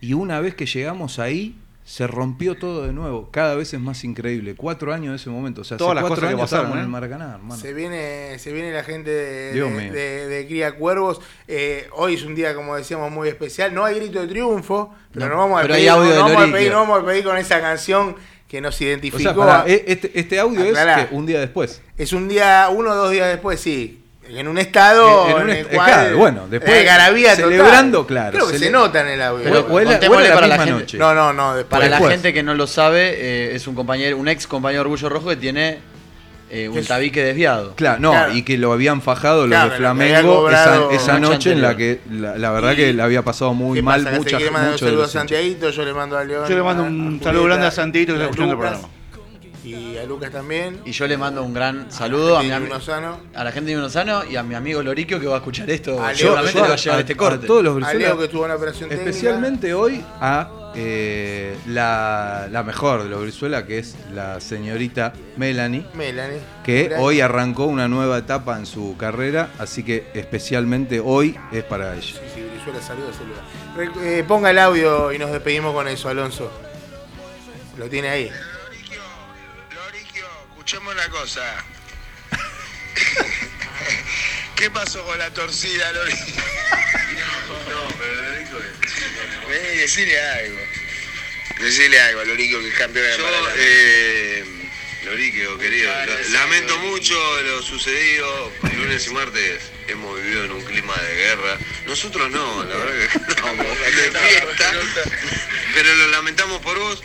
Y 0.00 0.14
una 0.14 0.40
vez 0.40 0.54
que 0.54 0.64
llegamos 0.66 1.18
ahí, 1.18 1.58
se 1.84 2.06
rompió 2.06 2.56
todo 2.56 2.86
de 2.86 2.92
nuevo. 2.92 3.30
Cada 3.32 3.54
vez 3.56 3.74
es 3.74 3.80
más 3.80 4.04
increíble. 4.04 4.54
Cuatro 4.54 4.94
años 4.94 5.10
de 5.10 5.16
ese 5.16 5.28
momento. 5.28 5.62
O 5.62 5.64
sea, 5.64 5.76
Todas 5.76 5.92
hace 5.92 5.94
las 5.96 6.02
cuatro 6.02 6.16
cosas 6.16 6.28
que 6.28 6.34
años 6.36 6.50
pasaron, 6.50 6.72
en 6.72 6.78
¿eh? 6.78 6.82
el 6.82 6.88
Maracaná, 6.88 7.34
hermano. 7.34 7.60
Se 7.60 7.74
viene, 7.74 8.38
se 8.38 8.52
viene 8.52 8.72
la 8.72 8.84
gente 8.84 9.10
de, 9.10 9.52
de- 9.60 9.64
mío. 9.70 9.92
de- 9.92 10.26
de 10.28 10.46
Cría 10.46 10.76
Cuervos. 10.76 11.20
Eh, 11.48 11.88
hoy 11.92 12.14
es 12.14 12.22
un 12.22 12.34
día, 12.34 12.54
como 12.54 12.76
decíamos, 12.76 13.10
muy 13.10 13.28
especial. 13.28 13.74
No 13.74 13.84
hay 13.84 13.96
grito 13.96 14.20
de 14.20 14.28
triunfo, 14.28 14.94
pero 15.12 15.26
No, 15.26 15.32
no, 15.32 15.38
vamos 15.38 15.58
a 15.58 15.62
pero 15.62 15.74
pedir, 15.74 15.90
no 15.90 16.02
de 16.02 16.16
vamos 16.18 16.36
a 16.48 16.52
pedir, 16.52 16.70
no 16.70 16.76
vamos 16.78 17.02
a 17.02 17.06
pedir 17.06 17.24
con 17.24 17.36
esa 17.36 17.60
canción 17.60 18.14
que 18.50 18.60
nos 18.60 18.80
O 18.80 18.84
identificó. 18.84 19.22
sea, 19.22 19.34
pará, 19.34 19.62
a- 19.62 19.68
e- 19.68 19.84
este, 19.86 20.10
este 20.18 20.40
audio 20.40 20.60
Aclará. 20.62 21.02
es 21.02 21.06
que 21.08 21.14
un 21.14 21.24
día 21.24 21.38
después. 21.38 21.80
Es 21.96 22.12
un 22.12 22.26
día, 22.28 22.68
uno 22.70 22.90
o 22.90 22.94
dos 22.96 23.10
días 23.12 23.28
después, 23.28 23.60
sí. 23.60 23.96
En 24.28 24.46
un 24.48 24.58
estado 24.58 25.26
En- 25.26 25.30
en 25.30 25.36
un 25.36 25.42
en 25.42 25.50
el 25.50 25.56
est- 25.66 25.74
cual. 25.74 25.86
claro, 25.92 26.16
bueno, 26.16 26.46
después 26.48 26.72
eh, 26.72 26.78
algarabía 26.80 27.34
total. 27.36 27.50
celebrando, 27.50 28.06
claro, 28.06 28.32
Creo 28.32 28.48
que 28.50 28.58
se 28.58 28.70
nota 28.70 29.00
en 29.02 29.08
el 29.08 29.22
audio. 29.22 29.44
Pero- 29.44 29.66
o, 29.68 29.80
la 29.80 29.98
para 30.34 30.46
la 30.46 30.56
gente- 30.58 30.70
noche. 30.72 30.98
no, 30.98 31.14
no, 31.14 31.32
no. 31.32 31.54
Después. 31.56 31.80
Para 31.80 31.88
la 32.00 32.08
gente 32.08 32.32
que 32.32 32.42
no 32.42 32.54
lo 32.54 32.66
sabe, 32.66 33.10
eh, 33.16 33.54
es 33.56 33.66
un 33.66 33.74
compañero, 33.74 34.16
un 34.18 34.28
ex 34.28 34.46
compañero 34.46 34.80
de 34.84 34.90
Orgullo 34.90 35.08
Rojo 35.08 35.28
que 35.30 35.36
tiene 35.36 35.78
eh, 36.50 36.68
un 36.68 36.84
tabique 36.84 37.22
desviado. 37.22 37.74
Claro, 37.76 38.00
no, 38.00 38.10
Claro. 38.10 38.34
y 38.34 38.42
que 38.42 38.58
lo 38.58 38.72
habían 38.72 39.00
fajado 39.02 39.46
Claro, 39.46 39.64
los 39.66 39.72
de 39.72 39.78
Flamengo 39.78 40.50
esa, 40.50 40.90
esa 40.92 41.18
noche 41.20 41.52
en 41.52 41.62
la 41.62 41.76
que 41.76 42.00
la, 42.10 42.36
la 42.36 42.50
verdad 42.50 42.72
Y- 42.72 42.76
que 42.76 42.92
le 42.92 43.02
había 43.02 43.22
pasado 43.22 43.54
muy 43.54 43.76
¿Qué 43.78 43.82
mal 43.82 44.00
pasa? 44.02 44.10
Que 44.12 44.18
mucha, 44.18 44.36
un 44.72 44.78
saludo 44.78 45.04
a. 45.04 45.08
Santiaguito, 45.08 45.70
yo 45.70 45.84
le 45.84 45.92
mando 45.94 46.18
a 46.18 46.24
León. 46.24 46.44
Yo 46.48 46.56
le 46.56 46.62
mando 46.62 46.82
a- 46.82 46.86
un 46.86 47.18
a 47.20 47.24
saludo 47.24 47.44
grande 47.44 47.66
a 47.66 47.70
Santiaguito 47.70 48.12
que 48.14 48.18
a 48.18 48.22
está 48.22 48.30
escuchando 48.30 48.52
el 48.52 48.58
programa. 48.58 48.88
Y 49.62 49.98
a 49.98 50.04
Lucas 50.06 50.30
también. 50.32 50.78
Y 50.86 50.92
yo 50.92 51.06
le 51.06 51.16
mando 51.18 51.42
un 51.44 51.52
gran 51.52 51.92
saludo 51.92 52.38
a 52.38 52.42
mi, 52.42 52.48
Lozano. 52.68 53.18
a 53.34 53.44
la 53.44 53.52
gente 53.52 53.70
de 53.70 53.76
Unosano 53.76 54.24
y 54.24 54.36
a 54.36 54.42
mi 54.42 54.54
amigo 54.54 54.82
Loriquio 54.82 55.20
que 55.20 55.26
va 55.26 55.34
a 55.34 55.38
escuchar 55.38 55.68
esto. 55.70 56.02
A 56.02 56.08
Leo, 56.08 56.16
Seguramente 56.16 56.54
yo- 56.54 56.62
le 56.62 56.68
va 56.68 56.74
a 56.74 56.78
llegar 56.78 56.96
a- 56.96 57.00
este 57.00 57.12
a 57.12 57.16
corte. 57.16 57.46
todos 57.46 57.62
los 57.62 57.72
A 57.72 57.76
Brizuela, 57.76 57.98
Leo 58.00 58.18
que 58.18 58.24
estuvo 58.24 58.42
en 58.44 58.48
la 58.48 58.56
operación 58.56 58.88
técnica. 58.88 59.10
especialmente 59.10 59.74
hoy 59.74 60.02
a 60.20 60.48
eh, 60.74 61.56
la, 61.66 62.48
la 62.50 62.62
mejor 62.62 63.02
de 63.02 63.08
los 63.08 63.22
Brizuela, 63.22 63.66
que 63.66 63.78
es 63.78 63.96
la 64.12 64.40
señorita 64.40 65.12
Melanie, 65.36 65.86
Melanie. 65.94 66.40
que 66.64 66.84
Gracias. 66.84 67.00
hoy 67.00 67.20
arrancó 67.20 67.64
una 67.66 67.88
nueva 67.88 68.18
etapa 68.18 68.56
en 68.56 68.66
su 68.66 68.96
carrera, 68.96 69.50
así 69.58 69.82
que 69.82 70.10
especialmente 70.14 71.00
hoy 71.00 71.38
es 71.52 71.64
para 71.64 71.94
ella. 71.94 72.02
Sí, 72.02 72.18
sí, 72.34 72.42
Brizuela 72.42 72.80
saluda, 72.82 73.12
saluda. 73.12 73.42
Re- 73.76 74.18
eh, 74.20 74.24
ponga 74.24 74.50
el 74.50 74.58
audio 74.58 75.12
y 75.12 75.18
nos 75.18 75.30
despedimos 75.32 75.74
con 75.74 75.88
eso, 75.88 76.08
Alonso. 76.08 76.50
Lo 77.78 77.88
tiene 77.88 78.08
ahí. 78.08 78.30
Loriquio, 78.30 79.00
Loriquio, 79.74 80.26
escuchemos 80.50 80.94
una 80.94 81.08
cosa. 81.08 81.40
¿Qué 84.56 84.70
pasó 84.70 85.02
con 85.04 85.18
la 85.18 85.30
torcida, 85.30 85.90
Loriquio? 85.92 86.34
No, 87.68 87.96
pero 87.98 88.22
Loriquio 88.22 88.58
Vení, 89.48 89.76
decile 89.78 90.20
algo. 90.20 90.58
Decile 91.60 92.00
algo 92.00 92.20
a 92.20 92.24
Loriquio 92.24 92.60
que 92.60 92.68
es 92.68 92.74
campeón 92.74 93.06
de 93.06 93.16
Yo, 93.18 93.24
Maracaná. 93.24 93.54
eh, 93.56 94.44
Loriquio, 95.04 95.58
querido, 95.58 95.92
sí, 96.24 96.32
lamento 96.32 96.78
mucho 96.78 97.42
lo 97.42 97.62
sucedido. 97.62 98.52
Lunes 98.76 99.06
y 99.06 99.10
martes 99.10 99.62
hemos 99.88 100.20
vivido 100.22 100.44
en 100.44 100.52
un 100.52 100.64
clima 100.64 100.94
de 100.96 101.14
guerra. 101.14 101.58
Nosotros 101.86 102.30
no, 102.30 102.64
la 102.64 102.76
verdad 102.76 103.08
que 103.08 103.18
estamos 103.32 103.66
de 103.80 104.10
fiesta. 104.10 104.72
Pero 105.74 105.94
lo 105.94 106.08
lamentamos 106.08 106.60
por 106.62 106.78
vos. 106.78 107.02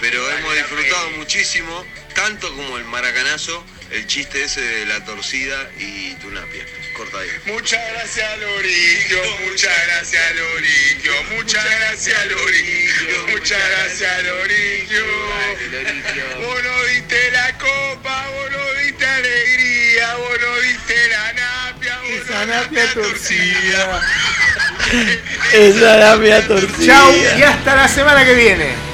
Pero 0.00 0.28
hemos 0.32 0.54
disfrutado 0.56 1.10
muchísimo, 1.12 1.86
tanto 2.14 2.52
como 2.56 2.76
el 2.76 2.84
maracanazo, 2.84 3.64
el 3.92 4.06
chiste 4.06 4.44
ese 4.44 4.60
de 4.60 4.86
la 4.86 5.04
torcida 5.04 5.70
y 5.78 6.14
Tunapia. 6.14 6.64
Corta 6.96 7.18
ahí. 7.18 7.28
Muchas 7.46 7.80
gracias, 7.92 8.38
Loriquio. 8.38 9.18
Muchas 9.46 9.72
gracias, 9.86 10.22
Loriquio. 10.36 11.12
Muchas 11.36 11.64
gracias, 11.64 12.26
Loriquio. 12.26 13.26
Muchas 13.28 13.58
gracias, 13.70 14.24
Loriquio. 14.24 15.04
Vos 16.40 16.62
no 16.62 16.84
diste 16.84 17.30
la 17.32 17.58
copa, 17.58 18.28
vos 18.28 18.50
no 18.50 18.82
diste 18.82 19.06
alegría, 19.06 20.14
vos 20.16 20.40
no 20.40 20.60
diste 20.60 21.08
la 21.08 21.32
napia, 21.32 21.98
vos 21.98 22.10
Esa 22.10 22.46
no 22.46 22.54
napia 22.54 22.82
diste 22.82 23.00
torcida. 23.00 24.02
Esa 25.52 26.16
mi 26.16 26.30
torcida. 26.46 26.86
Chau 26.86 27.14
y 27.38 27.42
hasta 27.42 27.76
la 27.76 27.88
semana 27.88 28.24
que 28.24 28.34
viene. 28.34 28.91